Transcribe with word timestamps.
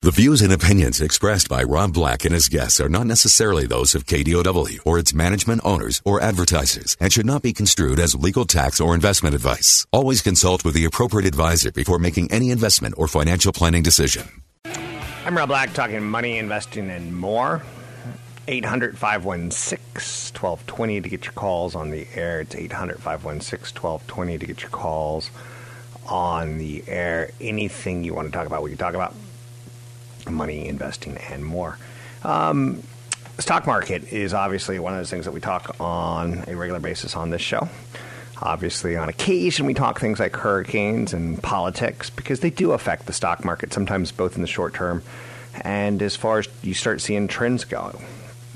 The 0.00 0.12
views 0.12 0.42
and 0.42 0.52
opinions 0.52 1.00
expressed 1.00 1.48
by 1.48 1.64
Rob 1.64 1.92
Black 1.92 2.24
and 2.24 2.32
his 2.32 2.48
guests 2.48 2.80
are 2.80 2.88
not 2.88 3.08
necessarily 3.08 3.66
those 3.66 3.96
of 3.96 4.06
KDOW 4.06 4.78
or 4.86 4.96
its 4.96 5.12
management 5.12 5.60
owners 5.64 6.00
or 6.04 6.20
advertisers 6.20 6.96
and 7.00 7.12
should 7.12 7.26
not 7.26 7.42
be 7.42 7.52
construed 7.52 7.98
as 7.98 8.14
legal 8.14 8.44
tax 8.44 8.80
or 8.80 8.94
investment 8.94 9.34
advice. 9.34 9.88
Always 9.90 10.22
consult 10.22 10.64
with 10.64 10.74
the 10.74 10.84
appropriate 10.84 11.26
advisor 11.26 11.72
before 11.72 11.98
making 11.98 12.30
any 12.30 12.52
investment 12.52 12.94
or 12.96 13.08
financial 13.08 13.52
planning 13.52 13.82
decision. 13.82 14.28
I'm 15.26 15.36
Rob 15.36 15.48
Black 15.48 15.72
talking 15.74 16.04
money, 16.04 16.38
investing, 16.38 16.90
and 16.90 17.16
more. 17.16 17.60
800 18.46 18.96
516 18.96 20.40
1220 20.40 21.00
to 21.00 21.08
get 21.08 21.24
your 21.24 21.32
calls 21.32 21.74
on 21.74 21.90
the 21.90 22.06
air. 22.14 22.42
It's 22.42 22.54
800 22.54 23.00
516 23.00 23.82
1220 23.82 24.38
to 24.38 24.46
get 24.46 24.62
your 24.62 24.70
calls 24.70 25.32
on 26.06 26.58
the 26.58 26.84
air. 26.86 27.32
Anything 27.40 28.04
you 28.04 28.14
want 28.14 28.28
to 28.28 28.32
talk 28.32 28.46
about, 28.46 28.62
we 28.62 28.70
can 28.70 28.78
talk 28.78 28.94
about 28.94 29.12
money, 30.32 30.68
investing, 30.68 31.16
and 31.16 31.44
more. 31.44 31.78
Um, 32.22 32.82
stock 33.38 33.66
market 33.66 34.12
is 34.12 34.34
obviously 34.34 34.78
one 34.78 34.92
of 34.92 34.98
those 34.98 35.10
things 35.10 35.24
that 35.24 35.32
we 35.32 35.40
talk 35.40 35.76
on 35.80 36.44
a 36.46 36.56
regular 36.56 36.80
basis 36.80 37.16
on 37.16 37.30
this 37.30 37.42
show. 37.42 37.68
Obviously, 38.40 38.96
on 38.96 39.08
occasion, 39.08 39.66
we 39.66 39.74
talk 39.74 39.98
things 39.98 40.20
like 40.20 40.36
hurricanes 40.36 41.12
and 41.12 41.42
politics 41.42 42.10
because 42.10 42.40
they 42.40 42.50
do 42.50 42.72
affect 42.72 43.06
the 43.06 43.12
stock 43.12 43.44
market, 43.44 43.72
sometimes 43.72 44.12
both 44.12 44.36
in 44.36 44.42
the 44.42 44.48
short 44.48 44.74
term 44.74 45.02
and 45.62 46.02
as 46.02 46.16
far 46.16 46.38
as 46.38 46.48
you 46.62 46.74
start 46.74 47.00
seeing 47.00 47.28
trends 47.28 47.64
go. 47.64 47.98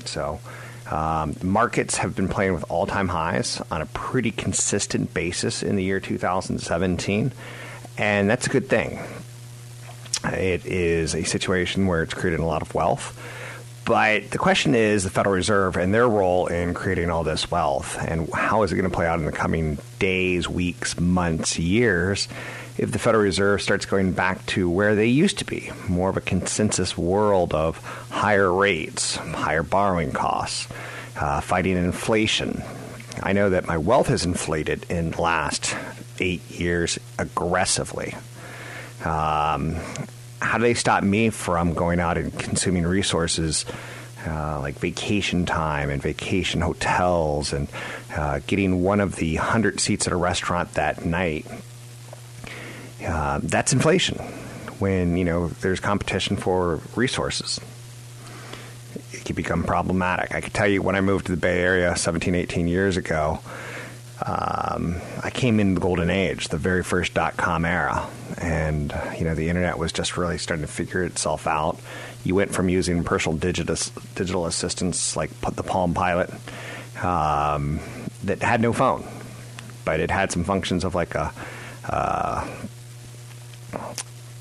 So, 0.05 0.39
um, 0.89 1.35
markets 1.41 1.97
have 1.97 2.15
been 2.15 2.27
playing 2.27 2.53
with 2.53 2.65
all 2.69 2.85
time 2.85 3.07
highs 3.07 3.61
on 3.71 3.81
a 3.81 3.85
pretty 3.87 4.31
consistent 4.31 5.13
basis 5.13 5.63
in 5.63 5.75
the 5.75 5.83
year 5.83 5.99
2017, 5.99 7.31
and 7.97 8.29
that's 8.29 8.47
a 8.47 8.49
good 8.49 8.67
thing. 8.67 8.99
It 10.25 10.65
is 10.65 11.15
a 11.15 11.23
situation 11.23 11.87
where 11.87 12.03
it's 12.03 12.13
created 12.13 12.39
a 12.39 12.45
lot 12.45 12.61
of 12.61 12.73
wealth. 12.73 13.19
But 13.85 14.31
the 14.31 14.37
question 14.37 14.75
is 14.75 15.03
the 15.03 15.09
Federal 15.09 15.35
Reserve 15.35 15.75
and 15.75 15.93
their 15.93 16.07
role 16.07 16.47
in 16.47 16.73
creating 16.73 17.09
all 17.09 17.25
this 17.25 17.51
wealth, 17.51 17.97
and 17.99 18.31
how 18.33 18.63
is 18.63 18.71
it 18.71 18.77
going 18.77 18.89
to 18.89 18.95
play 18.95 19.05
out 19.05 19.19
in 19.19 19.25
the 19.25 19.31
coming 19.33 19.77
days, 19.99 20.47
weeks, 20.47 20.97
months, 20.97 21.59
years, 21.59 22.29
if 22.77 22.91
the 22.91 22.99
Federal 22.99 23.23
Reserve 23.23 23.61
starts 23.61 23.85
going 23.85 24.13
back 24.13 24.45
to 24.47 24.69
where 24.69 24.95
they 24.95 25.07
used 25.07 25.39
to 25.39 25.45
be, 25.45 25.69
more 25.89 26.09
of 26.09 26.15
a 26.15 26.21
consensus 26.21 26.97
world 26.97 27.53
of 27.53 27.77
higher 28.09 28.51
rates, 28.51 29.17
higher 29.17 29.63
borrowing 29.63 30.13
costs, 30.13 30.67
uh, 31.19 31.41
fighting 31.41 31.75
inflation. 31.75 32.63
I 33.21 33.33
know 33.33 33.49
that 33.49 33.67
my 33.67 33.77
wealth 33.77 34.07
has 34.07 34.25
inflated 34.25 34.85
in 34.89 35.11
the 35.11 35.21
last 35.21 35.75
eight 36.19 36.49
years 36.49 36.97
aggressively. 37.19 38.15
Um, 39.03 39.75
how 40.43 40.57
do 40.57 40.63
they 40.63 40.73
stop 40.73 41.03
me 41.03 41.29
from 41.29 41.73
going 41.73 41.99
out 41.99 42.17
and 42.17 42.37
consuming 42.37 42.85
resources 42.85 43.65
uh, 44.27 44.59
like 44.59 44.75
vacation 44.75 45.45
time 45.45 45.89
and 45.89 46.01
vacation 46.01 46.61
hotels 46.61 47.53
and 47.53 47.67
uh, 48.15 48.39
getting 48.45 48.83
one 48.83 48.99
of 48.99 49.15
the 49.15 49.35
hundred 49.35 49.79
seats 49.79 50.05
at 50.05 50.13
a 50.13 50.15
restaurant 50.15 50.73
that 50.73 51.05
night? 51.05 51.45
Uh, 53.05 53.39
that's 53.41 53.73
inflation. 53.73 54.17
When 54.79 55.17
you 55.17 55.23
know 55.23 55.47
there's 55.47 55.79
competition 55.79 56.35
for 56.35 56.81
resources, 56.95 57.59
it 59.11 59.23
can 59.23 59.35
become 59.35 59.63
problematic. 59.63 60.35
I 60.35 60.41
can 60.41 60.51
tell 60.51 60.67
you 60.67 60.81
when 60.81 60.95
I 60.95 61.01
moved 61.01 61.27
to 61.27 61.31
the 61.31 61.37
Bay 61.37 61.59
Area 61.59 61.95
17, 61.95 62.35
18 62.35 62.67
years 62.67 62.97
ago. 62.97 63.39
Um, 64.21 65.01
I 65.23 65.31
came 65.31 65.59
in 65.59 65.73
the 65.73 65.81
golden 65.81 66.09
age, 66.09 66.47
the 66.47 66.57
very 66.57 66.83
first 66.83 67.13
dot 67.13 67.35
com 67.35 67.65
era, 67.65 68.07
and 68.37 68.93
you 69.17 69.25
know 69.25 69.35
the 69.35 69.49
internet 69.49 69.77
was 69.77 69.91
just 69.91 70.17
really 70.17 70.37
starting 70.37 70.65
to 70.65 70.71
figure 70.71 71.03
itself 71.03 71.47
out. 71.47 71.77
You 72.23 72.35
went 72.35 72.53
from 72.53 72.69
using 72.69 73.03
personal 73.03 73.37
digital 73.37 73.75
digital 74.15 74.45
assistants 74.45 75.17
like 75.17 75.31
the 75.41 75.63
Palm 75.63 75.93
Pilot 75.93 76.29
um, 77.03 77.79
that 78.23 78.41
had 78.41 78.61
no 78.61 78.71
phone, 78.71 79.03
but 79.83 79.99
it 79.99 80.11
had 80.11 80.31
some 80.31 80.43
functions 80.45 80.85
of 80.85 80.95
like 80.95 81.15
a 81.15 81.33
uh, 81.89 82.47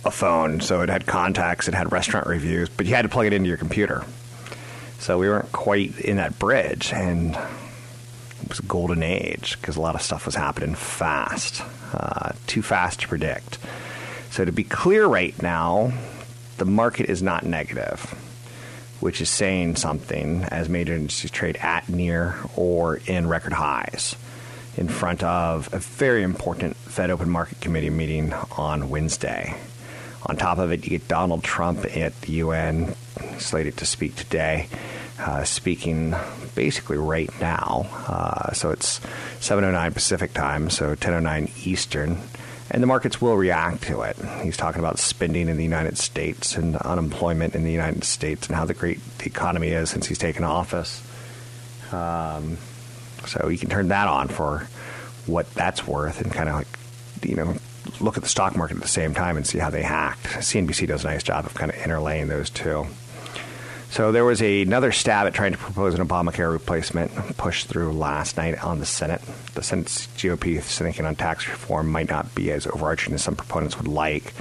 a 0.05 0.11
phone. 0.11 0.61
So 0.61 0.83
it 0.83 0.91
had 0.91 1.07
contacts, 1.07 1.67
it 1.67 1.75
had 1.75 1.91
restaurant 1.91 2.27
reviews, 2.27 2.69
but 2.69 2.87
you 2.87 2.95
had 2.95 3.03
to 3.03 3.09
plug 3.09 3.27
it 3.27 3.33
into 3.33 3.49
your 3.49 3.59
computer. 3.59 4.05
So 4.99 5.19
we 5.19 5.29
weren't 5.29 5.51
quite 5.51 5.99
in 5.99 6.19
that 6.19 6.39
bridge, 6.39 6.93
and 6.93 7.37
was 8.49 8.59
a 8.59 8.65
golden 8.65 9.03
age 9.03 9.59
because 9.61 9.77
a 9.77 9.81
lot 9.81 9.95
of 9.95 10.03
stuff 10.03 10.27
was 10.27 10.35
happening 10.35 10.75
fast, 10.75 11.63
uh, 11.93 12.33
too 12.47 12.63
fast 12.63 13.01
to 13.01 13.09
predict. 13.09 13.59
So 14.31 14.45
to 14.45 14.53
be 14.53 14.65
clear 14.65 15.07
right 15.07 15.41
now, 15.43 15.93
the 16.59 16.65
market 16.65 17.11
is 17.11 17.23
not 17.23 17.45
negative, 17.45 18.01
which 19.01 19.21
is 19.21 19.29
saying 19.29 19.77
something 19.77 20.45
as 20.45 20.69
major 20.69 20.95
indices 20.95 21.31
trade 21.31 21.57
at, 21.57 21.89
near, 21.89 22.37
or 22.57 22.97
in 23.07 23.29
record 23.29 23.53
highs 23.53 24.17
in 24.77 24.89
front 24.89 25.23
of 25.23 25.69
a 25.73 25.79
very 25.79 26.23
important 26.23 26.77
Fed 26.77 27.11
Open 27.11 27.29
Market 27.29 27.61
Committee 27.61 27.91
meeting 27.91 28.33
on 28.57 28.89
Wednesday. 28.89 29.55
On 30.25 30.37
top 30.37 30.59
of 30.59 30.71
it, 30.73 30.85
you 30.85 30.91
get 30.91 31.09
Donald 31.09 31.43
Trump 31.43 31.85
at 31.97 32.19
the 32.23 32.33
UN, 32.33 32.95
slated 33.39 33.77
to 33.79 33.87
speak 33.87 34.15
today 34.15 34.69
uh, 35.25 35.45
speaking 35.45 36.15
basically 36.55 36.99
right 36.99 37.31
now. 37.41 37.87
Uh, 38.07 38.53
so 38.53 38.71
it's 38.71 39.01
7:09 39.41 39.95
Pacific 39.95 40.33
time, 40.35 40.71
so 40.71 40.95
10:09 40.95 41.51
Eastern, 41.67 42.19
and 42.71 42.83
the 42.83 42.87
markets 42.87 43.21
will 43.21 43.37
react 43.37 43.83
to 43.85 44.03
it. 44.03 44.17
He's 44.43 44.57
talking 44.57 44.81
about 44.81 44.99
spending 44.99 45.49
in 45.49 45.57
the 45.57 45.65
United 45.65 45.99
States 45.99 46.57
and 46.57 46.77
unemployment 46.77 47.55
in 47.55 47.65
the 47.65 47.73
United 47.73 48.05
States 48.05 48.47
and 48.47 48.57
how 48.57 48.65
the 48.65 48.75
great 48.75 49.01
the 49.19 49.27
economy 49.27 49.69
is 49.69 49.91
since 49.91 50.07
he's 50.07 50.19
taken 50.19 50.45
office. 50.45 51.03
Um, 51.93 52.59
so 53.27 53.49
you 53.49 53.59
can 53.59 53.69
turn 53.69 53.89
that 53.89 54.09
on 54.09 54.29
for 54.29 54.67
what 55.27 55.53
that's 55.55 55.87
worth 55.87 56.21
and 56.21 56.33
kind 56.33 56.49
of 56.49 56.57
like 56.57 56.67
you 57.23 57.37
know 57.37 57.55
look 58.01 58.17
at 58.17 58.23
the 58.23 58.29
stock 58.29 58.57
market 58.57 58.77
at 58.77 58.83
the 58.83 58.89
same 58.89 59.15
time 59.15 59.37
and 59.37 59.47
see 59.47 59.59
how 59.59 59.71
they 59.71 59.83
hacked. 59.83 60.25
CNBC 60.25 60.87
does 60.89 61.05
a 61.05 61.09
nice 61.09 61.23
job 61.23 61.47
of 61.47 61.55
kind 61.55 61.71
of 61.71 61.77
interlaying 61.79 62.29
those 62.29 62.51
two. 62.51 62.87
So 63.93 64.11
there 64.11 64.25
was 64.25 64.41
a, 64.41 64.63
another 64.63 64.91
stab 64.91 65.27
at 65.27 65.35
trying 65.35 65.53
to 65.53 65.59
propose 65.59 65.93
an 65.93 66.09
Obamacare 66.09 66.51
replacement 66.51 67.13
pushed 67.37 67.67
through 67.67 67.93
last 67.93 68.39
night 68.39 68.65
on 68.65 68.79
the 68.79 68.87
Senate. 68.87 69.21
The 69.53 69.63
Senate's 69.63 70.07
GOP 70.17 70.63
thinking 70.63 71.05
on 71.05 71.15
tax 71.15 71.47
reform 71.47 71.93
might 71.93 72.09
not 72.09 72.35
be 72.35 72.51
as 72.53 72.67
overarching 72.67 73.13
as 73.13 73.23
some 73.23 73.37
proponents 73.37 73.77
would 73.77 73.89
like. 73.89 74.33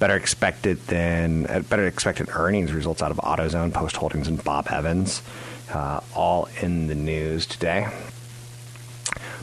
Better 0.00 0.16
expected 0.16 0.84
than 0.88 1.46
uh, 1.46 1.60
better 1.60 1.86
expected 1.86 2.30
earnings 2.32 2.72
results 2.72 3.00
out 3.00 3.12
of 3.12 3.18
AutoZone, 3.18 3.72
Post 3.72 3.94
Holdings, 3.94 4.26
and 4.26 4.42
Bob 4.42 4.66
Evans, 4.68 5.22
uh, 5.72 6.00
all 6.12 6.48
in 6.60 6.88
the 6.88 6.96
news 6.96 7.46
today. 7.46 7.86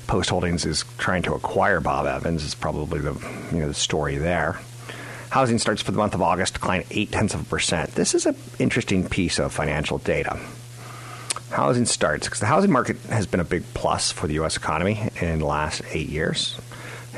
Post 0.07 0.29
Holdings 0.29 0.65
is 0.65 0.83
trying 0.97 1.21
to 1.21 1.33
acquire 1.35 1.79
Bob 1.79 2.05
Evans. 2.05 2.43
Is 2.43 2.53
probably 2.53 2.99
the 2.99 3.13
you 3.53 3.59
know 3.59 3.69
the 3.69 3.73
story 3.73 4.17
there. 4.17 4.59
Housing 5.37 5.59
starts 5.59 5.83
for 5.83 5.91
the 5.91 5.99
month 5.99 6.15
of 6.15 6.23
August 6.23 6.55
declined 6.55 6.85
eight 6.89 7.11
tenths 7.11 7.35
of 7.35 7.41
a 7.41 7.45
percent. 7.45 7.91
This 7.91 8.15
is 8.15 8.25
an 8.25 8.35
interesting 8.57 9.07
piece 9.07 9.37
of 9.37 9.53
financial 9.53 9.99
data. 9.99 10.39
Housing 11.51 11.85
starts 11.85 12.25
because 12.25 12.39
the 12.39 12.47
housing 12.47 12.71
market 12.71 12.97
has 13.11 13.27
been 13.27 13.39
a 13.39 13.43
big 13.43 13.63
plus 13.75 14.11
for 14.11 14.25
the 14.25 14.33
U.S. 14.33 14.57
economy 14.57 15.11
in 15.21 15.37
the 15.37 15.45
last 15.45 15.83
eight 15.91 16.09
years, 16.09 16.59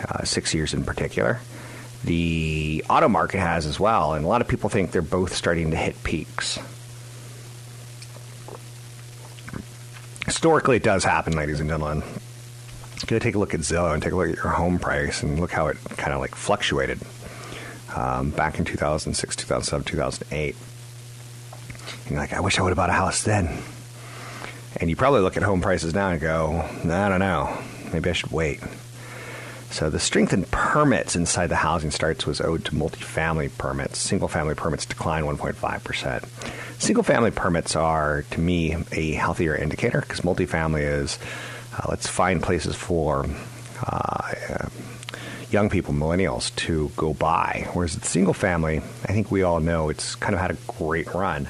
uh, 0.05 0.25
six 0.25 0.53
years 0.53 0.73
in 0.73 0.83
particular. 0.83 1.39
The 2.03 2.83
auto 2.89 3.07
market 3.07 3.39
has 3.39 3.65
as 3.65 3.79
well, 3.79 4.11
and 4.11 4.25
a 4.25 4.27
lot 4.27 4.41
of 4.41 4.49
people 4.49 4.69
think 4.69 4.91
they're 4.91 5.01
both 5.01 5.33
starting 5.33 5.71
to 5.71 5.77
hit 5.77 6.03
peaks. 6.03 6.59
Historically, 10.25 10.75
it 10.75 10.83
does 10.83 11.05
happen, 11.05 11.37
ladies 11.37 11.61
and 11.61 11.69
gentlemen. 11.69 12.03
Go 13.07 13.17
take 13.17 13.35
a 13.35 13.39
look 13.39 13.53
at 13.53 13.61
Zillow 13.61 13.93
and 13.93 14.03
take 14.03 14.11
a 14.11 14.17
look 14.17 14.27
at 14.27 14.35
your 14.35 14.49
home 14.49 14.77
price 14.77 15.23
and 15.23 15.39
look 15.39 15.51
how 15.51 15.67
it 15.67 15.77
kind 15.95 16.11
of 16.11 16.19
like 16.19 16.35
fluctuated 16.35 16.99
um, 17.95 18.31
back 18.31 18.59
in 18.59 18.65
2006, 18.65 19.35
2007, 19.35 19.85
2008. 19.85 20.55
And 22.03 22.11
you're 22.11 22.19
like, 22.19 22.33
I 22.33 22.39
wish 22.39 22.59
I 22.59 22.61
would 22.61 22.69
have 22.69 22.77
bought 22.77 22.89
a 22.89 22.93
house 22.93 23.23
then. 23.23 23.61
And 24.77 24.89
you 24.89 24.95
probably 24.95 25.21
look 25.21 25.37
at 25.37 25.43
home 25.43 25.61
prices 25.61 25.93
now 25.93 26.09
and 26.09 26.21
go, 26.21 26.61
I 26.83 27.09
don't 27.09 27.19
know, 27.19 27.57
maybe 27.91 28.09
I 28.09 28.13
should 28.13 28.31
wait. 28.31 28.59
So 29.71 29.89
the 29.89 29.99
strength 29.99 30.33
in 30.33 30.45
permits 30.45 31.15
inside 31.15 31.47
the 31.47 31.55
housing 31.55 31.91
starts 31.91 32.25
was 32.25 32.41
owed 32.41 32.65
to 32.65 32.71
multifamily 32.71 33.55
permits. 33.57 33.99
Single 33.99 34.27
family 34.27 34.55
permits 34.55 34.85
declined 34.85 35.27
1.5%. 35.27 36.81
Single 36.81 37.03
family 37.03 37.31
permits 37.31 37.75
are, 37.75 38.23
to 38.31 38.39
me, 38.39 38.77
a 38.91 39.11
healthier 39.11 39.55
indicator 39.55 40.01
because 40.01 40.21
multifamily 40.21 40.81
is 40.81 41.19
uh, 41.77 41.85
let's 41.89 42.07
find 42.07 42.41
places 42.41 42.75
for 42.75 43.27
uh, 43.85 44.33
young 45.51 45.69
people, 45.69 45.93
millennials, 45.93 46.55
to 46.55 46.91
go 46.95 47.13
buy. 47.13 47.67
Whereas 47.73 47.95
the 47.95 48.05
single 48.05 48.33
family, 48.33 48.77
I 48.77 49.13
think 49.13 49.31
we 49.31 49.43
all 49.43 49.59
know 49.59 49.89
it's 49.89 50.15
kind 50.15 50.33
of 50.33 50.41
had 50.41 50.51
a 50.51 50.57
great 50.67 51.13
run. 51.13 51.47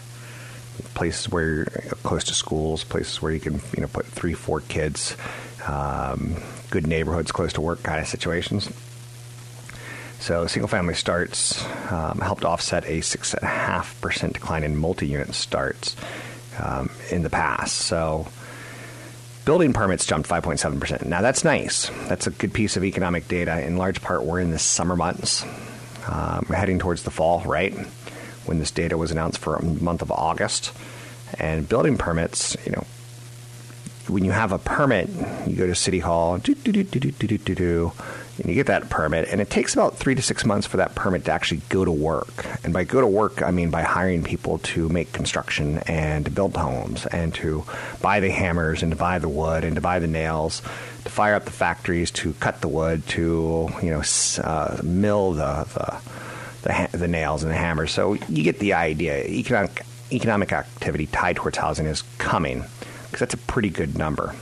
Places 0.93 1.29
where 1.29 1.45
you're 1.45 1.65
close 2.03 2.23
to 2.25 2.33
schools, 2.33 2.83
places 2.83 3.21
where 3.21 3.31
you 3.31 3.39
can 3.39 3.55
you 3.75 3.81
know 3.81 3.87
put 3.87 4.05
three, 4.05 4.33
four 4.33 4.61
kids, 4.61 5.15
um, 5.67 6.37
good 6.69 6.87
neighborhoods 6.87 7.31
close 7.31 7.53
to 7.53 7.61
work 7.61 7.83
kind 7.83 7.99
of 7.99 8.07
situations. 8.07 8.69
So 10.19 10.47
single 10.47 10.67
family 10.67 10.95
starts 10.95 11.65
um, 11.91 12.19
helped 12.19 12.43
offset 12.43 12.85
a 12.85 13.01
six 13.01 13.33
and 13.33 13.43
a 13.43 13.47
half 13.47 13.99
percent 14.01 14.33
decline 14.33 14.63
in 14.63 14.75
multi-unit 14.75 15.33
starts 15.33 15.95
um, 16.61 16.89
in 17.09 17.23
the 17.23 17.29
past. 17.29 17.75
So 17.75 18.27
building 19.49 19.73
permits 19.73 20.05
jumped 20.05 20.29
5.7%. 20.29 21.07
Now 21.07 21.23
that's 21.23 21.43
nice. 21.43 21.89
That's 22.07 22.27
a 22.27 22.29
good 22.29 22.53
piece 22.53 22.77
of 22.77 22.83
economic 22.83 23.27
data. 23.27 23.59
In 23.65 23.77
large 23.77 23.99
part, 23.99 24.23
we're 24.23 24.39
in 24.39 24.51
the 24.51 24.59
summer 24.59 24.95
months. 24.95 25.43
Um, 26.05 26.45
heading 26.53 26.77
towards 26.77 27.01
the 27.01 27.09
fall, 27.09 27.41
right? 27.41 27.73
When 28.45 28.59
this 28.59 28.69
data 28.69 28.95
was 28.95 29.09
announced 29.09 29.39
for 29.39 29.55
a 29.55 29.63
month 29.63 30.03
of 30.03 30.11
August. 30.11 30.71
And 31.39 31.67
building 31.67 31.97
permits, 31.97 32.55
you 32.63 32.73
know, 32.73 32.85
when 34.07 34.23
you 34.23 34.29
have 34.29 34.51
a 34.51 34.59
permit, 34.59 35.09
you 35.47 35.55
go 35.55 35.65
to 35.65 35.73
City 35.73 35.97
Hall, 35.97 36.37
do, 36.37 36.53
do, 36.53 36.71
do, 36.71 36.83
do, 36.83 36.99
do, 36.99 37.11
do, 37.11 37.37
do, 37.39 37.55
do, 37.55 37.91
and 38.39 38.49
you 38.49 38.55
get 38.55 38.67
that 38.67 38.89
permit, 38.89 39.27
and 39.29 39.41
it 39.41 39.49
takes 39.49 39.73
about 39.73 39.97
three 39.97 40.15
to 40.15 40.21
six 40.21 40.45
months 40.45 40.65
for 40.65 40.77
that 40.77 40.95
permit 40.95 41.25
to 41.25 41.31
actually 41.31 41.61
go 41.69 41.83
to 41.83 41.91
work. 41.91 42.45
And 42.63 42.73
by 42.73 42.83
go 42.83 43.01
to 43.01 43.07
work, 43.07 43.41
I 43.41 43.51
mean 43.51 43.69
by 43.69 43.81
hiring 43.81 44.23
people 44.23 44.59
to 44.59 44.87
make 44.89 45.11
construction 45.11 45.79
and 45.79 46.25
to 46.25 46.31
build 46.31 46.55
homes 46.55 47.05
and 47.05 47.33
to 47.35 47.65
buy 48.01 48.19
the 48.19 48.31
hammers 48.31 48.81
and 48.81 48.91
to 48.91 48.97
buy 48.97 49.19
the 49.19 49.29
wood 49.29 49.63
and 49.63 49.75
to 49.75 49.81
buy 49.81 49.99
the 49.99 50.07
nails, 50.07 50.61
to 51.03 51.09
fire 51.09 51.35
up 51.35 51.45
the 51.45 51.51
factories, 51.51 52.11
to 52.11 52.33
cut 52.33 52.61
the 52.61 52.67
wood, 52.67 53.05
to 53.07 53.69
you 53.83 53.91
know 53.91 54.03
uh, 54.43 54.79
mill 54.83 55.33
the 55.33 55.67
the, 55.73 56.01
the, 56.63 56.73
ha- 56.73 56.89
the 56.91 57.07
nails 57.07 57.43
and 57.43 57.51
the 57.51 57.57
hammers. 57.57 57.91
So 57.91 58.13
you 58.13 58.43
get 58.43 58.59
the 58.59 58.73
idea. 58.73 59.25
Economic 59.25 59.85
economic 60.11 60.51
activity 60.53 61.05
tied 61.07 61.35
towards 61.35 61.57
housing 61.57 61.85
is 61.85 62.03
coming 62.17 62.63
because 63.05 63.19
that's 63.19 63.33
a 63.33 63.37
pretty 63.37 63.69
good 63.69 63.97
number. 63.97 64.35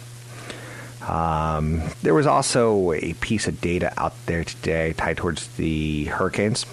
Um, 1.08 1.82
there 2.04 2.14
was 2.14 2.28
also 2.28 2.92
a 2.92 3.14
piece 3.14 3.48
of 3.48 3.62
data 3.62 3.94
out 3.98 4.14
there 4.26 4.44
today 4.44 4.94
tied 4.94 5.18
towards 5.18 5.48
the 5.56 6.06
hurricanes, 6.06 6.66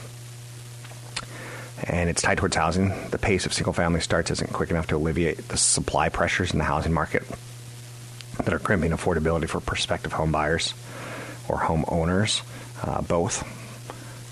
and 1.85 2.11
it's 2.11 2.21
tied 2.21 2.39
towards 2.39 2.57
housing. 2.57 2.93
The 3.11 3.19
pace 3.19 3.47
of 3.47 3.53
single 3.53 3.73
family 3.73 4.01
starts 4.01 4.31
isn't 4.33 4.53
quick 4.53 4.71
enough 4.71 4.89
to 4.89 4.97
alleviate 4.97 5.49
the 5.49 5.57
supply 5.57 6.09
pressures 6.09 6.53
in 6.53 6.59
the 6.59 6.65
housing 6.65 6.93
market 6.93 7.23
that 8.39 8.53
are 8.53 8.59
crimping 8.59 8.91
affordability 8.91 9.49
for 9.49 9.61
prospective 9.61 10.13
home 10.13 10.33
buyers 10.33 10.75
or 11.49 11.59
home 11.59 11.85
owners, 11.87 12.43
uh, 12.83 13.03
both. 13.03 13.49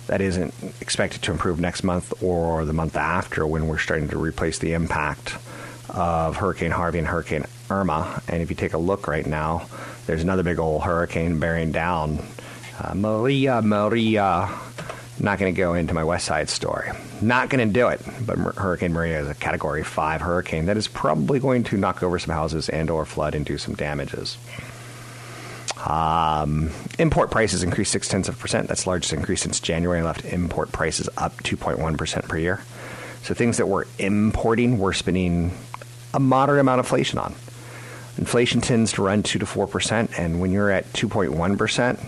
That 0.09 0.21
isn't 0.21 0.53
expected 0.81 1.23
to 1.23 1.31
improve 1.31 1.61
next 1.61 1.85
month 1.85 2.23
or 2.23 2.65
the 2.65 2.73
month 2.73 2.97
after 2.97 3.47
when 3.47 3.69
we're 3.69 3.79
starting 3.79 4.09
to 4.09 4.19
replace 4.19 4.59
the 4.59 4.73
impact 4.73 5.37
of 5.89 6.37
Hurricane 6.37 6.73
Harvey 6.73 6.99
and 6.99 7.07
Hurricane 7.07 7.45
Irma. 7.71 8.21
And 8.27 8.43
if 8.43 8.51
you 8.51 8.57
take 8.57 8.73
a 8.73 8.79
look 8.79 9.07
right 9.07 9.27
now, 9.27 9.69
there's 10.07 10.23
another 10.23 10.43
big 10.43 10.59
old 10.59 10.83
hurricane 10.83 11.39
bearing 11.39 11.73
down. 11.73 12.25
Uh, 12.79 12.95
Maria, 12.95 13.63
Maria. 13.63 14.49
Not 15.21 15.39
going 15.39 15.55
to 15.55 15.57
go 15.57 15.75
into 15.75 15.95
my 15.95 16.03
West 16.03 16.27
Side 16.27 16.49
story. 16.49 16.91
Not 17.21 17.49
going 17.49 17.67
to 17.67 17.73
do 17.73 17.89
it. 17.89 18.01
But 18.27 18.39
Hurricane 18.39 18.93
Maria 18.93 19.21
is 19.21 19.29
a 19.29 19.35
Category 19.35 19.85
5 19.85 20.21
hurricane 20.21 20.67
that 20.67 20.77
is 20.77 20.89
probably 20.89 21.39
going 21.39 21.65
to 21.65 21.77
knock 21.77 22.03
over 22.03 22.19
some 22.19 22.35
houses 22.35 22.69
and 22.69 22.91
or 22.91 23.05
flood 23.05 23.35
and 23.35 23.45
do 23.45 23.59
some 23.59 23.75
damages. 23.75 24.37
Um, 25.87 26.71
import 26.99 27.31
prices 27.31 27.63
increased 27.63 27.93
six 27.93 28.09
tenths 28.09 28.29
of 28.29 28.37
a 28.37 28.39
percent. 28.39 28.69
That's 28.69 28.85
the 28.85 28.91
largest 28.91 29.13
increase 29.13 29.43
since 29.43 29.61
January. 29.61 30.03
Left 30.03 30.25
import 30.25 30.73
prices 30.73 31.09
up 31.17 31.37
2.1 31.43 31.99
percent 31.99 32.29
per 32.29 32.39
year. 32.39 32.63
So 33.23 33.35
things 33.35 33.59
that 33.59 33.67
we're 33.67 33.85
importing, 33.99 34.79
we're 34.79 34.93
spending 34.93 35.53
a 36.15 36.21
moderate 36.21 36.61
amount 36.61 36.81
of 36.81 36.87
inflation 36.87 37.19
on. 37.19 37.35
Inflation 38.19 38.61
tends 38.61 38.93
to 38.93 39.03
run 39.03 39.23
2 39.23 39.39
to 39.39 39.47
4%, 39.47 40.19
and 40.19 40.41
when 40.41 40.53
you're 40.53 40.71
at 40.71 40.93
2.1%, 40.93 42.05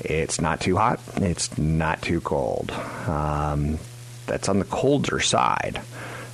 it's 0.00 0.40
not 0.40 0.60
too 0.60 0.76
hot, 0.76 1.00
it's 1.16 1.58
not 1.58 2.00
too 2.02 2.20
cold. 2.20 2.70
Um, 2.70 3.78
that's 4.26 4.48
on 4.48 4.58
the 4.58 4.64
colder 4.64 5.20
side. 5.20 5.80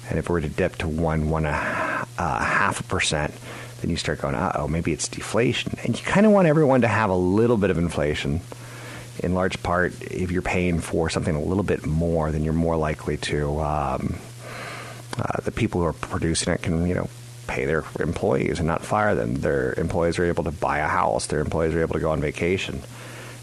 And 0.09 0.19
if 0.19 0.29
we 0.29 0.35
were 0.35 0.41
to 0.41 0.49
dip 0.49 0.77
to 0.77 0.89
1, 0.89 1.31
1 1.31 1.47
uh, 1.47 2.05
half 2.19 2.81
a 2.81 2.83
percent, 2.83 3.33
then 3.81 3.91
you 3.91 3.97
start 3.97 4.21
going, 4.21 4.35
uh 4.35 4.53
oh, 4.56 4.69
maybe 4.69 4.93
it's 4.93 5.09
deflation. 5.09 5.77
And 5.85 5.99
you 5.99 6.05
kind 6.05 6.27
of 6.27 6.33
want 6.33 6.47
everyone 6.47 6.83
to 6.83 6.89
have 6.89 7.11
a 7.11 7.17
little 7.17 7.56
bit 7.56 7.71
of 7.71 7.79
inflation. 7.79 8.41
In 9.19 9.35
large 9.35 9.62
part, 9.62 10.00
if 10.03 10.31
you're 10.31 10.43
paying 10.43 10.81
for 10.81 11.11
something 11.11 11.35
a 11.35 11.43
little 11.43 11.62
bit 11.62 11.85
more, 11.85 12.31
then 12.31 12.44
you're 12.44 12.53
more 12.53 12.77
likely 12.77 13.17
to. 13.19 13.61
Um, 13.61 14.19
uh, 15.19 15.41
the 15.43 15.53
people 15.53 15.81
who 15.81 15.87
are 15.87 15.93
producing 15.93 16.55
it 16.55 16.62
can, 16.62 16.87
you 16.87 16.94
know, 16.94 17.09
pay 17.47 17.65
their 17.65 17.85
employees 17.99 18.59
and 18.59 18.67
not 18.67 18.85
fire 18.85 19.15
them. 19.15 19.35
Their 19.37 19.75
employees 19.75 20.19
are 20.19 20.25
able 20.25 20.44
to 20.44 20.50
buy 20.53 20.79
a 20.79 20.89
house. 20.89 21.27
Their 21.27 21.41
employees 21.41 21.75
are 21.75 21.81
able 21.81 21.94
to 21.94 22.00
go 22.00 22.11
on 22.11 22.21
vacation. 22.21 22.81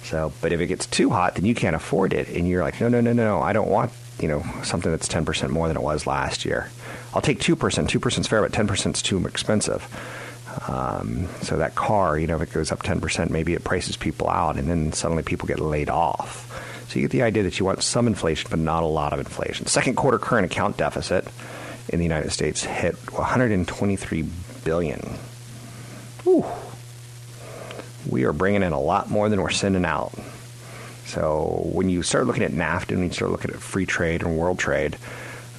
So, 0.04 0.32
but 0.42 0.54
if 0.54 0.60
it 0.60 0.68
gets 0.68 0.86
too 0.88 1.10
hot, 1.10 1.36
then 1.36 1.46
you 1.46 1.54
can't 1.54 1.76
afford 1.76 2.14
it, 2.14 2.30
and 2.30 2.48
you're 2.48 2.64
like, 2.64 2.80
no, 2.82 2.90
no, 2.90 3.02
no, 3.02 3.14
no, 3.14 3.42
I 3.42 3.54
don't 3.54 3.70
want 3.70 3.92
you 4.20 4.28
know 4.28 4.44
something 4.64 4.92
that's 4.92 5.08
ten 5.08 5.26
percent 5.26 5.52
more 5.52 5.68
than 5.68 5.78
it 5.78 5.84
was 5.84 6.08
last 6.08 6.46
year. 6.46 6.70
I'll 7.14 7.22
take 7.22 7.40
two 7.40 7.56
percent. 7.56 7.90
Two 7.90 8.00
percent 8.00 8.26
is 8.26 8.30
fair, 8.30 8.42
but 8.42 8.54
ten 8.54 8.68
percent 8.68 8.98
is 8.98 9.02
too 9.02 9.26
expensive. 9.26 9.86
Um, 10.68 11.28
so 11.42 11.58
that 11.58 11.76
car, 11.76 12.18
you 12.18 12.28
know, 12.28 12.38
if 12.38 12.42
it 12.42 12.54
goes 12.54 12.72
up 12.72 12.82
ten 12.82 13.00
percent, 13.02 13.30
maybe 13.30 13.54
it 13.54 13.64
prices 13.64 13.98
people 13.98 14.30
out, 14.30 14.58
and 14.58 14.68
then 14.68 14.94
suddenly 14.94 15.24
people 15.24 15.48
get 15.48 15.60
laid 15.60 15.90
off. 15.90 16.48
So 16.90 16.96
you 16.96 17.02
get 17.04 17.12
the 17.12 17.22
idea 17.22 17.44
that 17.44 17.60
you 17.60 17.66
want 17.66 17.84
some 17.84 18.08
inflation, 18.08 18.48
but 18.50 18.58
not 18.58 18.82
a 18.82 18.88
lot 18.88 19.14
of 19.14 19.20
inflation. 19.20 19.68
Second 19.68 19.96
quarter 19.96 20.18
current 20.18 20.46
account 20.46 20.78
deficit 20.78 21.28
in 21.90 22.00
the 22.00 22.06
United 22.06 22.32
States 22.32 22.64
hit 22.64 22.96
123 23.12 24.26
billion. 24.64 25.00
Whew. 26.24 26.46
We 28.10 28.24
are 28.24 28.34
bringing 28.34 28.64
in 28.64 28.72
a 28.72 28.80
lot 28.80 29.10
more 29.10 29.30
than 29.30 29.42
we're 29.42 29.50
sending 29.50 29.86
out. 29.86 30.14
So 31.06 31.62
when 31.74 31.90
you 31.90 32.04
start 32.04 32.28
looking 32.28 32.44
at 32.44 32.52
NAFTA 32.52 32.92
and 32.92 33.04
you 33.04 33.12
start 33.12 33.32
looking 33.32 33.52
at 33.52 33.58
free 33.58 33.86
trade 33.86 34.22
and 34.22 34.38
world 34.38 34.60
trade, 34.60 34.96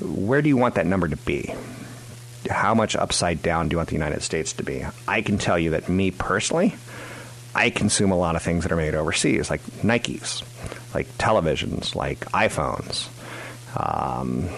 where 0.01 0.43
do 0.43 0.49
you 0.49 0.57
want 0.57 0.77
that 0.77 0.87
number 0.87 1.09
to 1.09 1.17
be? 1.17 1.55
How 2.49 2.75
much 2.75 2.97
upside 2.97 3.43
down 3.43 3.69
do 3.69 3.75
you 3.75 3.77
want 3.79 3.89
the 3.89 3.97
United 3.97 4.23
States 4.23 4.53
to 4.55 4.63
be? 4.63 4.85
I 5.07 5.23
can 5.23 5.39
tell 5.39 5.59
you 5.59 5.71
that 5.71 5.89
me 5.89 6.11
personally, 6.11 6.75
I 7.55 7.71
consume 7.71 8.13
a 8.13 8.17
lot 8.17 8.37
of 8.37 8.43
things 8.43 8.63
that 8.63 8.73
are 8.73 8.77
made 8.77 8.95
overseas, 8.95 9.51
like 9.51 9.63
Nikes, 9.83 10.43
like 10.95 11.07
televisions, 11.19 11.95
like 11.95 12.21
iPhones. 12.27 13.09
Um, 13.77 14.49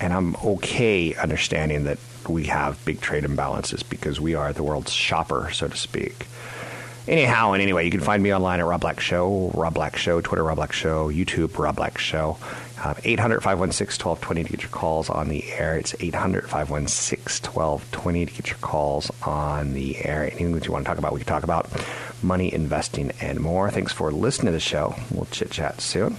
and 0.00 0.12
I'm 0.12 0.36
okay 0.36 1.14
understanding 1.14 1.84
that 1.84 1.98
we 2.28 2.44
have 2.44 2.82
big 2.84 3.00
trade 3.00 3.24
imbalances 3.24 3.88
because 3.88 4.20
we 4.20 4.34
are 4.34 4.52
the 4.52 4.62
world's 4.62 4.92
shopper, 4.92 5.50
so 5.52 5.68
to 5.68 5.76
speak. 5.76 6.26
Anyhow, 7.08 7.52
and 7.52 7.62
anyway, 7.62 7.84
you 7.84 7.90
can 7.92 8.00
find 8.00 8.20
me 8.20 8.34
online 8.34 8.58
at 8.58 8.66
Rob 8.66 8.80
Black 8.80 8.98
Show, 8.98 9.52
Rob 9.54 9.74
Black 9.74 9.96
Show, 9.96 10.20
Twitter, 10.20 10.42
Rob 10.42 10.56
Black 10.56 10.72
Show, 10.72 11.08
YouTube, 11.08 11.56
Rob 11.56 11.76
Black 11.76 11.98
Show. 11.98 12.36
Uh, 12.82 12.94
800 13.04 13.42
516 13.42 14.04
1220 14.04 14.44
to 14.44 14.50
get 14.50 14.62
your 14.62 14.70
calls 14.70 15.08
on 15.08 15.28
the 15.28 15.50
air. 15.52 15.78
It's 15.78 15.94
800 15.98 16.42
516 16.48 17.50
1220 17.50 18.26
to 18.26 18.32
get 18.32 18.48
your 18.48 18.58
calls 18.58 19.10
on 19.22 19.72
the 19.72 20.04
air. 20.04 20.24
Anything 20.24 20.52
that 20.52 20.66
you 20.66 20.72
want 20.72 20.84
to 20.84 20.88
talk 20.88 20.98
about, 20.98 21.14
we 21.14 21.20
can 21.20 21.26
talk 21.26 21.42
about 21.42 21.68
money, 22.22 22.52
investing, 22.52 23.12
and 23.20 23.40
more. 23.40 23.70
Thanks 23.70 23.92
for 23.92 24.12
listening 24.12 24.46
to 24.46 24.52
the 24.52 24.60
show. 24.60 24.94
We'll 25.10 25.26
chit 25.26 25.50
chat 25.50 25.80
soon. 25.80 26.16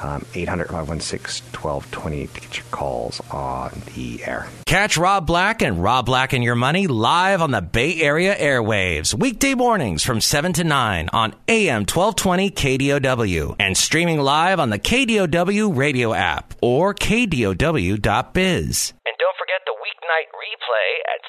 Um, 0.00 0.24
800 0.34 0.68
516 0.68 1.44
1220 1.60 2.26
to 2.28 2.40
get 2.40 2.56
your 2.56 2.66
calls 2.70 3.20
on 3.32 3.82
the 3.96 4.22
air. 4.22 4.46
Catch 4.66 4.96
Rob 4.96 5.26
Black 5.26 5.60
and 5.60 5.82
Rob 5.82 6.06
Black 6.06 6.32
and 6.32 6.44
Your 6.44 6.54
Money 6.54 6.86
live 6.86 7.42
on 7.42 7.50
the 7.50 7.60
Bay 7.60 8.00
Area 8.00 8.36
airwaves, 8.36 9.12
weekday 9.12 9.54
mornings 9.54 10.04
from 10.04 10.20
7 10.20 10.52
to 10.52 10.62
9 10.62 11.08
on 11.12 11.34
AM 11.48 11.80
1220 11.80 12.50
KDOW 12.50 13.56
and 13.58 13.76
streaming 13.76 14.20
live 14.20 14.60
on 14.60 14.70
the 14.70 14.78
KDOW 14.78 15.76
radio 15.76 16.12
app 16.12 16.54
or 16.62 16.94
KDOW.biz. 16.94 18.92
And 19.04 19.16
don't 19.18 19.36
forget 19.36 19.62
the 19.66 19.74
weeknight 19.82 20.28
replay 20.38 20.90
at 21.14 21.20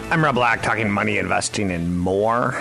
7. 0.00 0.12
I'm 0.12 0.24
Rob 0.24 0.36
Black, 0.36 0.62
talking 0.62 0.90
money, 0.90 1.18
investing, 1.18 1.70
and 1.70 1.98
more. 1.98 2.52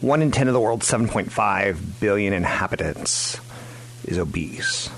One 0.00 0.20
in 0.20 0.30
10 0.30 0.48
of 0.48 0.54
the 0.54 0.60
world's 0.60 0.86
7.5 0.90 2.00
billion 2.00 2.34
inhabitants 2.34 3.38
is 4.04 4.18
obese. 4.18 4.90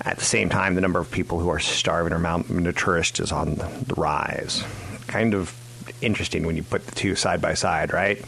At 0.00 0.18
the 0.18 0.24
same 0.24 0.48
time, 0.48 0.74
the 0.74 0.80
number 0.80 0.98
of 0.98 1.10
people 1.10 1.40
who 1.40 1.48
are 1.48 1.58
starving 1.58 2.12
or 2.12 2.18
malnourished 2.18 3.20
is 3.20 3.32
on 3.32 3.54
the 3.56 3.94
rise. 3.96 4.62
Kind 5.06 5.34
of 5.34 5.54
interesting 6.00 6.46
when 6.46 6.56
you 6.56 6.62
put 6.62 6.86
the 6.86 6.94
two 6.94 7.14
side 7.14 7.40
by 7.40 7.54
side, 7.54 7.92
right? 7.92 8.22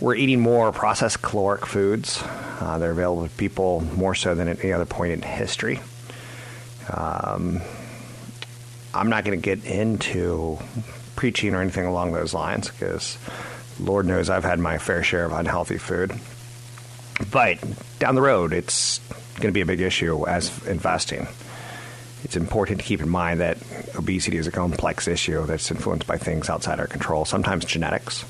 We're 0.00 0.14
eating 0.14 0.40
more 0.40 0.72
processed 0.72 1.22
caloric 1.22 1.66
foods. 1.66 2.22
Uh, 2.60 2.78
they're 2.78 2.92
available 2.92 3.24
to 3.24 3.34
people 3.36 3.80
more 3.96 4.14
so 4.14 4.34
than 4.34 4.48
at 4.48 4.62
any 4.62 4.72
other 4.72 4.86
point 4.86 5.12
in 5.12 5.22
history. 5.22 5.80
Um, 6.90 7.60
I'm 8.92 9.08
not 9.08 9.24
going 9.24 9.40
to 9.40 9.42
get 9.42 9.64
into 9.64 10.58
preaching 11.16 11.54
or 11.54 11.60
anything 11.60 11.86
along 11.86 12.12
those 12.12 12.34
lines 12.34 12.70
because 12.70 13.18
Lord 13.80 14.06
knows 14.06 14.30
I've 14.30 14.44
had 14.44 14.58
my 14.58 14.78
fair 14.78 15.02
share 15.02 15.24
of 15.24 15.32
unhealthy 15.32 15.78
food. 15.78 16.12
But 17.30 17.58
down 17.98 18.14
the 18.14 18.22
road, 18.22 18.52
it's 18.52 18.98
going 19.36 19.48
to 19.48 19.52
be 19.52 19.60
a 19.60 19.66
big 19.66 19.80
issue 19.80 20.26
as 20.26 20.66
investing. 20.66 21.26
It's 22.24 22.36
important 22.36 22.80
to 22.80 22.86
keep 22.86 23.00
in 23.00 23.08
mind 23.08 23.40
that 23.40 23.58
obesity 23.96 24.38
is 24.38 24.46
a 24.46 24.50
complex 24.50 25.06
issue 25.06 25.44
that's 25.46 25.70
influenced 25.70 26.06
by 26.06 26.16
things 26.16 26.48
outside 26.48 26.80
our 26.80 26.86
control, 26.86 27.24
sometimes 27.24 27.64
genetics. 27.64 28.24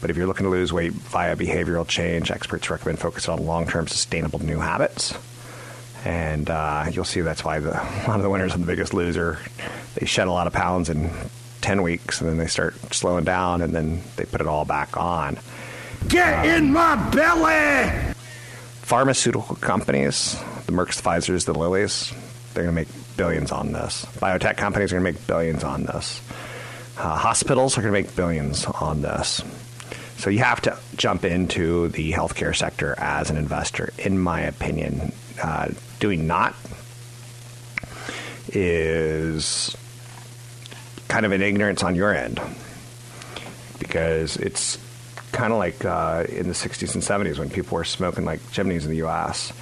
But 0.00 0.10
if 0.10 0.16
you're 0.16 0.26
looking 0.26 0.44
to 0.44 0.50
lose 0.50 0.72
weight 0.72 0.92
via 0.92 1.36
behavioral 1.36 1.86
change, 1.86 2.30
experts 2.30 2.70
recommend 2.70 3.00
focusing 3.00 3.34
on 3.34 3.44
long 3.44 3.66
term 3.66 3.86
sustainable 3.86 4.38
new 4.38 4.58
habits. 4.58 5.14
And 6.04 6.48
uh, 6.48 6.86
you'll 6.90 7.04
see 7.04 7.20
that's 7.20 7.44
why 7.44 7.58
the, 7.58 7.70
a 8.04 8.04
lot 8.06 8.16
of 8.16 8.22
the 8.22 8.30
winners 8.30 8.54
of 8.54 8.60
the 8.60 8.66
biggest 8.66 8.94
loser, 8.94 9.38
they 9.96 10.06
shed 10.06 10.28
a 10.28 10.32
lot 10.32 10.46
of 10.46 10.52
pounds 10.52 10.88
in 10.88 11.10
10 11.60 11.82
weeks 11.82 12.20
and 12.20 12.30
then 12.30 12.38
they 12.38 12.46
start 12.46 12.76
slowing 12.94 13.24
down 13.24 13.60
and 13.60 13.74
then 13.74 14.00
they 14.16 14.24
put 14.24 14.40
it 14.40 14.46
all 14.46 14.64
back 14.64 14.96
on. 14.96 15.38
Get 16.06 16.46
in 16.46 16.72
my 16.72 16.94
belly! 17.10 18.07
Pharmaceutical 18.88 19.54
companies, 19.56 20.42
the 20.64 20.72
Mercks, 20.72 20.96
the 20.96 21.02
Pfizers, 21.02 21.44
the 21.44 21.52
Lillys, 21.52 22.10
they're 22.54 22.64
going 22.64 22.74
to 22.74 22.80
make 22.80 22.88
billions 23.18 23.52
on 23.52 23.72
this. 23.72 24.06
Biotech 24.16 24.56
companies 24.56 24.94
are 24.94 24.98
going 24.98 25.12
to 25.12 25.12
make 25.12 25.26
billions 25.26 25.62
on 25.62 25.82
this. 25.82 26.22
Uh, 26.96 27.14
hospitals 27.14 27.76
are 27.76 27.82
going 27.82 27.92
to 27.92 28.00
make 28.00 28.16
billions 28.16 28.64
on 28.64 29.02
this. 29.02 29.42
So 30.16 30.30
you 30.30 30.38
have 30.38 30.62
to 30.62 30.78
jump 30.96 31.26
into 31.26 31.88
the 31.88 32.12
healthcare 32.12 32.56
sector 32.56 32.94
as 32.96 33.28
an 33.28 33.36
investor, 33.36 33.92
in 33.98 34.18
my 34.18 34.40
opinion. 34.40 35.12
Uh, 35.42 35.68
doing 36.00 36.26
not 36.26 36.54
is 38.48 39.76
kind 41.08 41.26
of 41.26 41.32
an 41.32 41.42
ignorance 41.42 41.82
on 41.82 41.94
your 41.94 42.14
end 42.14 42.40
because 43.78 44.38
it's 44.38 44.78
kind 45.38 45.52
of 45.52 45.58
like 45.60 45.84
uh, 45.84 46.24
in 46.28 46.48
the 46.48 46.52
60s 46.52 46.94
and 46.94 47.02
70s 47.02 47.38
when 47.38 47.48
people 47.48 47.76
were 47.76 47.84
smoking 47.84 48.24
like 48.24 48.40
chimneys 48.50 48.84
in 48.84 48.90
the 48.90 48.96
U.S. 48.98 49.52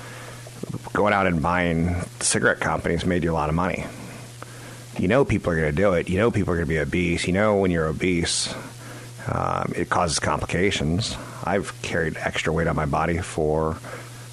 Going 0.95 1.13
out 1.13 1.27
and 1.27 1.43
buying 1.43 2.01
cigarette 2.19 2.61
companies 2.61 3.05
made 3.05 3.23
you 3.23 3.31
a 3.31 3.35
lot 3.35 3.51
of 3.51 3.55
money. 3.55 3.85
You 4.99 5.07
know 5.07 5.27
people 5.27 5.53
are 5.53 5.57
going 5.57 5.71
to 5.71 5.77
do 5.77 5.93
it. 5.93 6.09
You 6.09 6.17
know 6.17 6.31
people 6.31 6.55
are 6.55 6.57
going 6.57 6.67
to 6.67 6.75
be 6.75 6.79
obese. 6.79 7.27
You 7.27 7.35
know 7.35 7.57
when 7.57 7.71
you're 7.71 7.89
obese, 7.89 8.55
um, 9.31 9.75
it 9.77 9.91
causes 9.91 10.19
complications. 10.19 11.15
I've 11.45 11.75
carried 11.83 12.17
extra 12.17 12.55
weight 12.55 12.69
on 12.69 12.75
my 12.75 12.87
body 12.87 13.19
for 13.19 13.77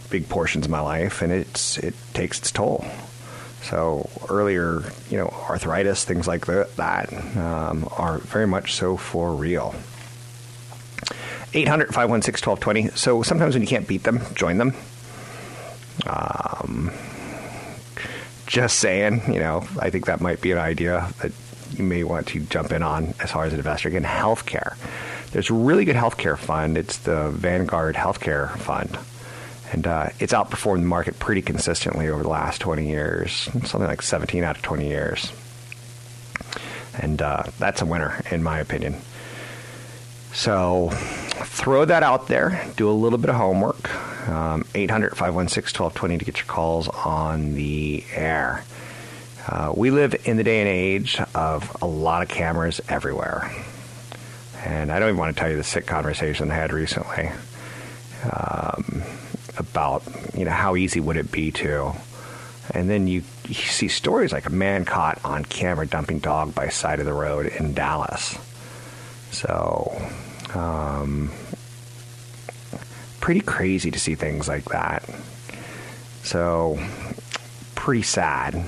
big 0.09 0.29
portions 0.29 0.63
of 0.63 0.71
my 0.71 0.79
life, 0.79 1.21
and 1.21 1.33
it's 1.33 1.77
it 1.77 1.93
takes 2.13 2.39
its 2.39 2.51
toll. 2.51 2.85
So 3.63 4.09
earlier, 4.29 4.81
you 5.09 5.17
know, 5.17 5.27
arthritis, 5.49 6.05
things 6.05 6.25
like 6.25 6.45
that, 6.45 7.13
um, 7.35 7.89
are 7.97 8.19
very 8.19 8.47
much 8.47 8.75
so 8.75 8.95
for 8.95 9.35
real. 9.35 9.75
800 11.53 11.93
516 11.93 12.49
1220. 12.49 12.97
So 12.97 13.23
sometimes 13.23 13.55
when 13.55 13.61
you 13.61 13.67
can't 13.67 13.87
beat 13.87 14.03
them, 14.03 14.21
join 14.35 14.57
them. 14.57 14.73
Um, 16.07 16.91
just 18.47 18.79
saying, 18.79 19.21
you 19.27 19.39
know, 19.39 19.65
I 19.79 19.89
think 19.89 20.05
that 20.07 20.21
might 20.21 20.41
be 20.41 20.51
an 20.51 20.57
idea 20.57 21.07
that 21.21 21.31
you 21.77 21.83
may 21.83 22.03
want 22.03 22.27
to 22.27 22.39
jump 22.41 22.71
in 22.71 22.83
on 22.83 23.13
as 23.19 23.31
far 23.31 23.45
as 23.45 23.53
an 23.53 23.59
investor. 23.59 23.89
Again, 23.89 24.03
healthcare. 24.03 24.75
There's 25.31 25.49
a 25.49 25.53
really 25.53 25.85
good 25.85 25.95
healthcare 25.95 26.37
fund. 26.37 26.77
It's 26.77 26.97
the 26.97 27.29
Vanguard 27.29 27.95
Healthcare 27.95 28.55
Fund. 28.57 28.97
And 29.71 29.87
uh, 29.87 30.09
it's 30.19 30.33
outperformed 30.33 30.81
the 30.81 30.87
market 30.87 31.17
pretty 31.17 31.41
consistently 31.41 32.07
over 32.07 32.21
the 32.21 32.29
last 32.29 32.61
20 32.61 32.87
years, 32.87 33.33
something 33.33 33.81
like 33.81 34.03
17 34.03 34.43
out 34.43 34.55
of 34.57 34.61
20 34.61 34.87
years. 34.87 35.31
And 36.99 37.19
uh, 37.23 37.43
that's 37.57 37.81
a 37.81 37.85
winner, 37.85 38.21
in 38.29 38.43
my 38.43 38.59
opinion. 38.59 38.97
So 40.33 40.91
throw 41.53 41.85
that 41.85 42.01
out 42.01 42.27
there. 42.27 42.67
Do 42.75 42.89
a 42.89 42.91
little 42.91 43.19
bit 43.19 43.29
of 43.29 43.35
homework. 43.35 43.93
Um, 44.27 44.65
800 44.73 45.11
516 45.11 45.83
1220 45.83 46.17
to 46.17 46.25
get 46.25 46.37
your 46.37 46.47
calls 46.47 46.87
on 46.87 47.53
the 47.53 48.03
air. 48.15 48.63
Uh, 49.47 49.71
we 49.75 49.91
live 49.91 50.15
in 50.25 50.37
the 50.37 50.43
day 50.43 50.61
and 50.61 50.67
age 50.67 51.19
of 51.35 51.77
a 51.81 51.85
lot 51.85 52.23
of 52.23 52.29
cameras 52.29 52.81
everywhere. 52.89 53.51
And 54.65 54.91
I 54.91 54.97
don't 54.97 55.09
even 55.09 55.19
want 55.19 55.35
to 55.35 55.39
tell 55.39 55.51
you 55.51 55.57
the 55.57 55.63
sick 55.63 55.85
conversation 55.85 56.49
I 56.49 56.55
had 56.55 56.73
recently 56.73 57.29
um, 58.31 59.03
about, 59.57 60.03
you 60.35 60.45
know, 60.45 60.51
how 60.51 60.75
easy 60.75 60.99
would 60.99 61.17
it 61.17 61.31
be 61.31 61.51
to. 61.51 61.93
And 62.71 62.89
then 62.89 63.07
you, 63.07 63.23
you 63.47 63.53
see 63.53 63.89
stories 63.89 64.31
like 64.31 64.47
a 64.47 64.49
man 64.49 64.85
caught 64.85 65.23
on 65.23 65.45
camera 65.45 65.85
dumping 65.85 66.19
dog 66.19 66.55
by 66.55 66.69
side 66.69 66.99
of 66.99 67.05
the 67.05 67.13
road 67.13 67.45
in 67.45 67.73
Dallas. 67.73 68.37
So, 69.31 70.01
um, 70.55 71.31
pretty 73.19 73.41
crazy 73.41 73.91
to 73.91 73.99
see 73.99 74.15
things 74.15 74.47
like 74.47 74.65
that. 74.65 75.07
So, 76.23 76.79
pretty 77.75 78.03
sad. 78.03 78.65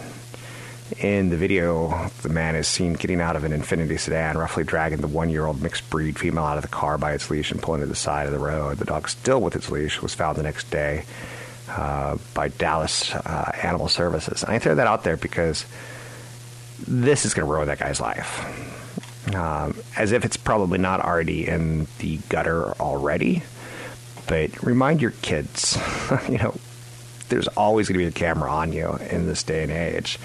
In 1.00 1.30
the 1.30 1.38
video, 1.38 2.12
the 2.22 2.30
man 2.30 2.56
is 2.56 2.68
seen 2.68 2.94
getting 2.94 3.20
out 3.20 3.36
of 3.36 3.44
an 3.44 3.52
Infiniti 3.52 4.00
sedan, 4.00 4.38
roughly 4.38 4.64
dragging 4.64 5.00
the 5.02 5.08
one 5.08 5.30
year 5.30 5.46
old 5.46 5.62
mixed 5.62 5.90
breed 5.90 6.18
female 6.20 6.44
out 6.44 6.58
of 6.58 6.62
the 6.62 6.70
car 6.70 6.98
by 6.98 7.14
its 7.14 7.30
leash 7.32 7.52
and 7.52 7.62
pulling 7.62 7.82
to 7.82 7.88
the 7.88 7.96
side 7.96 8.28
of 8.28 8.34
the 8.34 8.40
road. 8.40 8.78
The 8.78 8.86
dog, 8.86 9.10
still 9.10 9.42
with 9.42 9.56
its 9.56 9.72
leash, 9.72 10.02
was 10.02 10.14
found 10.14 10.38
the 10.38 10.44
next 10.44 10.70
day 10.70 11.06
uh, 11.70 12.18
by 12.34 12.50
Dallas 12.50 13.14
uh, 13.14 13.52
Animal 13.64 13.88
Services. 13.88 14.44
And 14.44 14.52
I 14.52 14.60
throw 14.60 14.76
that 14.76 14.88
out 14.88 15.04
there 15.04 15.18
because 15.18 15.66
this 16.88 17.26
is 17.26 17.34
going 17.34 17.48
to 17.48 17.52
ruin 17.52 17.68
that 17.68 17.80
guy's 17.80 18.00
life. 18.00 18.46
Um, 19.34 19.76
as 19.98 20.12
if 20.12 20.26
it's 20.26 20.38
probably 20.38 20.78
not 20.78 21.00
already 21.00 21.48
in 21.48 21.88
the 22.00 22.18
gutter 22.30 22.72
already. 22.80 23.44
But 24.28 24.62
remind 24.64 25.02
your 25.02 25.12
kids, 25.22 25.78
you 26.30 26.38
know, 26.38 26.56
there's 27.30 27.48
always 27.50 27.88
going 27.88 28.00
to 28.00 28.06
be 28.06 28.08
a 28.08 28.12
camera 28.12 28.52
on 28.52 28.74
you 28.74 28.98
in 29.10 29.26
this 29.26 29.44
day 29.44 29.64
and 29.64 29.72
age. 29.72 30.20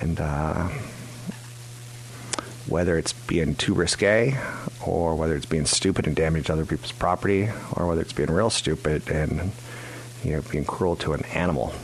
And 0.00 0.20
uh, 0.20 0.68
whether 2.66 2.96
it's 2.96 3.12
being 3.12 3.54
too 3.54 3.74
risque, 3.74 4.36
or 4.84 5.14
whether 5.14 5.36
it's 5.36 5.46
being 5.46 5.66
stupid 5.66 6.06
and 6.06 6.16
damaging 6.16 6.52
other 6.52 6.64
people's 6.64 6.92
property, 6.92 7.50
or 7.76 7.86
whether 7.86 8.00
it's 8.00 8.12
being 8.12 8.30
real 8.30 8.50
stupid 8.50 9.08
and 9.10 9.52
you 10.24 10.32
know 10.32 10.42
being 10.50 10.64
cruel 10.64 10.96
to 10.96 11.12
an 11.12 11.24
animal, 11.26 11.74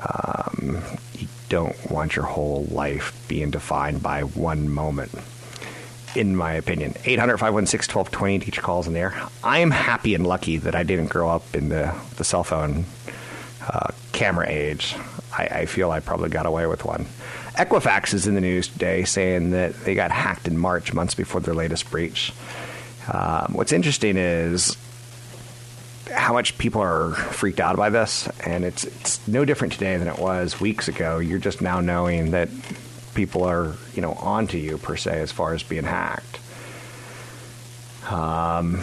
um, 0.00 0.82
you 1.18 1.28
don't 1.48 1.90
want 1.90 2.16
your 2.16 2.24
whole 2.24 2.64
life 2.70 3.24
being 3.28 3.50
defined 3.50 4.02
by 4.02 4.22
one 4.22 4.68
moment. 4.68 5.12
In 6.14 6.36
my 6.36 6.52
opinion, 6.52 6.94
800 7.04 7.38
516 7.38 7.94
1220 7.94 8.38
to 8.50 8.56
your 8.56 8.62
calls 8.62 8.86
in 8.86 8.92
there. 8.92 9.14
I'm 9.42 9.70
happy 9.70 10.14
and 10.14 10.26
lucky 10.26 10.58
that 10.58 10.74
I 10.74 10.82
didn't 10.82 11.06
grow 11.06 11.30
up 11.30 11.54
in 11.54 11.70
the, 11.70 11.94
the 12.16 12.24
cell 12.24 12.44
phone 12.44 12.84
uh, 13.66 13.92
camera 14.12 14.46
age. 14.48 14.94
I, 15.36 15.44
I, 15.44 15.66
feel 15.66 15.90
I 15.90 16.00
probably 16.00 16.28
got 16.28 16.44
away 16.44 16.66
with 16.66 16.84
one. 16.84 17.06
Equifax 17.54 18.12
is 18.12 18.26
in 18.26 18.34
the 18.34 18.40
news 18.42 18.68
today 18.68 19.04
saying 19.04 19.52
that 19.52 19.74
they 19.84 19.94
got 19.94 20.10
hacked 20.10 20.46
in 20.46 20.58
March, 20.58 20.92
months 20.92 21.14
before 21.14 21.40
their 21.40 21.54
latest 21.54 21.90
breach. 21.90 22.32
Um, 23.10 23.52
what's 23.54 23.72
interesting 23.72 24.16
is 24.16 24.76
how 26.14 26.32
much 26.34 26.58
people 26.58 26.82
are 26.82 27.12
freaked 27.12 27.60
out 27.60 27.76
by 27.76 27.90
this, 27.90 28.28
and 28.44 28.64
it's 28.64 28.84
it's 28.84 29.26
no 29.26 29.44
different 29.44 29.72
today 29.72 29.96
than 29.96 30.08
it 30.08 30.18
was 30.18 30.60
weeks 30.60 30.88
ago. 30.88 31.18
You're 31.18 31.38
just 31.38 31.60
now 31.60 31.80
knowing 31.80 32.32
that 32.32 32.48
people 33.14 33.44
are 33.44 33.74
you 33.94 34.02
know 34.02 34.12
onto 34.12 34.58
you 34.58 34.78
per 34.78 34.96
se 34.96 35.20
as 35.20 35.32
far 35.32 35.54
as 35.54 35.62
being 35.62 35.84
hacked. 35.84 36.38
Um, 38.10 38.82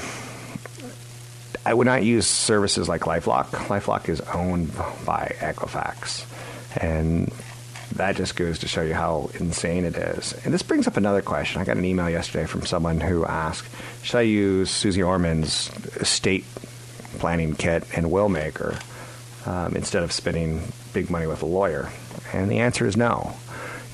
I 1.66 1.74
would 1.74 1.86
not 1.86 2.04
use 2.04 2.26
services 2.26 2.88
like 2.88 3.02
LifeLock. 3.02 3.48
LifeLock 3.68 4.10
is 4.10 4.22
owned 4.22 4.76
by 5.06 5.36
Equifax, 5.40 6.26
and 6.82 7.32
that 7.96 8.16
just 8.16 8.36
goes 8.36 8.60
to 8.60 8.68
show 8.68 8.82
you 8.82 8.94
how 8.94 9.30
insane 9.40 9.84
it 9.84 9.96
is. 9.96 10.34
And 10.46 10.54
this 10.54 10.64
brings 10.64 10.88
up 10.88 10.96
another 10.96 11.22
question. 11.22 11.62
I 11.62 11.66
got 11.66 11.78
an 11.78 11.86
email 11.86 12.10
yesterday 12.10 12.46
from 12.46 12.66
someone 12.66 13.02
who 13.02 13.26
asked, 13.26 13.70
"Should 14.04 14.18
I 14.18 14.22
use 14.22 14.70
Susie 14.72 15.04
Orman's 15.04 15.70
estate 15.98 16.46
planning 17.20 17.56
kit 17.56 17.84
and 17.96 18.10
will 18.10 18.30
maker 18.30 18.80
um, 19.46 19.76
instead 19.76 20.04
of 20.04 20.12
spending 20.12 20.72
big 20.94 21.10
money 21.10 21.28
with 21.28 21.44
a 21.44 21.48
lawyer?" 21.48 21.90
And 22.32 22.50
the 22.50 22.60
answer 22.60 22.86
is 22.86 22.96
no. 22.96 23.36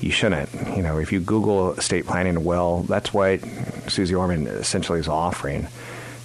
You 0.00 0.10
shouldn't. 0.10 0.52
You 0.76 0.82
know, 0.82 0.98
if 0.98 1.10
you 1.10 1.20
Google 1.20 1.72
estate 1.72 2.06
planning 2.06 2.44
will, 2.44 2.82
that's 2.82 3.14
what 3.14 3.40
Susie 3.88 4.14
Orman 4.14 4.46
essentially 4.46 5.00
is 5.00 5.08
offering. 5.08 5.68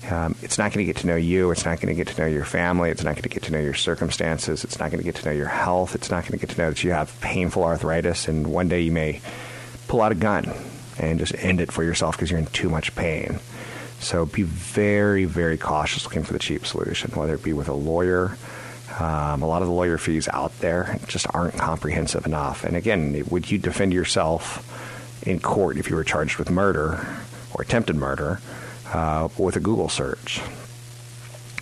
Um, 0.09 0.35
it's 0.41 0.57
not 0.57 0.73
going 0.73 0.85
to 0.85 0.91
get 0.91 1.01
to 1.01 1.07
know 1.07 1.15
you. 1.15 1.51
It's 1.51 1.63
not 1.63 1.79
going 1.79 1.95
to 1.95 1.95
get 1.95 2.13
to 2.13 2.21
know 2.21 2.27
your 2.27 2.43
family. 2.43 2.89
It's 2.89 3.03
not 3.03 3.15
going 3.15 3.23
to 3.23 3.29
get 3.29 3.43
to 3.43 3.53
know 3.53 3.59
your 3.59 3.73
circumstances. 3.73 4.63
It's 4.63 4.79
not 4.79 4.91
going 4.91 4.99
to 4.99 5.05
get 5.05 5.15
to 5.15 5.25
know 5.25 5.31
your 5.31 5.47
health. 5.47 5.95
It's 5.95 6.09
not 6.09 6.23
going 6.23 6.37
to 6.37 6.45
get 6.45 6.53
to 6.55 6.61
know 6.61 6.69
that 6.69 6.83
you 6.83 6.91
have 6.91 7.19
painful 7.21 7.63
arthritis 7.63 8.27
and 8.27 8.47
one 8.47 8.67
day 8.67 8.81
you 8.81 8.91
may 8.91 9.21
pull 9.87 10.01
out 10.01 10.11
a 10.11 10.15
gun 10.15 10.51
and 10.97 11.19
just 11.19 11.33
end 11.37 11.61
it 11.61 11.71
for 11.71 11.83
yourself 11.83 12.17
because 12.17 12.29
you're 12.29 12.39
in 12.39 12.47
too 12.47 12.69
much 12.69 12.93
pain. 12.95 13.39
So 13.99 14.25
be 14.25 14.43
very, 14.43 15.25
very 15.25 15.57
cautious 15.57 16.03
looking 16.03 16.23
for 16.23 16.33
the 16.33 16.39
cheap 16.39 16.65
solution, 16.65 17.11
whether 17.11 17.35
it 17.35 17.43
be 17.43 17.53
with 17.53 17.69
a 17.69 17.73
lawyer. 17.73 18.35
Um, 18.99 19.41
a 19.41 19.47
lot 19.47 19.61
of 19.61 19.67
the 19.67 19.73
lawyer 19.73 19.97
fees 19.97 20.27
out 20.27 20.57
there 20.59 20.97
just 21.07 21.25
aren't 21.33 21.57
comprehensive 21.57 22.25
enough. 22.25 22.63
And 22.63 22.75
again, 22.75 23.23
would 23.29 23.49
you 23.49 23.57
defend 23.57 23.93
yourself 23.93 24.67
in 25.25 25.39
court 25.39 25.77
if 25.77 25.89
you 25.89 25.95
were 25.95 26.03
charged 26.03 26.37
with 26.37 26.49
murder 26.49 27.05
or 27.53 27.61
attempted 27.61 27.95
murder 27.95 28.41
uh, 28.91 29.29
with 29.37 29.55
a 29.55 29.59
Google 29.59 29.89
search? 29.89 30.41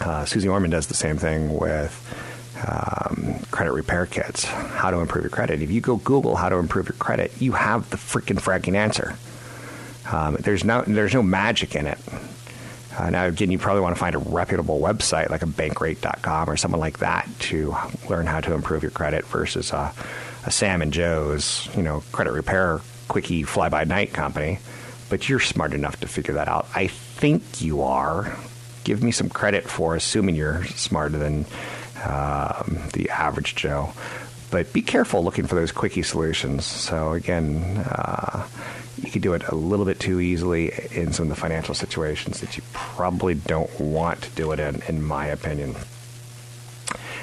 Uh, 0.02 0.26
Susie 0.26 0.48
Orman 0.48 0.72
does 0.72 0.88
the 0.88 0.94
same 0.94 1.18
thing 1.18 1.58
with 1.58 1.94
um, 2.68 3.40
credit 3.52 3.74
repair 3.74 4.06
kits, 4.06 4.46
how 4.46 4.92
to 4.92 5.00
improve 5.00 5.24
your 5.24 5.30
credit. 5.30 5.62
If 5.62 5.72
you 5.72 5.82
go 5.82 5.98
Google 5.98 6.36
how 6.36 6.50
to 6.50 6.56
improve 6.58 6.88
your 6.88 6.98
credit, 6.98 7.32
you 7.40 7.52
have 7.54 7.90
the 7.90 7.98
freaking 7.98 8.40
fracking 8.40 8.76
answer. 8.76 9.16
Um, 10.12 10.36
there's 10.40 10.64
no 10.64 10.82
there's 10.82 11.14
no 11.14 11.22
magic 11.22 11.76
in 11.76 11.86
it. 11.86 12.00
Uh, 13.00 13.10
now, 13.10 13.26
again, 13.26 13.50
you 13.50 13.58
probably 13.58 13.82
want 13.82 13.96
to 13.96 14.00
find 14.00 14.14
a 14.14 14.18
reputable 14.18 14.82
website 14.82 15.30
like 15.30 15.42
a 15.42 15.46
bankrate.com 15.46 16.50
or 16.50 16.58
someone 16.58 16.82
like 16.82 17.00
that 17.00 17.30
to 17.40 17.74
learn 18.10 18.26
how 18.26 18.42
to 18.42 18.54
improve 18.54 18.84
your 18.84 18.92
credit 18.92 19.26
versus 19.26 19.72
a, 19.72 19.94
a 20.46 20.52
Sam 20.52 20.82
and 20.82 20.92
Joe's, 20.92 21.70
you 21.78 21.82
know, 21.82 22.04
credit 22.12 22.34
repair 22.34 22.82
quickie 23.08 23.44
fly 23.44 23.70
by 23.70 23.86
night 23.86 24.12
company. 24.12 24.60
But 25.10 25.30
you're 25.30 25.40
smart 25.40 25.74
enough 25.74 26.02
to 26.02 26.10
figure 26.10 26.34
that 26.34 26.50
out. 26.50 26.68
I 26.76 26.88
think 26.88 27.62
you 27.62 27.84
are. 27.84 28.36
Give 28.84 29.02
me 29.02 29.12
some 29.12 29.30
credit 29.30 29.64
for 29.64 29.96
assuming 29.96 30.36
you're 30.36 30.66
smarter 30.66 31.18
than 31.18 31.46
um, 32.04 32.80
the 32.94 33.10
average 33.10 33.56
Joe. 33.56 33.94
But 34.52 34.74
be 34.74 34.82
careful 34.82 35.24
looking 35.24 35.48
for 35.48 35.56
those 35.56 35.72
quickie 35.72 36.04
solutions. 36.04 36.66
So, 36.66 37.14
again, 37.14 37.78
uh, 37.78 38.46
you 39.04 39.12
could 39.12 39.22
do 39.22 39.34
it 39.34 39.44
a 39.48 39.56
little 39.56 39.86
bit 39.86 40.00
too 40.00 40.20
easily 40.20 40.72
in 40.92 41.14
some 41.14 41.24
of 41.24 41.30
the 41.30 41.36
financial 41.36 41.76
situations 41.76 42.42
that 42.42 42.58
you 42.58 42.64
probably 42.74 43.34
don't 43.34 43.80
want 43.80 44.22
to 44.22 44.30
do 44.32 44.52
it 44.52 44.60
in, 44.60 44.82
in 44.88 45.04
my 45.04 45.28
opinion. 45.28 45.76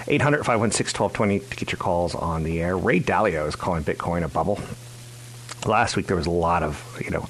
800 0.09 0.45
516 0.45 1.02
1220 1.02 1.38
to 1.50 1.56
get 1.56 1.73
your 1.73 1.78
calls 1.78 2.14
on 2.14 2.45
the 2.45 2.61
air. 2.61 2.76
Ray 2.76 3.00
Dalio 3.00 3.47
is 3.49 3.56
calling 3.56 3.83
Bitcoin 3.83 4.23
a 4.23 4.28
bubble. 4.28 4.61
Last 5.66 5.97
week 5.97 6.06
there 6.06 6.16
was 6.16 6.26
a 6.26 6.30
lot 6.30 6.62
of, 6.62 7.00
you 7.02 7.11
know, 7.11 7.26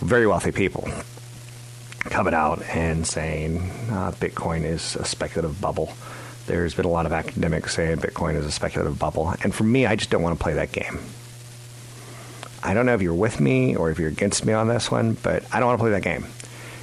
very 0.00 0.26
wealthy 0.26 0.50
people 0.50 0.88
coming 2.04 2.34
out 2.34 2.62
and 2.62 3.06
saying 3.06 3.58
uh, 3.90 4.12
Bitcoin 4.12 4.64
is 4.64 4.96
a 4.96 5.04
speculative 5.04 5.60
bubble. 5.60 5.92
There's 6.46 6.74
been 6.74 6.86
a 6.86 6.90
lot 6.90 7.06
of 7.06 7.12
academics 7.12 7.74
saying 7.74 7.98
Bitcoin 7.98 8.34
is 8.34 8.46
a 8.46 8.50
speculative 8.50 8.98
bubble. 8.98 9.34
And 9.42 9.54
for 9.54 9.64
me, 9.64 9.86
I 9.86 9.96
just 9.96 10.10
don't 10.10 10.22
want 10.22 10.38
to 10.38 10.42
play 10.42 10.54
that 10.54 10.72
game. 10.72 10.98
I 12.62 12.74
don't 12.74 12.86
know 12.86 12.94
if 12.94 13.02
you're 13.02 13.14
with 13.14 13.40
me 13.40 13.76
or 13.76 13.90
if 13.90 13.98
you're 13.98 14.08
against 14.08 14.44
me 14.44 14.52
on 14.52 14.68
this 14.68 14.90
one, 14.90 15.14
but 15.22 15.44
I 15.52 15.60
don't 15.60 15.68
want 15.68 15.78
to 15.78 15.82
play 15.82 15.90
that 15.92 16.02
game. 16.02 16.26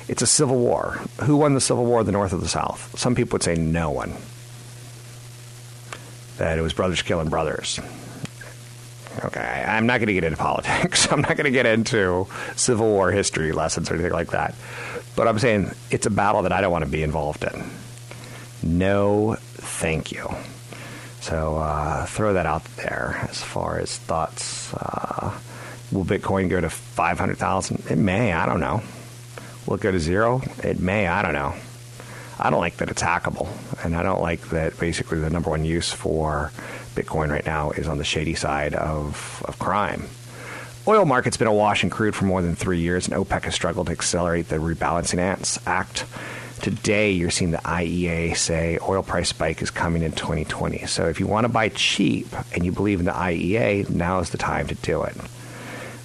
It's 0.08 0.22
a 0.22 0.28
civil 0.28 0.58
war. 0.58 1.00
Who 1.24 1.38
won 1.38 1.54
the 1.54 1.62
civil 1.62 1.86
war, 1.86 2.04
the 2.04 2.12
North 2.12 2.34
or 2.34 2.38
the 2.38 2.48
South? 2.48 2.98
Some 2.98 3.16
people 3.16 3.36
would 3.36 3.44
say 3.44 3.56
no 3.56 3.92
one. 3.92 4.14
That 6.38 6.58
it 6.58 6.62
was 6.62 6.74
brothers 6.74 7.02
killing 7.02 7.30
brothers. 7.30 7.80
Okay, 9.24 9.42
I'm 9.68 9.88
not 9.88 10.00
going 10.00 10.08
to 10.08 10.14
get 10.14 10.24
into 10.24 10.38
politics. 10.42 11.12
I'm 11.12 11.22
not 11.22 11.38
going 11.38 11.46
to 11.46 11.52
get 11.52 11.66
into 11.66 12.28
Civil 12.56 12.88
War 12.88 13.12
history 13.12 13.52
lessons 13.52 13.90
or 13.90 13.96
anything 13.96 14.12
like 14.12 14.32
that. 14.32 14.56
But 15.16 15.28
I'm 15.28 15.40
saying 15.40 15.72
it's 15.92 16.06
a 16.06 16.10
battle 16.10 16.44
that 16.44 16.52
I 16.52 16.62
don't 16.62 16.72
want 16.72 16.84
to 16.84 16.92
be 16.92 17.02
involved 17.02 17.44
in. 17.44 17.70
No, 18.62 19.38
thank 19.40 20.12
you. 20.12 20.30
So 21.22 21.58
uh, 21.58 22.06
throw 22.06 22.34
that 22.34 22.46
out 22.46 22.64
there 22.76 23.26
as 23.30 23.42
far 23.42 23.80
as 23.80 23.98
thoughts. 23.98 24.74
Uh, 24.74 25.38
will 25.92 26.06
Bitcoin 26.06 26.50
go 26.50 26.60
to 26.60 26.70
500,000? 26.70 27.84
It 27.90 27.98
may. 27.98 28.34
I 28.34 28.46
don't 28.46 28.60
know. 28.60 28.82
Will 29.66 29.76
it 29.76 29.82
go 29.82 29.92
to 29.92 30.00
zero? 30.00 30.42
It 30.64 30.80
may. 30.80 31.08
I 31.08 31.22
don't 31.22 31.34
know. 31.34 31.56
I 32.38 32.50
don't 32.50 32.60
like 32.60 32.78
that 32.78 32.90
it's 32.90 33.02
hackable. 33.02 33.48
And 33.84 33.96
I 33.96 34.04
don't 34.04 34.22
like 34.22 34.50
that 34.50 34.78
basically 34.80 35.20
the 35.20 35.30
number 35.30 35.50
one 35.50 35.66
use 35.66 35.92
for 35.92 36.52
Bitcoin 36.96 37.30
right 37.30 37.46
now 37.46 37.72
is 37.72 37.88
on 37.88 37.98
the 37.98 38.04
shady 38.04 38.36
side 38.36 38.74
of, 38.74 39.44
of 39.48 39.58
crime. 39.60 40.04
Oil 40.88 41.06
market's 41.06 41.38
been 41.38 41.48
awash 41.48 41.84
in 41.84 41.90
crude 41.90 42.14
for 42.14 42.26
more 42.26 42.44
than 42.44 42.56
three 42.56 42.80
years, 42.80 43.08
and 43.08 43.16
OPEC 43.16 43.44
has 43.44 43.56
struggled 43.56 43.88
to 43.88 43.94
accelerate 43.94 44.50
the 44.50 44.58
Rebalancing 44.58 45.20
Act. 45.66 46.06
Today, 46.62 47.12
you're 47.12 47.32
seeing 47.32 47.52
the 47.52 47.58
IEA 47.58 48.38
say 48.38 48.78
oil 48.82 49.02
price 49.02 49.30
spike 49.30 49.62
is 49.62 49.72
coming 49.72 50.04
in 50.04 50.12
2020. 50.12 50.86
So 50.86 51.08
if 51.08 51.20
you 51.20 51.28
want 51.28 51.46
to 51.46 51.50
buy 51.50 51.70
cheap 51.70 52.28
and 52.54 52.64
you 52.64 52.72
believe 52.72 53.00
in 53.00 53.06
the 53.06 53.12
IEA, 53.12 53.90
now 53.90 54.20
is 54.20 54.30
the 54.30 54.38
time 54.38 54.68
to 54.68 54.76
do 54.76 55.04
it. 55.04 55.16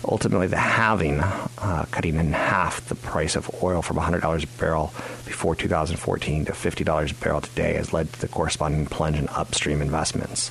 Ultimately, 0.05 0.47
the 0.47 0.57
halving, 0.57 1.21
uh, 1.21 1.85
cutting 1.91 2.17
in 2.17 2.33
half 2.33 2.87
the 2.89 2.95
price 2.95 3.37
of 3.37 3.51
oil 3.63 3.83
from 3.83 3.99
$100 3.99 4.45
a 4.45 4.59
barrel 4.59 4.93
before 5.27 5.55
2014 5.55 6.47
to 6.47 6.53
$50 6.53 7.11
a 7.11 7.15
barrel 7.23 7.41
today, 7.41 7.75
has 7.75 7.93
led 7.93 8.13
to 8.13 8.21
the 8.21 8.29
corresponding 8.29 8.87
plunge 8.87 9.19
in 9.19 9.29
upstream 9.29 9.83
investments. 9.83 10.51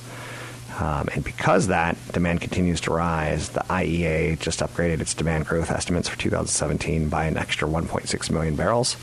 Um, 0.78 1.08
and 1.12 1.22
because 1.22 1.66
that 1.66 1.96
demand 2.12 2.40
continues 2.40 2.80
to 2.82 2.92
rise, 2.92 3.50
the 3.50 3.60
IEA 3.60 4.38
just 4.38 4.60
upgraded 4.60 5.00
its 5.00 5.14
demand 5.14 5.46
growth 5.46 5.70
estimates 5.70 6.08
for 6.08 6.18
2017 6.18 7.08
by 7.08 7.26
an 7.26 7.36
extra 7.36 7.68
1.6 7.68 8.30
million 8.30 8.56
barrels. 8.56 8.96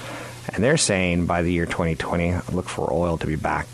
And 0.50 0.64
they're 0.64 0.78
saying 0.78 1.26
by 1.26 1.44
the 1.44 1.52
year 1.52 1.66
2020, 1.66 2.36
look 2.54 2.70
for 2.70 2.92
oil 2.92 3.18
to 3.18 3.28
be 3.28 3.36
back 3.36 3.68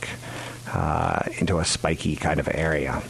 uh, 0.73 1.21
into 1.37 1.59
a 1.59 1.65
spiky 1.65 2.15
kind 2.15 2.39
of 2.39 2.49
area. 2.51 3.01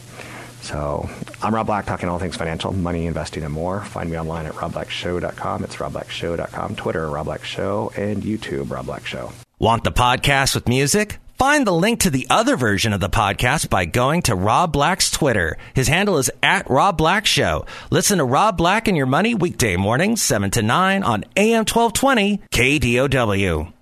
So 0.60 1.08
I'm 1.44 1.54
Rob 1.54 1.66
Black, 1.66 1.84
talking 1.84 2.08
all 2.08 2.18
things 2.18 2.36
financial, 2.36 2.72
money, 2.72 3.04
investing, 3.04 3.42
and 3.44 3.52
more. 3.52 3.82
Find 3.82 4.10
me 4.10 4.18
online 4.18 4.46
at 4.46 4.54
robblackshow.com. 4.54 5.62
It's 5.62 5.76
robblackshow.com, 5.76 6.76
Twitter, 6.76 7.08
Rob 7.10 7.26
Black 7.26 7.44
Show, 7.44 7.92
and 7.96 8.22
YouTube, 8.22 8.70
Rob 8.70 8.86
Black 8.86 9.06
Show. 9.06 9.30
Want 9.58 9.84
the 9.84 9.92
podcast 9.92 10.54
with 10.54 10.68
music? 10.68 11.18
Find 11.38 11.66
the 11.66 11.72
link 11.72 12.00
to 12.00 12.10
the 12.10 12.26
other 12.30 12.56
version 12.56 12.94
of 12.94 13.00
the 13.00 13.10
podcast 13.10 13.68
by 13.68 13.84
going 13.84 14.22
to 14.22 14.34
Rob 14.34 14.72
Black's 14.72 15.10
Twitter. 15.10 15.58
His 15.74 15.88
handle 15.88 16.16
is 16.16 16.30
at 16.42 16.70
Rob 16.70 16.96
Black 16.96 17.26
Show. 17.26 17.66
Listen 17.90 18.18
to 18.18 18.24
Rob 18.24 18.56
Black 18.56 18.88
and 18.88 18.96
Your 18.96 19.06
Money 19.06 19.34
weekday 19.34 19.76
mornings, 19.76 20.22
7 20.22 20.50
to 20.52 20.62
9 20.62 21.02
on 21.02 21.24
AM 21.36 21.66
1220 21.66 22.38
KDOW. 22.50 23.72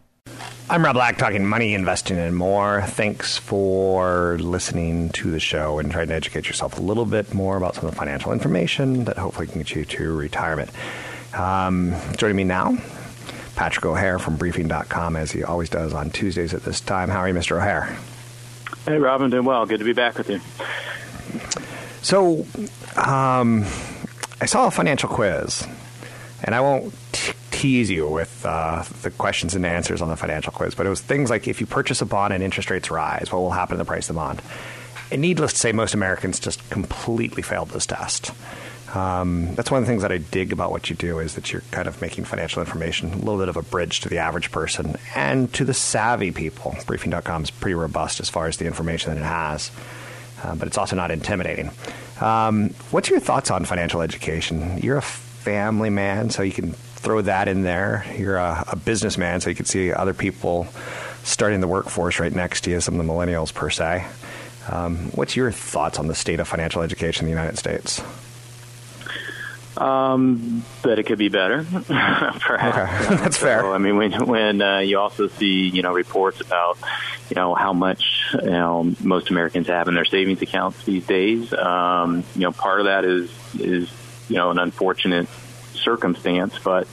I'm 0.72 0.82
Rob 0.82 0.94
Black, 0.94 1.18
talking 1.18 1.46
money, 1.46 1.74
investing, 1.74 2.16
and 2.16 2.34
more. 2.34 2.80
Thanks 2.80 3.36
for 3.36 4.38
listening 4.38 5.10
to 5.10 5.30
the 5.30 5.38
show 5.38 5.78
and 5.78 5.92
trying 5.92 6.08
to 6.08 6.14
educate 6.14 6.46
yourself 6.46 6.78
a 6.78 6.80
little 6.80 7.04
bit 7.04 7.34
more 7.34 7.58
about 7.58 7.74
some 7.74 7.84
of 7.84 7.90
the 7.90 7.96
financial 7.98 8.32
information 8.32 9.04
that 9.04 9.18
hopefully 9.18 9.48
can 9.48 9.60
get 9.60 9.74
you 9.74 9.84
to 9.84 10.16
retirement. 10.16 10.70
Um, 11.34 11.94
joining 12.16 12.36
me 12.36 12.44
now, 12.44 12.78
Patrick 13.54 13.84
O'Hare 13.84 14.18
from 14.18 14.36
Briefing.com, 14.36 15.14
as 15.14 15.30
he 15.30 15.44
always 15.44 15.68
does 15.68 15.92
on 15.92 16.08
Tuesdays 16.08 16.54
at 16.54 16.62
this 16.62 16.80
time. 16.80 17.10
How 17.10 17.18
are 17.18 17.28
you, 17.28 17.34
Mr. 17.34 17.58
O'Hare? 17.58 17.94
Hey, 18.86 18.96
Rob, 18.96 19.20
I'm 19.20 19.28
doing 19.28 19.44
well. 19.44 19.66
Good 19.66 19.80
to 19.80 19.84
be 19.84 19.92
back 19.92 20.16
with 20.16 20.30
you. 20.30 20.40
So, 22.00 22.46
um, 22.96 23.66
I 24.40 24.46
saw 24.46 24.68
a 24.68 24.70
financial 24.70 25.10
quiz, 25.10 25.66
and 26.42 26.54
I 26.54 26.62
won't 26.62 26.94
tease 27.62 27.88
you 27.88 28.08
with 28.08 28.44
uh, 28.44 28.82
the 29.02 29.10
questions 29.12 29.54
and 29.54 29.64
answers 29.64 30.02
on 30.02 30.08
the 30.08 30.16
financial 30.16 30.52
quiz, 30.52 30.74
but 30.74 30.84
it 30.84 30.88
was 30.88 31.00
things 31.00 31.30
like 31.30 31.46
if 31.46 31.60
you 31.60 31.66
purchase 31.66 32.02
a 32.02 32.04
bond 32.04 32.34
and 32.34 32.42
interest 32.42 32.70
rates 32.70 32.90
rise, 32.90 33.30
what 33.30 33.38
will 33.38 33.52
happen 33.52 33.76
to 33.76 33.78
the 33.78 33.86
price 33.86 34.10
of 34.10 34.16
the 34.16 34.18
bond? 34.18 34.42
And 35.12 35.20
needless 35.20 35.52
to 35.52 35.58
say, 35.60 35.70
most 35.70 35.94
Americans 35.94 36.40
just 36.40 36.68
completely 36.70 37.40
failed 37.40 37.68
this 37.68 37.86
test. 37.86 38.32
Um, 38.96 39.54
that's 39.54 39.70
one 39.70 39.78
of 39.78 39.86
the 39.86 39.90
things 39.92 40.02
that 40.02 40.10
I 40.10 40.18
dig 40.18 40.52
about 40.52 40.72
what 40.72 40.90
you 40.90 40.96
do 40.96 41.20
is 41.20 41.36
that 41.36 41.52
you're 41.52 41.62
kind 41.70 41.86
of 41.86 42.02
making 42.02 42.24
financial 42.24 42.60
information 42.60 43.12
a 43.12 43.16
little 43.16 43.38
bit 43.38 43.48
of 43.48 43.56
a 43.56 43.62
bridge 43.62 44.00
to 44.00 44.08
the 44.08 44.18
average 44.18 44.50
person 44.50 44.96
and 45.14 45.52
to 45.54 45.64
the 45.64 45.72
savvy 45.72 46.32
people. 46.32 46.74
Briefing.com 46.84 47.44
is 47.44 47.52
pretty 47.52 47.74
robust 47.74 48.18
as 48.18 48.28
far 48.28 48.48
as 48.48 48.56
the 48.56 48.66
information 48.66 49.14
that 49.14 49.20
it 49.20 49.24
has, 49.24 49.70
uh, 50.42 50.56
but 50.56 50.66
it's 50.66 50.78
also 50.78 50.96
not 50.96 51.12
intimidating. 51.12 51.70
Um, 52.20 52.70
what's 52.90 53.08
your 53.08 53.20
thoughts 53.20 53.52
on 53.52 53.64
financial 53.66 54.02
education? 54.02 54.78
You're 54.82 54.98
a 54.98 55.02
family 55.02 55.90
man, 55.90 56.30
so 56.30 56.42
you 56.42 56.52
can 56.52 56.74
throw 57.02 57.20
that 57.22 57.48
in 57.48 57.62
there. 57.62 58.06
You're 58.16 58.36
a, 58.36 58.64
a 58.68 58.76
businessman, 58.76 59.40
so 59.40 59.50
you 59.50 59.56
can 59.56 59.66
see 59.66 59.92
other 59.92 60.14
people 60.14 60.66
starting 61.24 61.60
the 61.60 61.68
workforce 61.68 62.20
right 62.20 62.32
next 62.32 62.62
to 62.62 62.70
you, 62.70 62.80
some 62.80 62.98
of 62.98 63.04
the 63.04 63.12
millennials 63.12 63.52
per 63.52 63.70
se. 63.70 64.06
Um, 64.70 65.10
what's 65.14 65.34
your 65.34 65.50
thoughts 65.50 65.98
on 65.98 66.06
the 66.06 66.14
state 66.14 66.38
of 66.38 66.46
financial 66.46 66.82
education 66.82 67.26
in 67.26 67.34
the 67.34 67.38
United 67.38 67.58
States? 67.58 68.00
Um, 69.76 70.64
but 70.82 70.98
it 70.98 71.06
could 71.06 71.18
be 71.18 71.28
better, 71.28 71.64
perhaps. 71.88 73.08
Okay. 73.08 73.16
That's 73.16 73.38
so, 73.38 73.46
fair. 73.46 73.72
I 73.72 73.78
mean, 73.78 73.96
when 73.96 74.26
when 74.26 74.62
uh, 74.62 74.78
you 74.80 74.98
also 74.98 75.28
see 75.28 75.68
you 75.68 75.82
know 75.82 75.92
reports 75.92 76.40
about 76.40 76.78
you 77.30 77.34
know 77.34 77.54
how 77.54 77.72
much 77.72 78.26
you 78.34 78.50
know 78.50 78.94
most 79.00 79.30
Americans 79.30 79.66
have 79.68 79.88
in 79.88 79.94
their 79.94 80.04
savings 80.04 80.42
accounts 80.42 80.84
these 80.84 81.06
days, 81.06 81.52
um, 81.54 82.22
you 82.34 82.42
know 82.42 82.52
part 82.52 82.80
of 82.80 82.86
that 82.86 83.04
is 83.04 83.30
is 83.58 83.90
you 84.28 84.36
know 84.36 84.50
an 84.50 84.58
unfortunate 84.58 85.26
circumstance, 85.82 86.58
but 86.58 86.86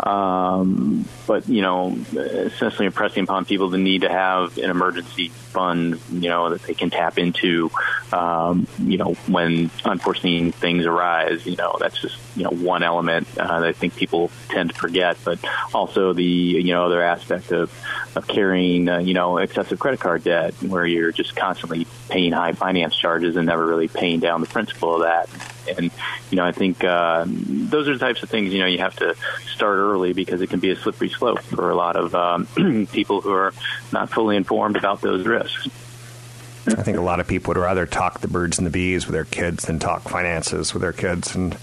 um, 0.00 1.04
but 1.26 1.48
you 1.48 1.62
know, 1.62 1.98
essentially 2.14 2.86
impressing 2.86 3.24
upon 3.24 3.44
people 3.44 3.68
the 3.68 3.78
need 3.78 4.02
to 4.02 4.08
have 4.08 4.56
an 4.58 4.70
emergency 4.70 5.28
fund, 5.28 6.00
you 6.12 6.28
know, 6.28 6.50
that 6.50 6.62
they 6.62 6.74
can 6.74 6.90
tap 6.90 7.18
into, 7.18 7.70
um, 8.12 8.66
you 8.78 8.96
know, 8.96 9.14
when 9.26 9.70
unforeseen 9.84 10.52
things 10.52 10.86
arise. 10.86 11.46
You 11.46 11.56
know, 11.56 11.76
that's 11.80 12.00
just 12.00 12.16
you 12.36 12.44
know 12.44 12.50
one 12.50 12.82
element 12.82 13.26
uh, 13.36 13.60
that 13.60 13.68
I 13.68 13.72
think 13.72 13.96
people 13.96 14.30
tend 14.48 14.70
to 14.70 14.76
forget, 14.76 15.16
but 15.24 15.38
also 15.74 16.12
the 16.12 16.22
you 16.24 16.72
know 16.72 16.86
other 16.86 17.02
aspect 17.02 17.52
of 17.52 17.72
of 18.16 18.26
carrying 18.26 18.88
uh, 18.88 18.98
you 18.98 19.14
know 19.14 19.38
excessive 19.38 19.78
credit 19.78 20.00
card 20.00 20.24
debt, 20.24 20.54
where 20.62 20.86
you're 20.86 21.12
just 21.12 21.34
constantly 21.34 21.86
paying 22.08 22.32
high 22.32 22.52
finance 22.52 22.96
charges 22.96 23.36
and 23.36 23.46
never 23.46 23.66
really 23.66 23.88
paying 23.88 24.20
down 24.20 24.40
the 24.40 24.46
principal 24.46 24.94
of 24.94 25.02
that. 25.02 25.28
And 25.76 25.90
you 26.30 26.36
know, 26.36 26.44
I 26.44 26.52
think 26.52 26.84
uh, 26.84 27.24
those 27.26 27.88
are 27.88 27.92
the 27.92 27.98
types 27.98 28.22
of 28.22 28.30
things 28.30 28.52
you 28.52 28.60
know 28.60 28.66
you 28.66 28.78
have 28.78 28.96
to 28.96 29.14
start 29.54 29.78
early 29.78 30.12
because 30.12 30.40
it 30.40 30.48
can 30.48 30.60
be 30.60 30.70
a 30.70 30.76
slippery 30.76 31.08
slope 31.08 31.40
for 31.40 31.70
a 31.70 31.74
lot 31.74 31.96
of 31.96 32.14
um, 32.14 32.86
people 32.92 33.20
who 33.20 33.32
are 33.32 33.52
not 33.92 34.10
fully 34.10 34.36
informed 34.36 34.76
about 34.76 35.00
those 35.00 35.26
risks. 35.26 35.68
I 36.66 36.82
think 36.82 36.98
a 36.98 37.02
lot 37.02 37.18
of 37.20 37.26
people 37.26 37.50
would 37.50 37.60
rather 37.60 37.86
talk 37.86 38.20
the 38.20 38.28
birds 38.28 38.58
and 38.58 38.66
the 38.66 38.70
bees 38.70 39.06
with 39.06 39.14
their 39.14 39.24
kids 39.24 39.64
than 39.64 39.78
talk 39.78 40.02
finances 40.02 40.74
with 40.74 40.82
their 40.82 40.92
kids, 40.92 41.34
and 41.34 41.56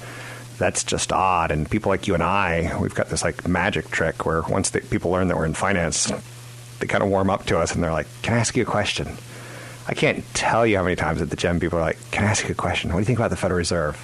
that's 0.58 0.84
just 0.84 1.12
odd. 1.12 1.52
And 1.52 1.70
people 1.70 1.90
like 1.90 2.08
you 2.08 2.14
and 2.14 2.24
I, 2.24 2.76
we've 2.80 2.96
got 2.96 3.10
this 3.10 3.24
like 3.24 3.48
magic 3.48 3.90
trick 3.92 4.26
where 4.26 4.42
once 4.42 4.72
they, 4.72 4.80
people 4.80 5.12
learn 5.12 5.28
that 5.28 5.38
we're 5.38 5.46
in 5.46 5.54
finance, 5.54 6.12
they 6.80 6.88
kind 6.88 7.04
of 7.04 7.10
warm 7.10 7.30
up 7.30 7.46
to 7.48 7.60
us 7.60 7.76
and 7.76 7.84
they're 7.84 7.92
like, 7.92 8.08
"Can 8.22 8.34
I 8.34 8.38
ask 8.38 8.56
you 8.56 8.64
a 8.64 8.66
question?" 8.66 9.18
I 9.88 9.94
can't 9.94 10.24
tell 10.34 10.66
you 10.66 10.78
how 10.78 10.84
many 10.84 10.96
times 10.96 11.22
at 11.22 11.30
the 11.30 11.36
gym 11.36 11.60
people 11.60 11.78
are 11.80 11.82
like, 11.82 11.98
"Can 12.12 12.24
I 12.24 12.28
ask 12.28 12.46
you 12.46 12.52
a 12.52 12.56
question? 12.56 12.90
What 12.90 12.98
do 12.98 13.02
you 13.02 13.06
think 13.06 13.20
about 13.20 13.30
the 13.30 13.38
Federal 13.38 13.58
Reserve?" 13.58 13.98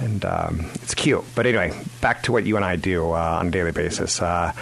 And 0.00 0.24
um, 0.24 0.70
it's 0.74 0.94
cute. 0.94 1.24
But 1.34 1.46
anyway, 1.46 1.72
back 2.00 2.22
to 2.24 2.32
what 2.32 2.44
you 2.44 2.54
and 2.56 2.64
I 2.64 2.76
do 2.76 3.10
uh, 3.10 3.38
on 3.40 3.48
a 3.48 3.50
daily 3.50 3.72
basis. 3.72 4.22
Uh, 4.22 4.52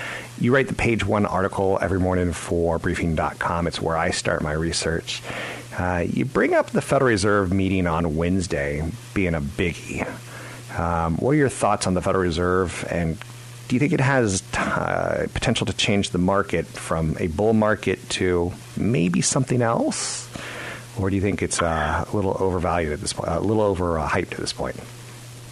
you 0.40 0.54
write 0.54 0.68
the 0.68 0.74
page 0.74 1.04
one 1.04 1.26
article 1.26 1.78
every 1.82 2.00
morning 2.00 2.32
for 2.32 2.78
briefing.com. 2.78 3.66
It's 3.66 3.80
where 3.80 3.96
I 3.96 4.10
start 4.10 4.42
my 4.42 4.52
research. 4.52 5.22
Uh, 5.76 6.04
you 6.08 6.24
bring 6.24 6.54
up 6.54 6.70
the 6.70 6.80
Federal 6.80 7.10
Reserve 7.10 7.52
meeting 7.52 7.86
on 7.86 8.16
Wednesday 8.16 8.90
being 9.12 9.34
a 9.34 9.40
biggie. 9.42 10.08
Um, 10.78 11.16
what 11.18 11.32
are 11.32 11.36
your 11.36 11.50
thoughts 11.50 11.86
on 11.86 11.94
the 11.94 12.00
Federal 12.02 12.24
Reserve, 12.24 12.86
and 12.90 13.18
do 13.68 13.76
you 13.76 13.80
think 13.80 13.92
it 13.92 14.00
has 14.00 14.40
t- 14.40 14.58
uh, 14.58 15.26
potential 15.34 15.66
to 15.66 15.72
change 15.74 16.10
the 16.10 16.18
market 16.18 16.66
from 16.66 17.16
a 17.20 17.26
bull 17.26 17.52
market 17.52 18.08
to 18.10 18.52
maybe 18.78 19.20
something 19.20 19.62
else, 19.62 20.28
or 20.98 21.10
do 21.10 21.16
you 21.16 21.22
think 21.22 21.42
it's 21.42 21.60
uh, 21.60 22.04
a 22.10 22.16
little 22.16 22.36
overvalued 22.38 22.92
at 22.92 23.00
this 23.00 23.12
point, 23.12 23.28
a 23.28 23.40
little 23.40 23.74
overhyped 23.74 24.32
at 24.32 24.38
this 24.38 24.52
point? 24.52 24.76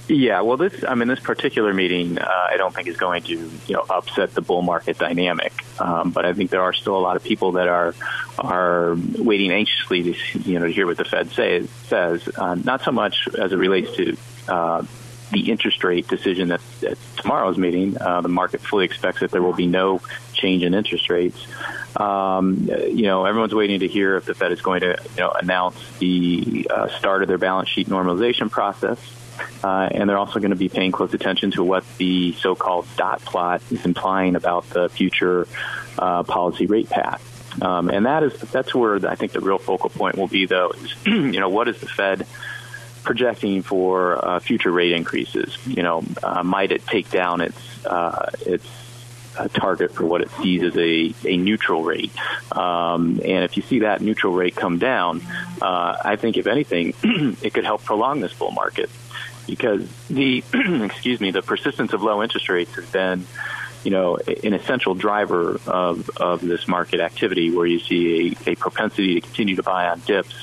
Yeah, 0.07 0.43
well, 0.43 0.59
this 0.59 0.85
I 0.87 0.95
mean, 0.95 1.09
this 1.09 1.21
particular 1.21 1.73
meeting, 1.73 2.19
uh, 2.19 2.49
I 2.51 2.59
don't 2.59 2.75
think 2.75 2.89
is 2.89 2.97
going 2.99 3.23
to 3.23 3.33
you 3.33 3.75
know 3.75 3.85
upset 3.89 4.35
the 4.35 4.43
bull 4.43 4.61
market 4.61 4.99
dynamic. 4.99 5.53
Um, 5.81 6.11
but 6.11 6.27
I 6.27 6.35
think 6.35 6.51
there 6.51 6.63
are 6.63 6.75
still 6.75 6.97
a 6.97 7.01
lot 7.01 7.17
of 7.17 7.25
people 7.25 7.53
that 7.53 7.69
are 7.69 7.95
are 8.39 8.97
waiting 9.19 9.51
anxiously 9.51 10.03
to 10.03 10.15
you 10.41 10.59
know 10.59 10.67
to 10.67 10.73
hear 10.73 10.87
what 10.87 10.99
the 10.99 11.07
Fed 11.07 11.31
say, 11.31 11.67
says. 11.87 12.29
Uh, 12.37 12.55
not 12.55 12.83
so 12.83 12.93
much 12.93 13.29
as 13.39 13.53
it 13.53 13.57
relates 13.57 13.97
to 13.97 14.17
uh, 14.47 14.83
the 15.33 15.51
interest 15.51 15.83
rate 15.83 16.07
decision 16.07 16.53
at, 16.53 16.61
at 16.87 16.99
tomorrow's 17.17 17.57
meeting. 17.57 17.97
Uh, 17.99 18.21
the 18.21 18.29
market 18.29 18.61
fully 18.61 18.85
expects 18.85 19.21
that 19.21 19.31
there 19.31 19.43
will 19.43 19.55
be 19.55 19.67
no 19.67 20.03
change 20.45 20.63
in 20.63 20.75
interest 20.75 21.09
rates. 21.09 21.47
Um, 21.97 22.69
you 22.89 23.05
know, 23.05 23.25
everyone's 23.25 23.55
waiting 23.55 23.81
to 23.81 23.89
hear 23.89 24.17
if 24.17 24.27
the 24.27 24.35
Fed 24.35 24.53
is 24.53 24.61
going 24.61 24.81
to, 24.81 24.99
you 25.17 25.21
know, 25.23 25.31
announce 25.31 25.77
the 25.99 26.67
uh, 26.71 26.89
start 26.99 27.23
of 27.23 27.29
their 27.29 27.39
balance 27.39 27.69
sheet 27.69 27.89
normalization 27.89 28.51
process. 28.51 28.99
Uh, 29.65 29.89
and 29.91 30.09
they're 30.09 30.19
also 30.19 30.39
going 30.39 30.51
to 30.51 30.57
be 30.57 30.69
paying 30.69 30.93
close 30.93 31.15
attention 31.15 31.51
to 31.53 31.65
what 31.65 31.85
the 31.97 32.33
so-called 32.35 32.87
dot 32.97 33.21
plot 33.23 33.63
is 33.71 33.85
implying 33.85 34.37
about 34.37 34.69
the 34.71 34.89
future 34.89 35.49
uh, 35.99 36.23
policy 36.23 36.67
rate 36.67 36.89
path. 36.91 37.23
Um, 37.63 37.89
and 37.89 38.07
that 38.07 38.23
is 38.23 38.39
that's 38.41 38.75
where 38.75 38.97
I 39.09 39.15
think 39.15 39.33
the 39.33 39.41
real 39.41 39.59
focal 39.59 39.89
point 39.89 40.17
will 40.17 40.27
be, 40.27 40.47
though. 40.47 40.71
Is 40.71 40.95
you 41.07 41.41
know 41.41 41.49
what 41.49 41.69
is 41.69 41.81
the 41.81 41.87
Fed 41.87 42.27
projecting 43.05 43.63
for 43.63 44.25
uh, 44.25 44.41
future 44.41 44.73
rate 44.73 44.93
increases? 44.93 45.57
You 45.67 45.85
know, 45.85 46.05
uh, 46.23 46.43
might 46.43 46.73
it 46.73 46.85
take 46.85 47.11
down 47.11 47.41
its 47.41 47.87
uh, 47.87 48.31
its 48.45 48.67
uh, 49.37 49.49
target 49.49 49.95
for 49.95 50.05
what 50.05 50.21
it 50.21 50.31
sees 50.43 50.63
as 50.63 50.77
a, 50.77 51.15
a 51.27 51.37
neutral 51.37 51.83
rate? 51.83 52.13
Um, 52.53 53.21
and 53.25 53.45
if 53.45 53.57
you 53.57 53.63
see 53.63 53.81
that 53.81 54.01
neutral 54.01 54.33
rate 54.33 54.57
come 54.57 54.79
down, 54.79 55.23
uh, 55.61 55.97
I 56.05 56.17
think 56.17 56.37
if 56.37 56.47
anything, 56.47 56.95
it 57.43 57.55
could 57.55 57.65
help 57.65 57.85
prolong 57.85 58.21
this 58.21 58.35
bull 58.35 58.53
market 58.53 58.91
because 59.47 59.89
the 60.09 60.43
excuse 60.85 61.21
me 61.21 61.31
the 61.31 61.43
persistence 61.43 61.93
of 61.93 62.03
low 62.03 62.23
interest 62.23 62.49
rates 62.49 62.75
has 62.75 62.89
been 62.91 63.27
you 63.85 63.91
know, 63.91 64.17
an 64.17 64.55
essential 64.55 64.95
driver 64.95 65.61
of, 65.67 66.09
of 66.17 66.41
this 66.41 66.67
market 66.67 67.01
activity 67.01 67.51
where 67.51 67.67
you 67.67 67.79
see 67.79 68.37
a, 68.47 68.53
a 68.53 68.55
propensity 68.57 69.15
to 69.15 69.21
continue 69.21 69.57
to 69.57 69.63
buy 69.63 69.89
on 69.89 70.01
dips. 70.01 70.35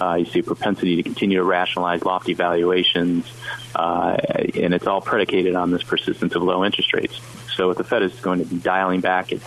Uh, 0.00 0.14
you 0.14 0.26
see 0.26 0.40
a 0.40 0.42
propensity 0.42 0.96
to 0.96 1.02
continue 1.02 1.38
to 1.38 1.44
rationalize 1.44 2.04
lofty 2.04 2.34
valuations. 2.34 3.26
Uh, 3.74 4.16
and 4.54 4.74
it's 4.74 4.86
all 4.86 5.00
predicated 5.00 5.54
on 5.54 5.70
this 5.70 5.82
persistence 5.82 6.34
of 6.34 6.42
low 6.42 6.64
interest 6.64 6.92
rates. 6.92 7.18
So 7.54 7.70
if 7.70 7.78
the 7.78 7.84
Fed 7.84 8.02
is 8.02 8.18
going 8.20 8.38
to 8.40 8.44
be 8.44 8.58
dialing 8.58 9.00
back 9.00 9.32
its, 9.32 9.46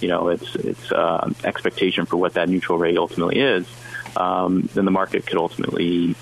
you 0.00 0.08
know, 0.08 0.28
its, 0.28 0.54
its 0.54 0.92
uh, 0.92 1.30
expectation 1.44 2.06
for 2.06 2.16
what 2.16 2.34
that 2.34 2.48
neutral 2.48 2.78
rate 2.78 2.96
ultimately 2.96 3.40
is, 3.40 3.66
um, 4.16 4.68
then 4.74 4.84
the 4.84 4.90
market 4.90 5.26
could 5.26 5.38
ultimately 5.38 6.14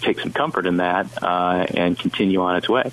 take 0.00 0.20
some 0.20 0.32
comfort 0.32 0.66
in 0.66 0.78
that 0.78 1.06
uh, 1.22 1.66
and 1.74 1.98
continue 1.98 2.40
on 2.40 2.56
its 2.56 2.68
way. 2.68 2.90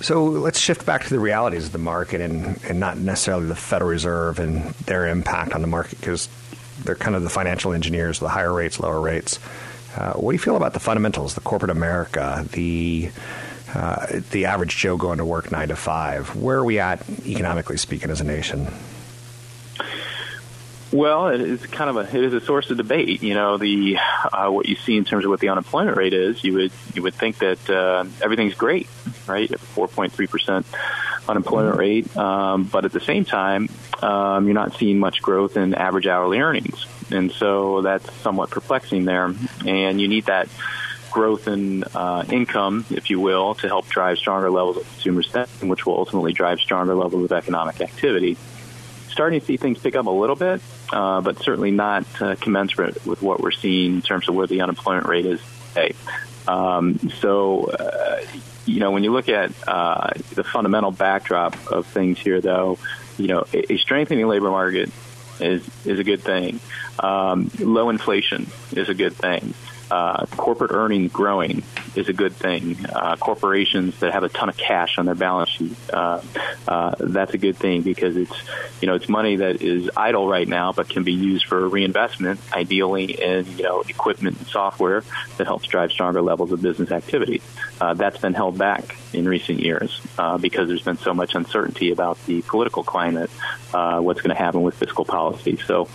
So 0.00 0.24
let's 0.24 0.58
shift 0.58 0.84
back 0.84 1.04
to 1.04 1.10
the 1.10 1.18
realities 1.18 1.66
of 1.66 1.72
the 1.72 1.78
market 1.78 2.20
and, 2.20 2.62
and 2.64 2.78
not 2.78 2.98
necessarily 2.98 3.46
the 3.46 3.56
Federal 3.56 3.90
Reserve 3.90 4.38
and 4.38 4.70
their 4.86 5.08
impact 5.08 5.54
on 5.54 5.62
the 5.62 5.66
market 5.66 5.98
because 6.00 6.28
they're 6.84 6.94
kind 6.94 7.16
of 7.16 7.22
the 7.22 7.30
financial 7.30 7.72
engineers, 7.72 8.18
the 8.18 8.28
higher 8.28 8.52
rates, 8.52 8.78
lower 8.78 9.00
rates. 9.00 9.38
Uh, 9.96 10.12
what 10.12 10.32
do 10.32 10.34
you 10.34 10.38
feel 10.38 10.56
about 10.56 10.74
the 10.74 10.80
fundamentals, 10.80 11.34
the 11.34 11.40
corporate 11.40 11.70
America, 11.70 12.46
the 12.52 13.10
uh, 13.74 14.20
the 14.30 14.44
average 14.44 14.76
Joe 14.76 14.96
going 14.96 15.18
to 15.18 15.24
work 15.24 15.50
nine 15.50 15.68
to 15.68 15.76
five? 15.76 16.36
Where 16.36 16.58
are 16.58 16.64
we 16.64 16.78
at 16.78 17.02
economically 17.26 17.78
speaking 17.78 18.10
as 18.10 18.20
a 18.20 18.24
nation? 18.24 18.68
Well, 20.92 21.28
it 21.28 21.40
is 21.40 21.66
kind 21.66 21.90
of 21.90 21.96
a 21.96 22.16
it 22.16 22.24
is 22.24 22.34
a 22.34 22.40
source 22.40 22.70
of 22.70 22.76
debate. 22.76 23.22
You 23.22 23.34
know, 23.34 23.56
the 23.56 23.96
uh, 24.32 24.50
what 24.50 24.66
you 24.66 24.76
see 24.76 24.96
in 24.96 25.04
terms 25.04 25.24
of 25.24 25.30
what 25.30 25.40
the 25.40 25.48
unemployment 25.48 25.96
rate 25.96 26.12
is, 26.12 26.44
you 26.44 26.52
would 26.54 26.72
you 26.94 27.02
would 27.02 27.14
think 27.14 27.38
that 27.38 27.70
uh, 27.70 28.04
everything's 28.22 28.54
great, 28.54 28.88
right? 29.28 29.48
Three 29.58 30.26
percent 30.26 30.66
unemployment 31.28 31.76
rate, 31.76 32.16
um, 32.16 32.64
but 32.64 32.84
at 32.84 32.92
the 32.92 33.00
same 33.00 33.24
time, 33.24 33.68
um, 34.02 34.46
you're 34.46 34.54
not 34.54 34.74
seeing 34.74 34.98
much 34.98 35.22
growth 35.22 35.56
in 35.56 35.74
average 35.74 36.06
hourly 36.06 36.38
earnings, 36.38 36.86
and 37.10 37.32
so 37.32 37.82
that's 37.82 38.12
somewhat 38.16 38.50
perplexing 38.50 39.04
there. 39.04 39.34
And 39.66 40.00
you 40.00 40.08
need 40.08 40.26
that 40.26 40.48
growth 41.10 41.48
in 41.48 41.84
uh, 41.94 42.24
income, 42.30 42.84
if 42.90 43.10
you 43.10 43.18
will, 43.20 43.54
to 43.56 43.68
help 43.68 43.88
drive 43.88 44.18
stronger 44.18 44.50
levels 44.50 44.76
of 44.76 44.82
consumer 44.84 45.22
spending, 45.22 45.68
which 45.68 45.86
will 45.86 45.96
ultimately 45.96 46.32
drive 46.32 46.60
stronger 46.60 46.94
levels 46.94 47.24
of 47.24 47.32
economic 47.32 47.80
activity 47.80 48.36
starting 49.16 49.40
to 49.40 49.46
see 49.46 49.56
things 49.56 49.78
pick 49.78 49.96
up 49.96 50.04
a 50.04 50.10
little 50.10 50.36
bit, 50.36 50.60
uh, 50.92 51.22
but 51.22 51.38
certainly 51.38 51.70
not 51.70 52.04
uh, 52.20 52.36
commensurate 52.36 53.04
with 53.06 53.22
what 53.22 53.40
we're 53.40 53.50
seeing 53.50 53.94
in 53.94 54.02
terms 54.02 54.28
of 54.28 54.34
where 54.34 54.46
the 54.46 54.60
unemployment 54.60 55.06
rate 55.06 55.24
is 55.24 55.40
today. 55.68 55.94
Um, 56.46 56.98
so, 57.08 57.64
uh, 57.64 58.20
you 58.66 58.80
know, 58.80 58.90
when 58.90 59.04
you 59.04 59.12
look 59.12 59.28
at 59.28 59.52
uh, 59.68 60.10
the 60.34 60.44
fundamental 60.44 60.90
backdrop 60.90 61.54
of 61.70 61.86
things 61.86 62.18
here, 62.18 62.40
though, 62.40 62.78
you 63.16 63.28
know, 63.28 63.44
a, 63.52 63.76
strengthening 63.78 64.26
labor 64.26 64.50
market 64.50 64.90
is 65.40 65.68
is 65.84 65.98
a 65.98 66.04
good 66.04 66.20
thing. 66.20 66.60
Um, 66.98 67.50
low 67.58 67.90
inflation 67.90 68.46
is 68.72 68.88
a 68.88 68.94
good 68.94 69.14
thing 69.14 69.54
uh, 69.90 70.26
corporate 70.26 70.72
earnings 70.72 71.12
growing 71.12 71.62
is 71.96 72.08
a 72.08 72.12
good 72.12 72.32
thing. 72.32 72.84
Uh, 72.86 73.16
corporations 73.16 73.98
that 74.00 74.12
have 74.12 74.22
a 74.22 74.28
ton 74.28 74.48
of 74.48 74.56
cash 74.56 74.98
on 74.98 75.06
their 75.06 75.14
balance 75.14 75.50
sheet, 75.50 75.76
uh, 75.92 76.20
uh, 76.68 76.94
that's 77.00 77.34
a 77.34 77.38
good 77.38 77.56
thing 77.56 77.82
because 77.82 78.16
it's, 78.16 78.34
you 78.80 78.88
know, 78.88 78.94
it's 78.94 79.08
money 79.08 79.36
that 79.36 79.62
is 79.62 79.90
idle 79.96 80.28
right 80.28 80.46
now 80.46 80.72
but 80.72 80.88
can 80.88 81.04
be 81.04 81.12
used 81.12 81.46
for 81.46 81.68
reinvestment, 81.68 82.40
ideally 82.52 83.04
in, 83.22 83.46
you 83.56 83.64
know, 83.64 83.82
equipment 83.88 84.38
and 84.38 84.46
software 84.46 85.02
that 85.38 85.46
helps 85.46 85.66
drive 85.66 85.90
stronger 85.90 86.22
levels 86.22 86.52
of 86.52 86.62
business 86.62 86.90
activity. 86.90 87.40
Uh, 87.80 87.94
that's 87.94 88.18
been 88.18 88.34
held 88.34 88.58
back 88.58 88.96
in 89.12 89.28
recent 89.28 89.60
years 89.60 90.00
uh, 90.18 90.38
because 90.38 90.68
there's 90.68 90.82
been 90.82 90.98
so 90.98 91.14
much 91.14 91.34
uncertainty 91.34 91.90
about 91.92 92.22
the 92.26 92.42
political 92.42 92.82
climate, 92.82 93.30
uh, 93.74 94.00
what's 94.00 94.20
going 94.20 94.34
to 94.34 94.42
happen 94.42 94.62
with 94.62 94.74
fiscal 94.74 95.04
policy. 95.04 95.58
So, 95.66 95.88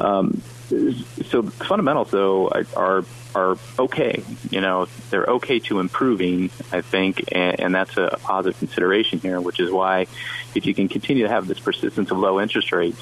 um, 0.00 0.40
so 0.68 1.42
fundamentals 1.42 2.10
though 2.10 2.48
are 2.74 3.04
are 3.36 3.58
okay. 3.78 4.22
You 4.50 4.62
know, 4.62 4.86
they're 5.10 5.26
okay 5.26 5.58
to 5.60 5.78
improving, 5.78 6.50
I 6.72 6.80
think, 6.80 7.22
and, 7.32 7.60
and 7.60 7.74
that's 7.74 7.96
a, 7.98 8.16
positive 8.22 8.58
consideration 8.58 9.18
here. 9.18 9.40
Which 9.40 9.60
is 9.60 9.70
why, 9.70 10.06
if 10.54 10.64
you 10.64 10.74
can 10.74 10.88
continue 10.88 11.24
to 11.24 11.28
have 11.28 11.46
this 11.46 11.60
persistence 11.60 12.10
of 12.10 12.18
low 12.18 12.40
interest 12.40 12.72
rates 12.72 13.00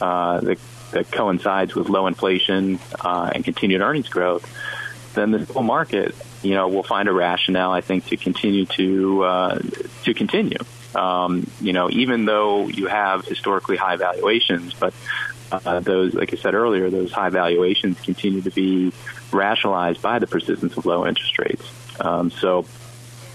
uh, 0.00 0.40
that, 0.40 0.58
that 0.92 1.10
coincides 1.12 1.74
with 1.74 1.90
low 1.90 2.06
inflation 2.06 2.78
uh, 3.00 3.30
and 3.34 3.44
continued 3.44 3.82
earnings 3.82 4.08
growth, 4.08 4.50
then 5.14 5.30
this 5.30 5.50
bull 5.50 5.62
market, 5.62 6.14
you 6.42 6.54
know, 6.54 6.68
will 6.68 6.82
find 6.82 7.08
a 7.08 7.12
rationale, 7.12 7.72
I 7.72 7.82
think, 7.82 8.06
to 8.06 8.16
continue 8.16 8.64
to 8.66 9.24
uh, 9.24 9.58
to 10.04 10.14
continue. 10.14 10.58
Um, 10.94 11.50
you 11.60 11.74
know, 11.74 11.90
even 11.90 12.24
though 12.24 12.68
you 12.68 12.86
have 12.86 13.26
historically 13.26 13.76
high 13.76 13.96
valuations, 13.96 14.72
but 14.72 14.94
uh, 15.52 15.80
those, 15.80 16.14
like 16.14 16.32
I 16.32 16.36
said 16.36 16.54
earlier, 16.54 16.90
those 16.90 17.12
high 17.12 17.28
valuations 17.28 18.00
continue 18.00 18.42
to 18.42 18.50
be 18.50 18.92
rationalized 19.32 20.02
by 20.02 20.18
the 20.18 20.26
persistence 20.26 20.76
of 20.76 20.86
low 20.86 21.06
interest 21.06 21.38
rates. 21.38 21.64
Um, 22.00 22.30
so 22.30 22.64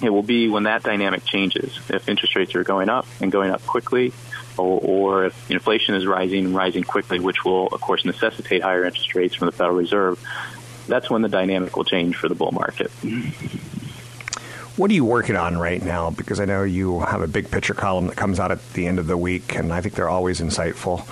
it 0.02 0.10
will 0.10 0.24
be 0.24 0.48
when 0.48 0.64
that 0.64 0.84
dynamic 0.84 1.26
changes. 1.26 1.78
If 1.90 2.10
interest 2.10 2.36
rates 2.36 2.56
are 2.56 2.64
going 2.64 2.90
up 2.90 3.06
and 3.20 3.32
going 3.32 3.52
up 3.52 3.66
quickly, 3.66 4.14
or, 4.58 4.80
or 4.82 5.26
if 5.26 5.52
inflation 5.52 5.96
is 5.96 6.06
rising 6.06 6.46
and 6.46 6.56
rising 6.56 6.84
quickly, 6.84 7.20
which 7.20 7.46
will, 7.46 7.68
of 7.68 7.82
course, 7.82 8.06
necessitate 8.06 8.62
higher 8.62 8.86
interest 8.86 9.16
rates 9.16 9.36
from 9.36 9.48
the 9.48 9.52
Federal 9.52 9.78
Reserve, 9.78 10.20
that's 10.88 11.10
when 11.10 11.22
the 11.22 11.30
dynamic 11.30 11.76
will 11.78 11.86
change 11.86 12.16
for 12.16 12.28
the 12.28 12.36
bull 12.36 12.52
market. 12.52 12.92
What 14.78 14.90
are 14.90 14.94
you 14.94 15.06
working 15.06 15.36
on 15.36 15.58
right 15.58 15.82
now? 15.84 16.10
Because 16.10 16.40
I 16.40 16.46
know 16.46 16.64
you 16.64 17.02
have 17.02 17.22
a 17.22 17.28
big 17.28 17.52
picture 17.52 17.74
column 17.74 18.08
that 18.08 18.16
comes 18.16 18.40
out 18.40 18.52
at 18.52 18.74
the 18.74 18.88
end 18.88 19.00
of 19.00 19.08
the 19.08 19.18
week, 19.18 19.56
and 19.56 19.72
I 19.72 19.82
think 19.82 19.96
they're 19.96 20.10
always 20.10 20.42
insightful. 20.42 21.06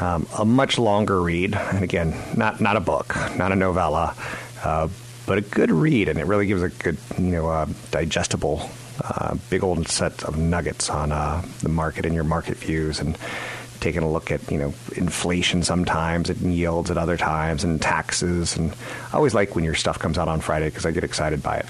Um, 0.00 0.26
a 0.36 0.44
much 0.44 0.78
longer 0.78 1.20
read, 1.20 1.54
and 1.54 1.84
again, 1.84 2.14
not 2.36 2.60
not 2.60 2.76
a 2.76 2.80
book, 2.80 3.14
not 3.36 3.52
a 3.52 3.56
novella, 3.56 4.14
uh, 4.64 4.88
but 5.26 5.38
a 5.38 5.40
good 5.40 5.70
read, 5.70 6.08
and 6.08 6.18
it 6.18 6.26
really 6.26 6.46
gives 6.46 6.62
a 6.62 6.68
good, 6.68 6.96
you 7.16 7.26
know, 7.26 7.48
uh, 7.48 7.66
digestible, 7.90 8.68
uh, 9.02 9.36
big 9.50 9.62
old 9.62 9.86
set 9.88 10.24
of 10.24 10.36
nuggets 10.36 10.90
on 10.90 11.12
uh, 11.12 11.42
the 11.62 11.68
market 11.68 12.06
and 12.06 12.14
your 12.14 12.24
market 12.24 12.56
views, 12.56 13.00
and 13.00 13.16
taking 13.80 14.02
a 14.02 14.10
look 14.10 14.30
at 14.30 14.50
you 14.50 14.58
know 14.58 14.74
inflation 14.96 15.62
sometimes 15.62 16.30
and 16.30 16.54
yields 16.54 16.90
at 16.90 16.96
other 16.96 17.16
times 17.16 17.64
and 17.64 17.80
taxes, 17.80 18.56
and 18.56 18.72
I 19.12 19.16
always 19.16 19.34
like 19.34 19.54
when 19.54 19.64
your 19.64 19.74
stuff 19.74 19.98
comes 19.98 20.18
out 20.18 20.28
on 20.28 20.40
Friday 20.40 20.70
because 20.70 20.86
I 20.86 20.90
get 20.90 21.04
excited 21.04 21.42
by 21.42 21.58
it. 21.58 21.66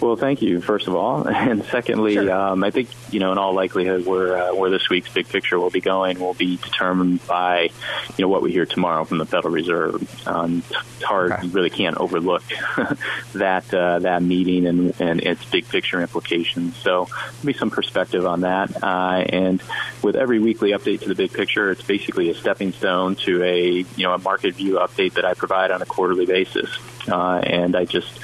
Well, 0.00 0.16
thank 0.16 0.42
you, 0.42 0.60
first 0.60 0.88
of 0.88 0.94
all, 0.94 1.26
and 1.28 1.64
secondly, 1.64 2.14
sure. 2.14 2.32
um, 2.32 2.64
I 2.64 2.70
think 2.70 2.88
you 3.10 3.20
know, 3.20 3.32
in 3.32 3.38
all 3.38 3.54
likelihood, 3.54 4.06
where 4.06 4.36
uh, 4.36 4.54
where 4.54 4.70
this 4.70 4.88
week's 4.88 5.12
big 5.12 5.28
picture 5.28 5.58
will 5.58 5.70
be 5.70 5.80
going 5.80 6.20
will 6.20 6.34
be 6.34 6.56
determined 6.56 7.26
by 7.26 7.70
you 8.16 8.22
know 8.22 8.28
what 8.28 8.42
we 8.42 8.52
hear 8.52 8.66
tomorrow 8.66 9.04
from 9.04 9.18
the 9.18 9.26
Federal 9.26 9.54
Reserve. 9.54 10.26
Um, 10.26 10.62
it's 10.70 11.02
hard, 11.02 11.32
okay. 11.32 11.46
you 11.46 11.52
really 11.52 11.70
can't 11.70 11.96
overlook 11.98 12.42
that 13.34 13.72
uh, 13.72 14.00
that 14.00 14.22
meeting 14.22 14.66
and 14.66 15.00
and 15.00 15.22
its 15.22 15.44
big 15.44 15.68
picture 15.68 16.00
implications. 16.00 16.76
So, 16.76 17.06
there'll 17.08 17.46
be 17.46 17.52
some 17.54 17.70
perspective 17.70 18.26
on 18.26 18.42
that, 18.42 18.82
uh, 18.82 19.24
and 19.28 19.62
with 20.02 20.16
every 20.16 20.38
weekly 20.38 20.70
update 20.70 21.00
to 21.02 21.08
the 21.08 21.14
big 21.14 21.32
picture, 21.32 21.70
it's 21.70 21.82
basically 21.82 22.30
a 22.30 22.34
stepping 22.34 22.72
stone 22.72 23.14
to 23.16 23.42
a 23.42 23.68
you 23.68 23.86
know 23.98 24.12
a 24.12 24.18
market 24.18 24.54
view 24.54 24.74
update 24.74 25.14
that 25.14 25.24
I 25.24 25.34
provide 25.34 25.70
on 25.70 25.82
a 25.82 25.86
quarterly 25.86 26.26
basis, 26.26 26.68
uh, 27.08 27.38
and 27.38 27.76
I 27.76 27.84
just 27.84 28.20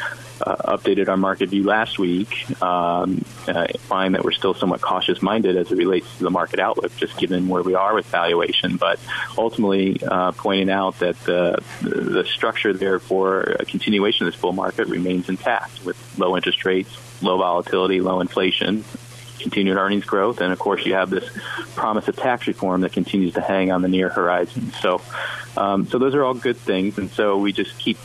uh, 0.46 0.76
updated 0.76 1.08
our 1.08 1.16
market 1.16 1.50
view 1.50 1.64
last 1.64 1.98
week, 1.98 2.50
um, 2.62 3.24
uh, 3.46 3.66
find 3.78 4.14
that 4.14 4.24
we're 4.24 4.32
still 4.32 4.54
somewhat 4.54 4.80
cautious 4.80 5.20
minded 5.22 5.56
as 5.56 5.70
it 5.70 5.76
relates 5.76 6.16
to 6.16 6.24
the 6.24 6.30
market 6.30 6.60
outlook, 6.60 6.94
just 6.96 7.16
given 7.18 7.48
where 7.48 7.62
we 7.62 7.74
are 7.74 7.94
with 7.94 8.06
valuation. 8.06 8.76
But 8.76 8.98
ultimately, 9.36 10.00
uh, 10.02 10.32
pointing 10.32 10.70
out 10.70 10.98
that 11.00 11.18
the, 11.20 11.62
the 11.82 12.24
structure 12.24 12.72
there 12.72 12.98
for 12.98 13.42
a 13.42 13.64
continuation 13.64 14.26
of 14.26 14.32
this 14.32 14.40
bull 14.40 14.52
market 14.52 14.88
remains 14.88 15.28
intact 15.28 15.84
with 15.84 15.96
low 16.18 16.36
interest 16.36 16.64
rates, 16.64 17.22
low 17.22 17.38
volatility, 17.38 18.00
low 18.00 18.20
inflation, 18.20 18.84
continued 19.38 19.76
earnings 19.76 20.04
growth, 20.04 20.40
and 20.40 20.52
of 20.52 20.58
course 20.58 20.84
you 20.84 20.94
have 20.94 21.10
this 21.10 21.28
promise 21.74 22.06
of 22.08 22.16
tax 22.16 22.46
reform 22.46 22.82
that 22.82 22.92
continues 22.92 23.34
to 23.34 23.40
hang 23.40 23.72
on 23.72 23.82
the 23.82 23.88
near 23.88 24.08
horizon. 24.08 24.70
So, 24.80 25.00
um, 25.56 25.86
so 25.86 25.98
those 25.98 26.14
are 26.14 26.22
all 26.22 26.34
good 26.34 26.56
things, 26.56 26.98
and 26.98 27.10
so 27.10 27.38
we 27.38 27.52
just 27.52 27.78
keep 27.78 27.98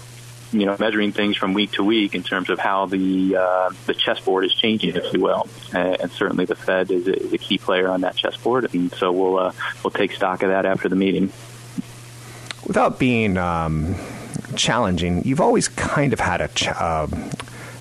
you 0.60 0.66
know, 0.66 0.76
measuring 0.80 1.12
things 1.12 1.38
from 1.38 1.54
week 1.54 1.72
to 1.74 1.84
week 1.84 2.16
in 2.16 2.24
terms 2.24 2.50
of 2.50 2.60
how 2.60 2.86
the 2.86 3.36
uh, 3.36 3.70
the 3.86 3.94
chessboard 3.94 4.46
is 4.46 4.54
changing, 4.54 4.96
if 4.96 5.14
you 5.14 5.20
will. 5.20 5.48
And, 5.74 6.02
and 6.02 6.12
certainly, 6.12 6.46
the 6.46 6.56
Fed 6.56 6.92
is 6.92 7.08
a, 7.08 7.14
is 7.14 7.34
a, 7.34 7.38
key 7.38 7.58
player 7.58 7.90
on 7.90 8.02
that 8.02 8.16
chessboard, 8.16 8.74
and 8.74 8.92
so 8.94 9.12
we'll 9.12 9.38
uh, 9.38 9.52
we'll 9.84 9.92
take 9.92 10.14
stock 10.14 10.44
of 10.44 10.50
that 10.50 10.66
after 10.66 10.90
the 10.90 10.96
meeting. 10.96 11.32
Without 12.66 12.98
being 12.98 13.38
um, 13.38 13.96
challenging, 14.56 15.24
you've 15.24 15.42
always 15.42 15.68
kind 15.68 16.14
of 16.14 16.20
had 16.20 16.42
a. 16.42 16.48
Ch- 16.50 16.68
uh, 16.68 17.08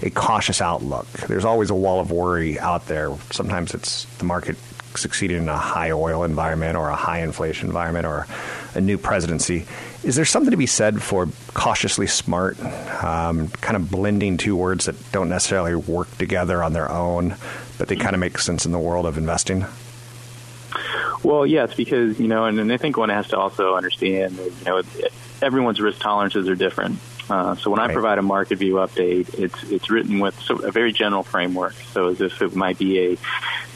a 0.05 0.11
cautious 0.11 0.61
outlook. 0.61 1.11
There's 1.13 1.47
always 1.47 1.71
a 1.71 1.75
wall 1.75 1.99
of 1.99 2.11
worry 2.11 2.61
out 2.61 2.87
there. 2.87 3.11
Sometimes 3.31 3.75
it's 3.75 4.05
the 4.19 4.25
market 4.25 4.57
succeeding 4.95 5.39
in 5.39 5.49
a 5.49 5.57
high 5.57 5.91
oil 5.91 6.23
environment 6.23 6.77
or 6.77 6.91
a 6.91 6.95
high 6.95 7.21
inflation 7.21 7.67
environment 7.67 8.07
or 8.07 8.27
a 8.75 8.81
new 8.81 8.99
presidency. 8.99 9.67
Is 10.05 10.15
there 10.15 10.27
something 10.27 10.51
to 10.51 10.59
be 10.59 10.67
said 10.67 11.03
for 11.03 11.27
cautiously 11.55 12.07
smart, 12.07 12.61
um, 13.03 13.49
kind 13.49 13.77
of 13.77 13.91
blending 13.91 14.37
two 14.37 14.55
words 14.55 14.85
that 14.85 15.11
don't 15.11 15.31
necessarily 15.31 15.75
work 15.75 16.17
together 16.19 16.63
on 16.63 16.75
their 16.75 16.91
own, 16.91 17.35
but 17.79 17.89
they 17.89 17.97
kind 17.97 18.15
of 18.15 18.21
make 18.21 18.39
sense 18.39 18.67
in 18.67 18.73
the 18.73 18.79
world 18.79 19.07
of 19.07 19.17
investing? 19.17 19.65
Well, 21.25 21.47
yes, 21.47 21.75
because 21.75 22.21
you 22.21 22.29
know, 22.29 22.45
and, 22.45 22.61
and 22.61 22.71
I 22.73 22.77
think 22.77 22.99
one 22.99 23.09
has 23.09 23.29
to 23.29 23.39
also 23.39 23.75
understand 23.75 24.37
that 24.37 24.53
you 24.53 24.65
know 24.67 24.83
everyone's 25.43 25.81
risk 25.81 26.01
tolerances 26.01 26.49
are 26.49 26.55
different. 26.55 26.99
Uh, 27.31 27.57
so 27.57 27.71
when 27.71 27.81
right. 27.81 27.89
I 27.89 27.93
provide 27.93 28.19
a 28.19 28.23
market 28.23 28.57
view 28.57 28.75
update, 28.75 29.39
it's 29.39 29.63
it's 29.65 29.91
written 29.91 30.19
with 30.19 30.39
a 30.51 30.71
very 30.71 30.93
general 30.93 31.23
framework. 31.23 31.73
So 31.93 32.09
as 32.09 32.21
if 32.21 32.43
it 32.43 32.55
might 32.55 32.79
be 32.79 32.99
a, 32.99 33.17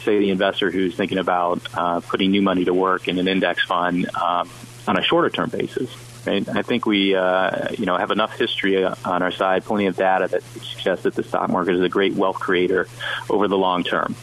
say, 0.03 0.19
the 0.19 0.29
investor 0.29 0.69
who's 0.69 0.95
thinking 0.95 1.17
about 1.17 1.61
uh, 1.73 2.01
putting 2.01 2.29
new 2.29 2.43
money 2.43 2.65
to 2.65 2.73
work 2.73 3.07
in 3.07 3.17
an 3.17 3.27
index 3.27 3.63
fund 3.65 4.07
um, 4.15 4.47
on 4.87 4.97
a 4.97 5.01
shorter 5.01 5.31
term 5.31 5.49
basis. 5.49 5.89
Right? 6.27 6.47
I 6.49 6.61
think 6.61 6.85
we, 6.85 7.15
uh, 7.15 7.69
you 7.77 7.85
know, 7.85 7.97
have 7.97 8.11
enough 8.11 8.37
history 8.37 8.83
on 8.83 9.23
our 9.23 9.31
side, 9.31 9.63
plenty 9.63 9.87
of 9.87 9.95
data 9.95 10.27
that 10.27 10.43
suggests 10.43 11.05
that 11.05 11.15
the 11.15 11.23
stock 11.23 11.49
market 11.49 11.75
is 11.75 11.81
a 11.81 11.89
great 11.89 12.13
wealth 12.13 12.39
creator 12.39 12.87
over 13.29 13.47
the 13.47 13.57
long 13.57 13.83
term. 13.83 14.15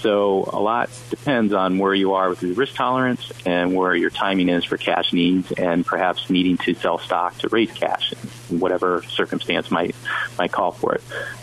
So 0.00 0.48
a 0.50 0.60
lot 0.60 0.88
depends 1.10 1.52
on 1.52 1.78
where 1.78 1.94
you 1.94 2.14
are 2.14 2.30
with 2.30 2.42
your 2.42 2.54
risk 2.54 2.74
tolerance 2.74 3.30
and 3.44 3.74
where 3.74 3.94
your 3.94 4.08
timing 4.10 4.48
is 4.48 4.64
for 4.64 4.78
cash 4.78 5.12
needs 5.12 5.52
and 5.52 5.84
perhaps 5.84 6.30
needing 6.30 6.56
to 6.58 6.74
sell 6.74 6.98
stock 6.98 7.36
to 7.38 7.48
raise 7.48 7.70
cash 7.72 8.14
in 8.50 8.60
whatever 8.60 9.02
circumstance 9.02 9.70
might 9.70 9.94
might 10.38 10.52
call 10.52 10.72
for 10.72 10.94
it. 10.94 11.02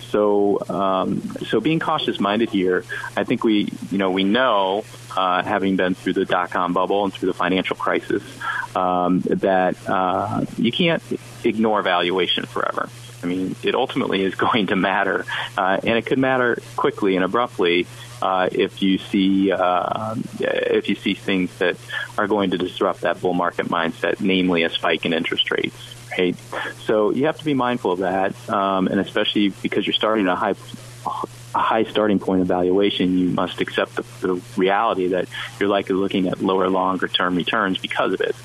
So, 0.09 0.59
um, 0.69 1.21
so 1.47 1.59
being 1.59 1.79
cautious 1.79 2.19
minded 2.19 2.49
here, 2.49 2.85
I 3.15 3.25
think 3.25 3.43
we, 3.43 3.69
you 3.91 3.97
know, 3.97 4.09
we 4.09 4.23
know, 4.23 4.85
uh, 5.15 5.43
having 5.43 5.75
been 5.75 5.95
through 5.95 6.13
the 6.13 6.25
dot 6.25 6.49
com 6.49 6.73
bubble 6.73 7.03
and 7.03 7.13
through 7.13 7.27
the 7.27 7.33
financial 7.33 7.75
crisis, 7.75 8.23
um, 8.75 9.19
that 9.21 9.75
uh, 9.87 10.45
you 10.57 10.71
can't 10.71 11.03
ignore 11.43 11.81
valuation 11.81 12.45
forever. 12.45 12.89
I 13.21 13.25
mean, 13.25 13.55
it 13.63 13.75
ultimately 13.75 14.23
is 14.23 14.35
going 14.47 14.67
to 14.67 14.75
matter, 14.75 15.25
uh, 15.57 15.79
and 15.83 15.97
it 15.97 16.05
could 16.05 16.19
matter 16.19 16.57
quickly 16.75 17.15
and 17.15 17.25
abruptly 17.25 17.85
uh, 18.21 18.49
if 18.51 18.81
you 18.81 18.97
see 18.97 19.51
uh, 19.51 20.15
if 20.39 20.89
you 20.89 20.95
see 20.95 21.13
things 21.13 21.55
that 21.59 21.77
are 22.17 22.27
going 22.27 22.51
to 22.51 22.57
disrupt 22.57 23.01
that 23.01 23.21
bull 23.21 23.33
market 23.33 23.67
mindset, 23.67 24.19
namely 24.19 24.63
a 24.63 24.69
spike 24.69 25.05
in 25.05 25.13
interest 25.13 25.51
rates. 25.51 25.95
Right, 26.17 26.35
so 26.85 27.11
you 27.11 27.25
have 27.27 27.37
to 27.37 27.45
be 27.45 27.53
mindful 27.53 27.91
of 27.91 27.99
that, 27.99 28.49
um, 28.49 28.87
and 28.87 28.99
especially 28.99 29.49
because 29.49 29.85
you're 29.85 29.93
starting 29.93 30.27
a 30.27 30.35
high 30.35 30.55
a 31.05 31.59
high 31.59 31.83
starting 31.83 32.19
point 32.19 32.41
of 32.41 32.47
valuation, 32.47 33.17
you 33.17 33.29
must 33.29 33.61
accept 33.61 33.95
the, 33.95 34.03
the 34.21 34.41
reality 34.55 35.07
that 35.09 35.27
you're 35.59 35.69
likely 35.69 35.95
looking 35.95 36.27
at 36.27 36.41
lower, 36.41 36.69
longer 36.69 37.07
term 37.07 37.35
returns 37.35 37.77
because 37.77 38.13
of 38.13 38.21
it. 38.21 38.35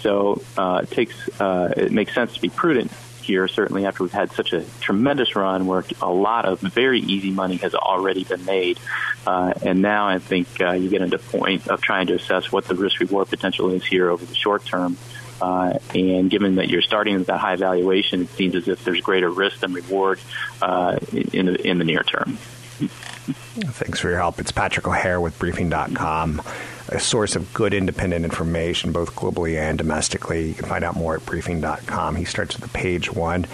So 0.00 0.42
uh, 0.56 0.80
it 0.84 0.90
takes 0.90 1.40
uh, 1.40 1.72
it 1.76 1.92
makes 1.92 2.14
sense 2.14 2.34
to 2.34 2.40
be 2.40 2.48
prudent 2.48 2.92
here, 3.26 3.48
certainly 3.48 3.84
after 3.84 4.02
we've 4.02 4.12
had 4.12 4.32
such 4.32 4.52
a 4.52 4.64
tremendous 4.80 5.34
run 5.36 5.66
where 5.66 5.84
a 6.00 6.10
lot 6.10 6.44
of 6.44 6.60
very 6.60 7.00
easy 7.00 7.30
money 7.30 7.56
has 7.56 7.74
already 7.74 8.24
been 8.24 8.44
made. 8.44 8.78
Uh, 9.26 9.52
and 9.62 9.82
now 9.82 10.08
I 10.08 10.18
think 10.18 10.48
uh, 10.60 10.72
you 10.72 10.88
get 10.88 11.02
into 11.02 11.18
the 11.18 11.22
point 11.22 11.68
of 11.68 11.80
trying 11.80 12.06
to 12.06 12.14
assess 12.14 12.50
what 12.52 12.64
the 12.64 12.74
risk 12.74 13.00
reward 13.00 13.28
potential 13.28 13.70
is 13.70 13.84
here 13.84 14.08
over 14.08 14.24
the 14.24 14.34
short 14.34 14.64
term. 14.64 14.96
Uh, 15.40 15.78
and 15.94 16.30
given 16.30 16.54
that 16.54 16.68
you're 16.68 16.82
starting 16.82 17.18
with 17.18 17.26
that 17.26 17.40
high 17.40 17.56
valuation, 17.56 18.22
it 18.22 18.28
seems 18.30 18.54
as 18.54 18.68
if 18.68 18.84
there's 18.84 19.00
greater 19.00 19.28
risk 19.28 19.60
than 19.60 19.74
reward 19.74 20.18
uh, 20.62 20.98
in, 21.12 21.46
the, 21.46 21.66
in 21.66 21.78
the 21.78 21.84
near 21.84 22.02
term. 22.02 22.38
Thanks 22.38 24.00
for 24.00 24.08
your 24.08 24.18
help. 24.18 24.38
It's 24.38 24.52
Patrick 24.52 24.86
O'Hare 24.86 25.20
with 25.20 25.38
Briefing.com 25.38 26.40
a 26.88 27.00
source 27.00 27.36
of 27.36 27.52
good 27.52 27.74
independent 27.74 28.24
information, 28.24 28.92
both 28.92 29.14
globally 29.14 29.58
and 29.58 29.76
domestically. 29.78 30.48
You 30.48 30.54
can 30.54 30.66
find 30.66 30.84
out 30.84 30.96
more 30.96 31.16
at 31.16 31.26
briefing.com. 31.26 32.16
He 32.16 32.24
starts 32.24 32.54
with 32.54 32.70
the 32.70 32.78
page 32.78 33.12
one. 33.12 33.46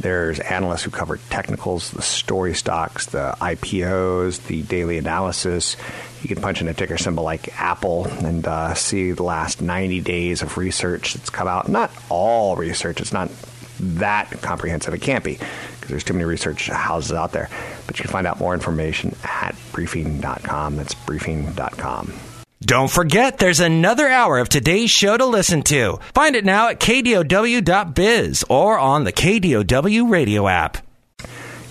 There's 0.00 0.38
analysts 0.40 0.84
who 0.84 0.90
cover 0.90 1.18
technicals, 1.28 1.90
the 1.90 2.02
story 2.02 2.54
stocks, 2.54 3.06
the 3.06 3.34
IPOs, 3.40 4.46
the 4.46 4.62
daily 4.62 4.98
analysis. 4.98 5.76
You 6.22 6.28
can 6.28 6.40
punch 6.40 6.60
in 6.60 6.68
a 6.68 6.74
ticker 6.74 6.98
symbol 6.98 7.24
like 7.24 7.60
Apple 7.60 8.06
and 8.06 8.46
uh, 8.46 8.74
see 8.74 9.12
the 9.12 9.22
last 9.22 9.60
90 9.60 10.00
days 10.00 10.42
of 10.42 10.56
research 10.56 11.14
that's 11.14 11.30
come 11.30 11.48
out. 11.48 11.68
Not 11.68 11.90
all 12.08 12.56
research, 12.56 13.00
it's 13.00 13.12
not 13.12 13.30
that 13.80 14.30
comprehensive. 14.40 14.94
It 14.94 15.02
can't 15.02 15.24
be 15.24 15.34
because 15.34 15.88
there's 15.88 16.04
too 16.04 16.14
many 16.14 16.24
research 16.24 16.68
houses 16.68 17.12
out 17.12 17.32
there. 17.32 17.48
But 17.86 17.98
you 17.98 18.02
can 18.02 18.10
find 18.10 18.26
out 18.26 18.38
more 18.38 18.54
information 18.54 19.14
at 19.24 19.54
briefing.com. 19.72 20.76
That's 20.76 20.94
briefing.com. 20.94 22.12
Don't 22.60 22.90
forget, 22.90 23.38
there's 23.38 23.60
another 23.60 24.08
hour 24.08 24.38
of 24.38 24.48
today's 24.48 24.90
show 24.90 25.16
to 25.16 25.24
listen 25.24 25.62
to. 25.64 26.00
Find 26.12 26.34
it 26.34 26.44
now 26.44 26.68
at 26.68 26.80
kdow.biz 26.80 28.44
or 28.48 28.76
on 28.76 29.04
the 29.04 29.12
KDOW 29.12 30.10
radio 30.10 30.48
app. 30.48 30.78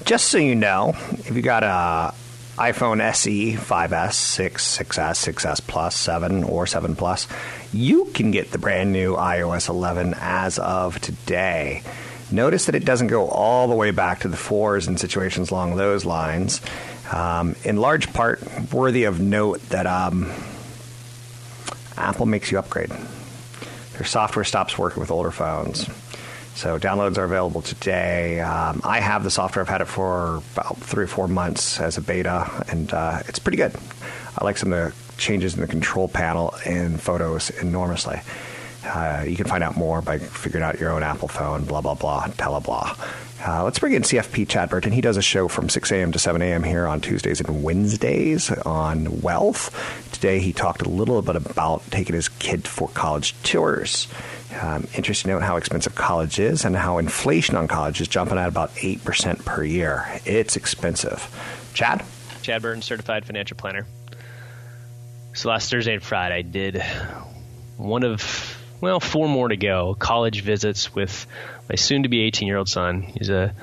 Just 0.05 0.29
so 0.29 0.37
you 0.37 0.55
know, 0.55 0.93
if 1.11 1.35
you 1.35 1.41
got 1.41 1.63
a 1.63 2.13
iPhone 2.57 3.01
SE, 3.01 3.55
5S, 3.55 4.13
6, 4.13 4.77
6S, 4.77 5.33
6S 5.33 5.67
Plus, 5.67 5.93
7, 5.93 6.45
or 6.45 6.65
7 6.65 6.95
Plus, 6.95 7.27
you 7.73 8.05
can 8.13 8.31
get 8.31 8.51
the 8.51 8.57
brand 8.57 8.93
new 8.93 9.15
iOS 9.15 9.67
11 9.67 10.15
as 10.17 10.57
of 10.57 11.01
today. 11.01 11.83
Notice 12.31 12.65
that 12.65 12.75
it 12.75 12.85
doesn't 12.85 13.07
go 13.07 13.27
all 13.27 13.67
the 13.67 13.75
way 13.75 13.91
back 13.91 14.21
to 14.21 14.29
the 14.29 14.37
fours 14.37 14.87
in 14.87 14.95
situations 14.95 15.51
along 15.51 15.75
those 15.75 16.05
lines. 16.05 16.61
Um, 17.11 17.57
in 17.65 17.75
large 17.75 18.13
part, 18.13 18.41
worthy 18.71 19.03
of 19.03 19.19
note 19.19 19.61
that 19.69 19.85
um, 19.85 20.31
Apple 21.97 22.25
makes 22.25 22.51
you 22.51 22.59
upgrade. 22.59 22.91
Their 23.93 24.05
software 24.05 24.45
stops 24.45 24.77
working 24.77 24.99
with 25.01 25.11
older 25.11 25.31
phones. 25.31 25.87
So 26.55 26.79
downloads 26.79 27.17
are 27.17 27.23
available 27.23 27.61
today. 27.61 28.39
Um, 28.39 28.81
I 28.83 28.99
have 28.99 29.23
the 29.23 29.29
software. 29.29 29.63
I've 29.63 29.69
had 29.69 29.81
it 29.81 29.87
for 29.87 30.41
about 30.55 30.77
three 30.77 31.03
or 31.03 31.07
four 31.07 31.27
months 31.27 31.79
as 31.79 31.97
a 31.97 32.01
beta, 32.01 32.49
and 32.67 32.91
uh, 32.91 33.19
it's 33.27 33.39
pretty 33.39 33.57
good. 33.57 33.75
I 34.37 34.43
like 34.43 34.57
some 34.57 34.73
of 34.73 34.91
the 34.91 35.21
changes 35.21 35.55
in 35.55 35.61
the 35.61 35.67
control 35.67 36.07
panel 36.07 36.55
and 36.65 36.99
photos 36.99 37.49
enormously. 37.49 38.21
Uh, 38.87 39.23
you 39.27 39.35
can 39.35 39.45
find 39.45 39.63
out 39.63 39.75
more 39.75 40.01
by 40.01 40.17
figuring 40.17 40.63
out 40.63 40.79
your 40.79 40.91
own 40.91 41.03
Apple 41.03 41.27
phone, 41.27 41.65
blah, 41.65 41.81
blah, 41.81 41.95
blah, 41.95 42.27
tele 42.37 42.61
blah. 42.61 42.95
Uh, 43.45 43.63
let's 43.63 43.77
bring 43.77 43.93
in 43.93 44.01
CFP 44.01 44.47
Chad 44.49 44.69
Burton. 44.69 44.91
He 44.91 45.01
does 45.01 45.17
a 45.17 45.21
show 45.21 45.47
from 45.47 45.69
6 45.69 45.91
a.m. 45.91 46.11
to 46.11 46.19
7 46.19 46.41
a.m. 46.41 46.63
here 46.63 46.87
on 46.87 47.01
Tuesdays 47.01 47.39
and 47.39 47.63
Wednesdays 47.63 48.49
on 48.49 49.21
wealth. 49.21 50.09
Today 50.11 50.39
he 50.39 50.53
talked 50.53 50.81
a 50.81 50.89
little 50.89 51.21
bit 51.21 51.35
about 51.35 51.83
taking 51.91 52.15
his 52.15 52.29
kid 52.29 52.67
for 52.67 52.87
college 52.89 53.35
tours. 53.43 54.07
Um, 54.59 54.87
interesting 54.95 55.29
to 55.29 55.35
note 55.35 55.43
how 55.43 55.57
expensive 55.57 55.93
college 55.93 56.39
is 56.39 56.65
and 56.65 56.75
how 56.75 56.97
inflation 56.97 57.55
on 57.55 57.67
college 57.67 58.01
is 58.01 58.07
jumping 58.07 58.39
at 58.39 58.47
about 58.47 58.73
8% 58.75 59.45
per 59.45 59.63
year. 59.63 60.05
It's 60.25 60.55
expensive. 60.55 61.29
Chad? 61.73 62.03
Chad 62.41 62.63
Burton, 62.63 62.81
certified 62.81 63.25
financial 63.25 63.55
planner. 63.55 63.85
So 65.33 65.49
last 65.49 65.69
Thursday 65.69 65.93
and 65.93 66.01
Friday, 66.01 66.35
I 66.35 66.41
did 66.41 66.81
one 67.77 68.03
of, 68.03 68.57
well, 68.81 68.99
four 68.99 69.27
more 69.27 69.47
to 69.47 69.57
go 69.57 69.95
college 69.95 70.41
visits 70.41 70.93
with 70.93 71.25
my 71.69 71.75
soon 71.75 72.03
to 72.03 72.09
be 72.09 72.21
18 72.21 72.47
year 72.47 72.57
old 72.57 72.69
son. 72.69 73.01
He's 73.01 73.29
a 73.29 73.53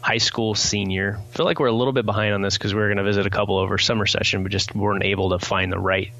high 0.00 0.18
school 0.18 0.54
senior. 0.54 1.18
I 1.18 1.36
feel 1.36 1.46
like 1.46 1.60
we're 1.60 1.66
a 1.66 1.72
little 1.72 1.92
bit 1.92 2.06
behind 2.06 2.34
on 2.34 2.42
this 2.42 2.56
because 2.56 2.74
we 2.74 2.80
were 2.80 2.88
going 2.88 2.98
to 2.98 3.04
visit 3.04 3.26
a 3.26 3.30
couple 3.30 3.58
over 3.58 3.78
summer 3.78 4.06
session, 4.06 4.42
but 4.42 4.52
just 4.52 4.74
weren't 4.74 5.04
able 5.04 5.30
to 5.30 5.38
find 5.38 5.72
the 5.72 5.78
right 5.78 6.12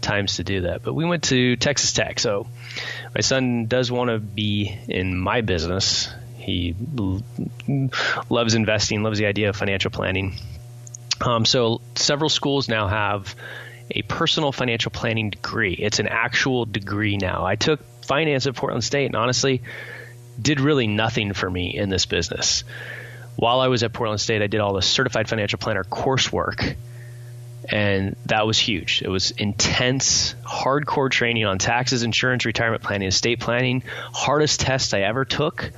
times 0.00 0.36
to 0.36 0.44
do 0.44 0.62
that. 0.62 0.82
But 0.82 0.94
we 0.94 1.04
went 1.04 1.24
to 1.24 1.56
Texas 1.56 1.92
Tech. 1.92 2.18
So 2.18 2.46
my 3.14 3.20
son 3.20 3.66
does 3.66 3.90
want 3.90 4.10
to 4.10 4.18
be 4.18 4.76
in 4.88 5.16
my 5.16 5.40
business. 5.40 6.12
He 6.36 6.74
loves 8.28 8.54
investing, 8.54 9.02
loves 9.02 9.18
the 9.18 9.26
idea 9.26 9.48
of 9.48 9.56
financial 9.56 9.92
planning. 9.92 10.34
Um, 11.20 11.44
so 11.44 11.80
several 11.94 12.28
schools 12.28 12.68
now 12.68 12.88
have 12.88 13.36
a 13.90 14.02
personal 14.02 14.52
financial 14.52 14.90
planning 14.90 15.30
degree. 15.30 15.74
It's 15.74 15.98
an 15.98 16.08
actual 16.08 16.64
degree 16.64 17.16
now. 17.16 17.44
I 17.44 17.56
took 17.56 17.80
finance 18.04 18.46
at 18.46 18.54
Portland 18.54 18.84
State, 18.84 19.06
and 19.06 19.16
honestly, 19.16 19.62
did 20.40 20.60
really 20.60 20.86
nothing 20.86 21.32
for 21.34 21.48
me 21.48 21.76
in 21.76 21.88
this 21.88 22.06
business. 22.06 22.64
While 23.36 23.60
I 23.60 23.68
was 23.68 23.82
at 23.82 23.92
Portland 23.92 24.20
State, 24.20 24.42
I 24.42 24.46
did 24.46 24.60
all 24.60 24.74
the 24.74 24.82
certified 24.82 25.28
financial 25.28 25.58
planner 25.58 25.84
coursework 25.84 26.76
and 27.68 28.16
that 28.26 28.46
was 28.46 28.58
huge. 28.58 29.02
It 29.02 29.08
was 29.08 29.30
intense, 29.32 30.34
hardcore 30.44 31.10
training 31.10 31.44
on 31.44 31.58
taxes, 31.58 32.02
insurance, 32.02 32.44
retirement 32.44 32.82
planning, 32.82 33.08
estate 33.08 33.40
planning. 33.40 33.82
Hardest 34.12 34.60
test 34.60 34.94
I 34.94 35.02
ever 35.02 35.24
took. 35.24 35.70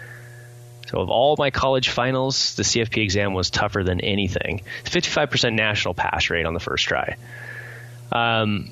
So, 0.88 1.00
of 1.00 1.10
all 1.10 1.34
my 1.38 1.50
college 1.50 1.88
finals, 1.88 2.54
the 2.54 2.62
CFP 2.62 3.02
exam 3.02 3.34
was 3.34 3.50
tougher 3.50 3.82
than 3.82 4.00
anything. 4.00 4.62
55% 4.84 5.54
national 5.54 5.94
pass 5.94 6.30
rate 6.30 6.46
on 6.46 6.54
the 6.54 6.60
first 6.60 6.86
try. 6.86 7.16
Um, 8.14 8.70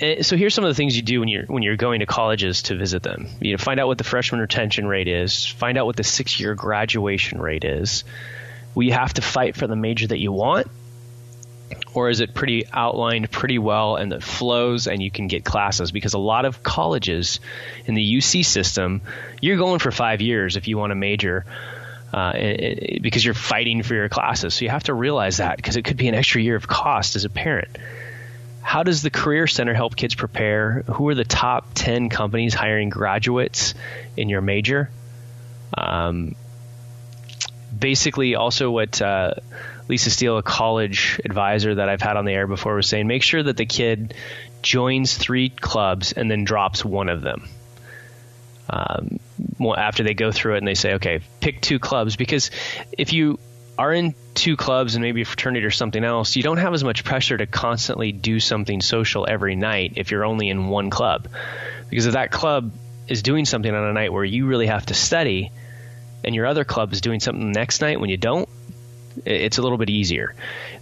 eh, 0.00 0.22
so 0.22 0.36
here's 0.36 0.54
some 0.54 0.64
of 0.64 0.70
the 0.70 0.74
things 0.74 0.96
you 0.96 1.02
do 1.02 1.20
when 1.20 1.28
you're 1.28 1.44
when 1.44 1.62
you're 1.62 1.76
going 1.76 2.00
to 2.00 2.06
colleges 2.06 2.62
to 2.64 2.76
visit 2.76 3.02
them. 3.02 3.28
You 3.40 3.52
know, 3.52 3.58
find 3.58 3.80
out 3.80 3.88
what 3.88 3.98
the 3.98 4.04
freshman 4.04 4.40
retention 4.40 4.86
rate 4.86 5.08
is. 5.08 5.44
Find 5.44 5.76
out 5.76 5.86
what 5.86 5.96
the 5.96 6.04
six 6.04 6.38
year 6.38 6.54
graduation 6.54 7.40
rate 7.40 7.64
is. 7.64 8.04
Will 8.74 8.84
you 8.84 8.92
have 8.92 9.12
to 9.14 9.22
fight 9.22 9.56
for 9.56 9.66
the 9.66 9.76
major 9.76 10.06
that 10.06 10.18
you 10.18 10.32
want? 10.32 10.68
or 11.94 12.08
is 12.10 12.20
it 12.20 12.34
pretty 12.34 12.64
outlined 12.72 13.30
pretty 13.30 13.58
well 13.58 13.96
and 13.96 14.12
it 14.12 14.22
flows 14.22 14.86
and 14.86 15.02
you 15.02 15.10
can 15.10 15.26
get 15.26 15.44
classes 15.44 15.92
because 15.92 16.14
a 16.14 16.18
lot 16.18 16.44
of 16.44 16.62
colleges 16.62 17.40
in 17.86 17.94
the 17.94 18.16
UC 18.16 18.44
system 18.44 19.02
you're 19.40 19.56
going 19.56 19.78
for 19.78 19.90
5 19.90 20.20
years 20.20 20.56
if 20.56 20.68
you 20.68 20.78
want 20.78 20.90
to 20.90 20.94
major 20.94 21.44
uh, 22.12 22.32
it, 22.34 22.60
it, 22.60 23.02
because 23.02 23.22
you're 23.22 23.34
fighting 23.34 23.82
for 23.82 23.94
your 23.94 24.08
classes 24.08 24.54
so 24.54 24.64
you 24.64 24.70
have 24.70 24.84
to 24.84 24.94
realize 24.94 25.38
that 25.38 25.56
because 25.56 25.76
it 25.76 25.82
could 25.82 25.96
be 25.96 26.08
an 26.08 26.14
extra 26.14 26.40
year 26.40 26.56
of 26.56 26.66
cost 26.66 27.16
as 27.16 27.24
a 27.24 27.30
parent 27.30 27.68
how 28.62 28.82
does 28.82 29.02
the 29.02 29.10
career 29.10 29.46
center 29.46 29.74
help 29.74 29.96
kids 29.96 30.14
prepare? 30.14 30.82
Who 30.94 31.08
are 31.08 31.14
the 31.14 31.24
top 31.24 31.68
10 31.74 32.08
companies 32.08 32.54
hiring 32.54 32.90
graduates 32.90 33.74
in 34.16 34.28
your 34.28 34.40
major? 34.40 34.90
Um, 35.76 36.34
basically 37.76 38.34
also 38.34 38.70
what 38.70 39.00
uh, 39.00 39.34
Lisa 39.88 40.10
Steele, 40.10 40.38
a 40.38 40.42
college 40.42 41.20
advisor 41.24 41.76
that 41.76 41.88
I've 41.88 42.02
had 42.02 42.16
on 42.16 42.24
the 42.24 42.32
air 42.32 42.46
before, 42.46 42.74
was 42.74 42.88
saying 42.88 43.06
make 43.06 43.22
sure 43.22 43.42
that 43.42 43.56
the 43.56 43.66
kid 43.66 44.14
joins 44.62 45.16
three 45.16 45.48
clubs 45.48 46.12
and 46.12 46.30
then 46.30 46.44
drops 46.44 46.84
one 46.84 47.08
of 47.08 47.22
them. 47.22 47.48
Um, 48.70 49.18
after 49.76 50.02
they 50.02 50.14
go 50.14 50.30
through 50.30 50.54
it 50.54 50.58
and 50.58 50.68
they 50.68 50.74
say, 50.74 50.94
okay, 50.94 51.20
pick 51.40 51.60
two 51.60 51.78
clubs. 51.78 52.16
Because 52.16 52.50
if 52.92 53.12
you 53.12 53.38
are 53.78 53.92
in 53.92 54.14
two 54.38 54.56
clubs 54.56 54.94
and 54.94 55.02
maybe 55.02 55.22
a 55.22 55.24
fraternity 55.24 55.66
or 55.66 55.70
something 55.70 56.02
else, 56.02 56.36
you 56.36 56.42
don't 56.42 56.58
have 56.58 56.72
as 56.72 56.84
much 56.84 57.04
pressure 57.04 57.36
to 57.36 57.46
constantly 57.46 58.12
do 58.12 58.40
something 58.40 58.80
social 58.80 59.26
every 59.28 59.56
night 59.56 59.94
if 59.96 60.10
you're 60.10 60.24
only 60.24 60.48
in 60.48 60.68
one 60.68 60.90
club. 60.90 61.28
Because 61.90 62.06
if 62.06 62.14
that 62.14 62.30
club 62.30 62.72
is 63.08 63.22
doing 63.22 63.44
something 63.44 63.72
on 63.72 63.84
a 63.84 63.92
night 63.92 64.12
where 64.12 64.24
you 64.24 64.46
really 64.46 64.66
have 64.66 64.86
to 64.86 64.94
study 64.94 65.50
and 66.24 66.34
your 66.34 66.46
other 66.46 66.64
club 66.64 66.92
is 66.92 67.00
doing 67.00 67.20
something 67.20 67.52
the 67.52 67.58
next 67.58 67.80
night 67.80 68.00
when 68.00 68.10
you 68.10 68.16
don't, 68.16 68.48
it's 69.24 69.58
a 69.58 69.62
little 69.62 69.78
bit 69.78 69.90
easier. 69.90 70.34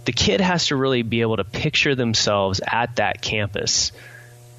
The 0.05 0.11
kid 0.11 0.41
has 0.41 0.67
to 0.67 0.75
really 0.75 1.01
be 1.01 1.21
able 1.21 1.37
to 1.37 1.43
picture 1.43 1.95
themselves 1.95 2.61
at 2.65 2.97
that 2.97 3.21
campus 3.21 3.91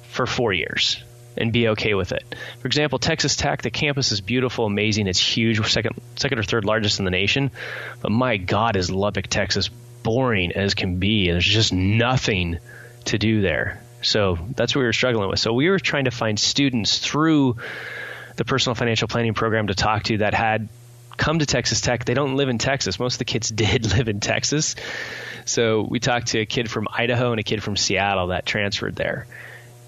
for 0.03 0.25
four 0.25 0.51
years 0.51 1.03
and 1.39 1.53
be 1.53 1.69
okay 1.69 1.93
with 1.93 2.11
it. 2.11 2.35
For 2.59 2.67
example, 2.67 2.99
Texas 2.99 3.35
Tech, 3.35 3.61
the 3.61 3.71
campus 3.71 4.11
is 4.11 4.21
beautiful, 4.21 4.65
amazing, 4.65 5.07
it's 5.07 5.19
huge, 5.19 5.65
second 5.69 6.01
second 6.15 6.39
or 6.39 6.43
third 6.43 6.65
largest 6.65 6.99
in 6.99 7.05
the 7.05 7.11
nation. 7.11 7.51
But 8.01 8.11
my 8.11 8.37
God, 8.37 8.75
is 8.75 8.91
Lubbock, 8.91 9.27
Texas 9.27 9.69
boring 10.03 10.51
as 10.53 10.73
can 10.73 10.99
be. 10.99 11.29
There's 11.29 11.45
just 11.45 11.73
nothing 11.73 12.59
to 13.05 13.17
do 13.17 13.41
there. 13.41 13.81
So 14.01 14.37
that's 14.55 14.75
what 14.75 14.79
we 14.79 14.85
were 14.85 14.93
struggling 14.93 15.29
with. 15.29 15.39
So 15.39 15.53
we 15.53 15.69
were 15.69 15.79
trying 15.79 16.05
to 16.05 16.11
find 16.11 16.39
students 16.39 16.99
through 16.99 17.57
the 18.37 18.45
personal 18.45 18.75
financial 18.75 19.07
planning 19.07 19.33
program 19.33 19.67
to 19.67 19.75
talk 19.75 20.03
to 20.03 20.19
that 20.19 20.33
had 20.33 20.69
come 21.17 21.39
to 21.39 21.45
Texas 21.45 21.81
Tech. 21.81 22.05
They 22.05 22.13
don't 22.13 22.35
live 22.35 22.47
in 22.47 22.57
Texas. 22.57 22.99
Most 22.99 23.15
of 23.15 23.19
the 23.19 23.25
kids 23.25 23.49
did 23.51 23.85
live 23.95 24.07
in 24.07 24.19
Texas. 24.19 24.75
So 25.45 25.85
we 25.87 25.99
talked 25.99 26.27
to 26.27 26.39
a 26.39 26.45
kid 26.45 26.71
from 26.71 26.87
Idaho 26.91 27.31
and 27.31 27.39
a 27.39 27.43
kid 27.43 27.61
from 27.61 27.75
Seattle 27.75 28.27
that 28.27 28.45
transferred 28.45 28.95
there. 28.95 29.27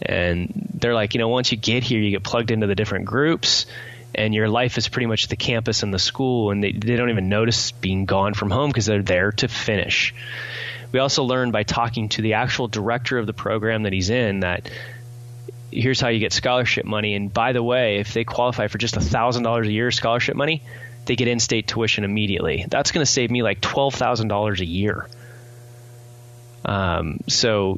And 0.02 0.70
they're 0.74 0.94
like, 0.94 1.14
you 1.14 1.20
know, 1.20 1.28
once 1.28 1.52
you 1.52 1.58
get 1.58 1.84
here, 1.84 2.00
you 2.00 2.12
get 2.12 2.24
plugged 2.24 2.52
into 2.52 2.68
the 2.68 2.76
different 2.76 3.06
groups 3.06 3.66
and 4.14 4.34
your 4.34 4.50
life 4.50 4.78
is 4.78 4.88
pretty 4.88 5.06
much 5.06 5.28
the 5.28 5.36
campus 5.36 5.84
and 5.84 5.94
the 5.94 6.00
school 6.00 6.52
and 6.52 6.64
they, 6.64 6.72
they 6.72 6.96
don't 6.96 7.10
even 7.10 7.30
notice 7.30 7.72
being 7.72 8.06
gone 8.06 8.34
from 8.34 8.50
home 8.50 8.70
because 8.70 8.86
they're 8.86 9.04
there 9.04 9.32
to 9.32 9.48
finish. 9.48 10.14
We 10.92 11.00
also 11.00 11.24
learned 11.24 11.54
by 11.54 11.64
talking 11.64 12.10
to 12.10 12.22
the 12.22 12.34
actual 12.34 12.68
director 12.68 13.18
of 13.18 13.26
the 13.26 13.34
program 13.34 13.84
that 13.84 13.94
he's 13.94 14.10
in 14.10 14.42
that 14.42 14.70
here's 15.72 16.02
how 16.02 16.10
you 16.10 16.20
get 16.20 16.34
scholarship 16.34 16.86
money. 16.86 17.16
And 17.16 17.32
by 17.34 17.54
the 17.54 17.64
way, 17.64 18.00
if 18.00 18.14
they 18.14 18.26
qualify 18.26 18.68
for 18.68 18.78
just 18.78 18.96
$1,000 18.96 19.66
a 19.68 19.72
year 19.72 19.92
scholarship 19.92 20.36
money, 20.36 20.64
they 21.06 21.16
get 21.16 21.28
in-state 21.28 21.68
tuition 21.68 22.04
immediately. 22.04 22.66
That's 22.68 22.92
going 22.92 23.06
to 23.06 23.12
save 23.12 23.32
me 23.32 23.42
like 23.42 23.62
twelve 23.62 23.96
thousand 23.96 24.28
dollars 24.28 24.62
a 24.62 24.66
year. 24.66 25.08
Um, 26.64 27.20
so 27.28 27.78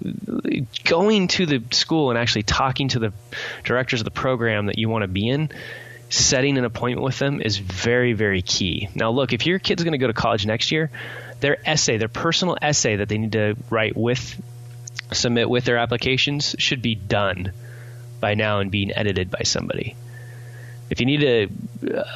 going 0.84 1.30
to 1.30 1.46
the 1.46 1.63
school 1.72 2.10
and 2.10 2.19
actually 2.19 2.43
talking 2.43 2.89
to 2.89 3.00
the 3.00 3.13
directors 3.63 4.02
of 4.02 4.06
the 4.06 4.12
program 4.12 4.65
that 4.67 4.78
you 4.78 4.89
want 4.89 5.04
to 5.04 5.08
be 5.08 5.30
in, 5.30 5.50
setting 6.10 6.58
an 6.58 6.65
appointment 6.65 7.04
with 7.04 7.17
them 7.17 7.41
is 7.41 7.58
very, 7.58 8.13
very 8.13 8.41
key. 8.41 8.89
Now, 8.93 9.12
look, 9.12 9.34
if 9.34 9.46
your 9.46 9.60
kid's 9.60 9.84
going 9.84 9.93
to 9.93 9.98
go 9.98 10.08
to 10.08 10.13
college 10.13 10.46
next 10.46 10.72
year, 10.72 10.91
their 11.39 11.58
essay, 11.67 11.98
their 11.98 12.10
personal 12.10 12.58
essay 12.62 12.98
that 12.98 13.10
they 13.10 13.17
need 13.17 13.32
to 13.34 13.56
write 13.69 13.96
with, 13.96 14.41
submit 15.12 15.50
with 15.50 15.65
their 15.65 15.78
applications 15.78 16.55
should 16.60 16.82
be 16.82 16.95
done 16.95 17.51
by 18.20 18.36
now 18.36 18.60
and 18.60 18.70
being 18.70 18.91
edited 18.95 19.30
by 19.30 19.43
somebody 19.43 19.95
if 20.93 20.99
you 20.99 21.08
need 21.08 21.24
a, 21.24 21.43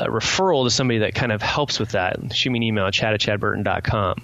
a, 0.01 0.07
referral 0.07 0.65
to 0.65 0.69
somebody 0.69 0.99
that 0.99 1.15
kind 1.15 1.31
of 1.31 1.41
helps 1.41 1.79
with 1.79 1.91
that, 1.91 2.31
shoot 2.31 2.51
me 2.51 2.59
an 2.59 2.63
email 2.63 2.85
at 2.85 2.93
chad 2.93 3.11
at 3.11 3.19
chadburton.com. 3.19 4.21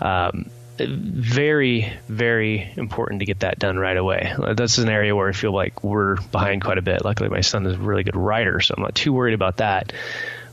Um, 0.00 0.50
very, 0.88 1.92
very 2.08 2.72
important 2.76 3.20
to 3.20 3.26
get 3.26 3.40
that 3.40 3.58
done 3.58 3.78
right 3.78 3.96
away. 3.96 4.34
That's 4.54 4.78
an 4.78 4.88
area 4.88 5.14
where 5.14 5.28
I 5.28 5.32
feel 5.32 5.52
like 5.52 5.82
we're 5.82 6.16
behind 6.16 6.62
quite 6.62 6.78
a 6.78 6.82
bit. 6.82 7.04
Luckily, 7.04 7.28
my 7.28 7.40
son 7.40 7.66
is 7.66 7.74
a 7.74 7.78
really 7.78 8.04
good 8.04 8.16
writer, 8.16 8.60
so 8.60 8.74
I'm 8.76 8.82
not 8.82 8.94
too 8.94 9.12
worried 9.12 9.34
about 9.34 9.58
that. 9.58 9.92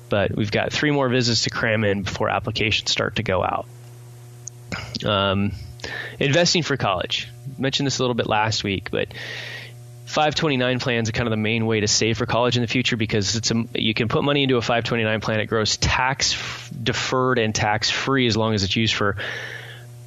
But 0.10 0.36
we've 0.36 0.52
got 0.52 0.74
three 0.74 0.92
more 0.92 1.08
visits 1.08 1.44
to 1.44 1.50
cram 1.50 1.84
in 1.84 2.04
before 2.04 2.30
applications 2.30 2.90
start 2.92 3.18
to 3.18 3.24
go 3.24 3.44
out. 3.44 3.68
Um, 5.06 5.52
investing 6.20 6.64
for 6.64 6.78
college. 6.78 7.28
Mentioned 7.58 7.88
this 7.88 8.00
a 8.00 8.04
little 8.04 8.16
bit 8.16 8.28
last 8.28 8.64
week, 8.64 8.90
but 8.92 9.14
529 10.06 10.80
plans 10.80 11.08
are 11.08 11.12
kind 11.12 11.28
of 11.28 11.32
the 11.32 11.38
main 11.38 11.68
way 11.68 11.82
to 11.82 11.88
save 11.88 12.18
for 12.18 12.26
college 12.26 12.58
in 12.58 12.64
the 12.64 12.68
future 12.68 12.98
because 12.98 13.36
it's 13.36 13.52
a, 13.52 13.66
you 13.76 13.94
can 13.94 14.08
put 14.08 14.24
money 14.24 14.42
into 14.42 14.58
a 14.58 14.62
529 14.62 15.22
plan. 15.22 15.40
It 15.40 15.46
grows 15.46 15.78
tax 15.78 16.72
deferred 16.72 17.38
and 17.38 17.54
tax 17.54 17.92
free 17.92 18.26
as 18.26 18.36
long 18.36 18.56
as 18.56 18.64
it's 18.64 18.76
used 18.76 18.96
for 18.96 19.18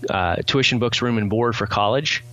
uh, 0.08 0.36
tuition, 0.36 0.78
books, 0.78 1.02
room, 1.02 1.18
and 1.18 1.30
board 1.30 1.56
for 1.56 1.66
college. 1.66 2.24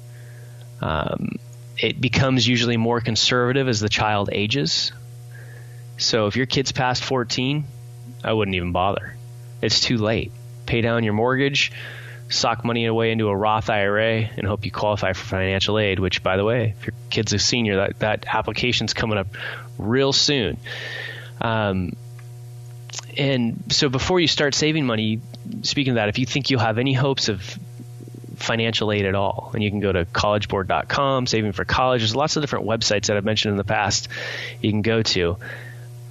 Um, 0.82 1.38
it 1.78 2.00
becomes 2.00 2.48
usually 2.48 2.78
more 2.78 3.02
conservative 3.02 3.68
as 3.68 3.80
the 3.80 3.90
child 3.90 4.30
ages. 4.32 4.92
So 5.98 6.28
if 6.28 6.36
your 6.36 6.46
kid's 6.46 6.72
past 6.72 7.04
14, 7.04 7.66
I 8.24 8.34
wouldn't 8.34 8.56
even 8.56 8.72
bother. 8.72 9.16
It's 9.62 9.80
too 9.80 9.98
late. 9.98 10.32
Pay 10.66 10.82
down 10.82 11.04
your 11.04 11.14
mortgage, 11.14 11.72
sock 12.30 12.64
money 12.64 12.86
away 12.86 13.12
into 13.12 13.28
a 13.28 13.36
Roth 13.36 13.70
IRA, 13.70 14.30
and 14.38 14.46
hope 14.46 14.66
you 14.66 14.72
qualify 14.72 15.14
for 15.14 15.26
financial 15.26 15.80
aid. 15.80 16.00
Which, 16.00 16.24
by 16.24 16.38
the 16.38 16.46
way, 16.46 16.76
if 16.78 16.86
your 16.86 16.94
kid's 17.10 17.34
a 17.34 17.40
senior, 17.40 17.78
that 17.78 18.00
that 18.00 18.26
application's 18.28 18.94
coming 18.94 19.18
up 19.18 19.28
real 19.78 20.14
soon. 20.14 20.58
Um, 21.42 21.94
and 23.18 23.64
so 23.70 23.90
before 23.90 24.20
you 24.20 24.28
start 24.28 24.54
saving 24.54 24.86
money, 24.86 25.22
speaking 25.64 25.92
of 25.92 25.96
that, 25.96 26.10
if 26.10 26.20
you 26.20 26.26
think 26.26 26.50
you'll 26.50 26.60
have 26.60 26.78
any 26.78 26.94
hopes 26.94 27.30
of 27.30 27.58
financial 28.38 28.92
aid 28.92 29.06
at 29.06 29.16
all, 29.16 29.52
and 29.54 29.62
you 29.62 29.70
can 29.70 29.80
go 29.80 29.92
to 29.92 30.06
collegeboard.com, 30.06 31.28
saving 31.28 31.52
for 31.52 31.66
college. 31.66 32.02
There's 32.02 32.16
lots 32.16 32.36
of 32.36 32.44
different 32.44 32.66
websites 32.66 33.08
that 33.08 33.18
I've 33.18 33.26
mentioned 33.26 33.52
in 33.52 33.58
the 33.58 33.64
past 33.64 34.08
you 34.62 34.72
can 34.72 34.82
go 34.82 35.04
to. 35.04 35.38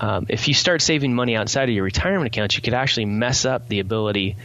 Um, 0.00 0.26
if 0.28 0.46
you 0.46 0.54
start 0.54 0.80
saving 0.82 1.14
money 1.14 1.34
outside 1.34 1.68
of 1.68 1.74
your 1.74 1.84
retirement 1.84 2.26
accounts, 2.28 2.54
you 2.56 2.62
could 2.62 2.74
actually 2.74 3.06
mess 3.06 3.44
up 3.44 3.68
the 3.68 3.80
ability 3.80 4.36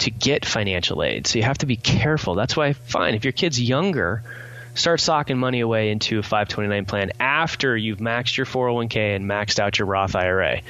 to 0.00 0.10
get 0.10 0.44
financial 0.44 1.02
aid. 1.02 1.26
So 1.26 1.38
you 1.38 1.44
have 1.44 1.58
to 1.58 1.66
be 1.66 1.76
careful. 1.76 2.34
That's 2.34 2.56
why, 2.56 2.74
fine, 2.74 3.14
if 3.14 3.24
your 3.24 3.32
kid's 3.32 3.60
younger, 3.60 4.22
start 4.76 5.00
socking 5.00 5.38
money 5.38 5.60
away 5.60 5.90
into 5.90 6.18
a 6.18 6.22
529 6.22 6.84
plan 6.84 7.10
after 7.18 7.76
you've 7.76 7.98
maxed 7.98 8.36
your 8.36 8.46
401k 8.46 9.16
and 9.16 9.24
maxed 9.24 9.58
out 9.58 9.78
your 9.78 9.86
Roth 9.86 10.14
IRA. 10.14 10.60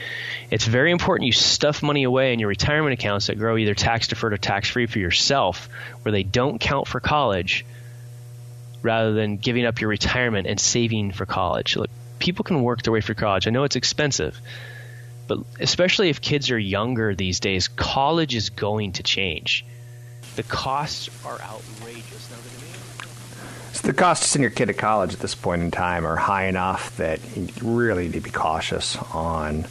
It's 0.51 0.65
very 0.65 0.93
important 0.93 1.27
you 1.27 1.33
stuff 1.33 1.83
money 1.83 2.05
away 2.05 2.33
in 2.33 2.39
your 2.39 2.49
retirement 2.49 2.95
accounts 2.95 3.27
that 3.27 3.39
grow 3.39 3.57
either 3.57 3.75
tax 3.75 4.09
deferred 4.09 4.33
or 4.33 4.39
tax 4.39 4.71
free 4.71 4.87
for 4.87 4.99
yourself, 4.99 5.69
where 6.03 6.13
they 6.13 6.23
don't 6.23 6.61
count 6.61 6.87
for 6.87 7.01
college, 7.01 7.67
rather 8.83 9.13
than 9.13 9.37
giving 9.37 9.67
up 9.67 9.81
your 9.81 9.91
retirement 9.91 10.47
and 10.47 10.61
saving 10.61 11.13
for 11.13 11.27
college. 11.27 11.77
Look, 11.77 11.91
people 12.19 12.45
can 12.45 12.63
work 12.63 12.83
their 12.83 12.93
way 12.93 13.01
through 13.01 13.17
college. 13.17 13.47
I 13.47 13.51
know 13.51 13.65
it's 13.65 13.77
expensive, 13.77 14.41
but 15.27 15.39
especially 15.59 16.09
if 16.09 16.21
kids 16.21 16.51
are 16.53 16.59
younger 16.59 17.15
these 17.15 17.41
days, 17.41 17.67
college 17.69 18.35
is 18.35 18.51
going 18.51 18.93
to 18.93 19.03
change. 19.03 19.67
The 20.37 20.45
costs 20.45 21.11
are 21.25 21.41
outrageous. 21.41 22.16
The 23.87 23.95
cost 23.95 24.25
to 24.25 24.29
send 24.29 24.43
your 24.43 24.51
kid 24.51 24.67
to 24.67 24.75
college 24.75 25.15
at 25.15 25.21
this 25.21 25.37
point 25.37 25.63
in 25.63 25.71
time 25.71 26.05
are 26.05 26.17
high 26.17 26.47
enough 26.47 26.97
that 26.97 27.21
you 27.37 27.47
really 27.63 28.07
need 28.07 28.15
to 28.15 28.21
be 28.21 28.33
cautious 28.33 28.97
on 29.15 29.65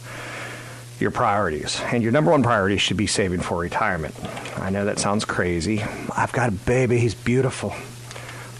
your 0.98 1.10
priorities. 1.10 1.78
And 1.82 2.02
your 2.02 2.12
number 2.12 2.30
one 2.30 2.42
priority 2.42 2.78
should 2.78 2.96
be 2.96 3.08
saving 3.08 3.40
for 3.40 3.58
retirement. 3.58 4.14
I 4.58 4.70
know 4.70 4.86
that 4.86 4.98
sounds 4.98 5.26
crazy. 5.26 5.82
I've 5.82 6.32
got 6.32 6.48
a 6.48 6.52
baby, 6.52 6.98
he's 6.98 7.14
beautiful. 7.14 7.74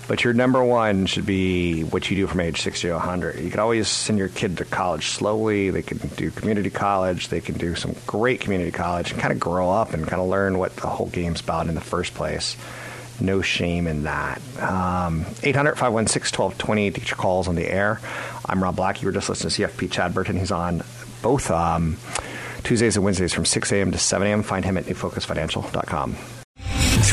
But 0.08 0.24
your 0.24 0.34
number 0.34 0.62
one 0.62 1.06
should 1.06 1.24
be 1.24 1.84
what 1.84 2.10
you 2.10 2.16
do 2.18 2.26
from 2.26 2.40
age 2.40 2.60
60 2.60 2.88
to 2.88 2.92
100. 2.92 3.38
You 3.38 3.50
can 3.50 3.58
always 3.58 3.88
send 3.88 4.18
your 4.18 4.28
kid 4.28 4.58
to 4.58 4.66
college 4.66 5.06
slowly. 5.06 5.70
They 5.70 5.80
can 5.80 5.96
do 6.16 6.30
community 6.30 6.68
college. 6.68 7.28
They 7.28 7.40
can 7.40 7.56
do 7.56 7.76
some 7.76 7.96
great 8.06 8.40
community 8.40 8.72
college 8.72 9.10
and 9.10 9.18
kind 9.18 9.32
of 9.32 9.40
grow 9.40 9.70
up 9.70 9.94
and 9.94 10.06
kind 10.06 10.20
of 10.20 10.28
learn 10.28 10.58
what 10.58 10.76
the 10.76 10.88
whole 10.88 11.08
game's 11.08 11.40
about 11.40 11.66
in 11.66 11.74
the 11.74 11.80
first 11.80 12.12
place. 12.12 12.58
No 13.20 13.40
shame 13.40 13.86
in 13.86 14.04
that. 14.04 14.40
Um, 14.60 15.24
800 15.42 15.76
516 15.76 16.38
1220 16.38 16.90
to 16.90 17.00
get 17.00 17.10
your 17.10 17.16
calls 17.16 17.48
on 17.48 17.54
the 17.54 17.66
air. 17.70 18.00
I'm 18.44 18.62
Rob 18.62 18.76
Black. 18.76 19.00
You 19.02 19.06
were 19.06 19.12
just 19.12 19.28
listening 19.28 19.50
to 19.50 19.62
CFP 19.62 19.90
Chad 19.90 20.14
Burton. 20.14 20.36
He's 20.36 20.50
on 20.50 20.82
both 21.22 21.50
um, 21.50 21.96
Tuesdays 22.62 22.96
and 22.96 23.04
Wednesdays 23.04 23.32
from 23.32 23.44
6 23.44 23.72
a.m. 23.72 23.92
to 23.92 23.98
7 23.98 24.26
a.m. 24.26 24.42
Find 24.42 24.64
him 24.64 24.76
at 24.76 24.84
newfocusfinancial.com. 24.84 26.16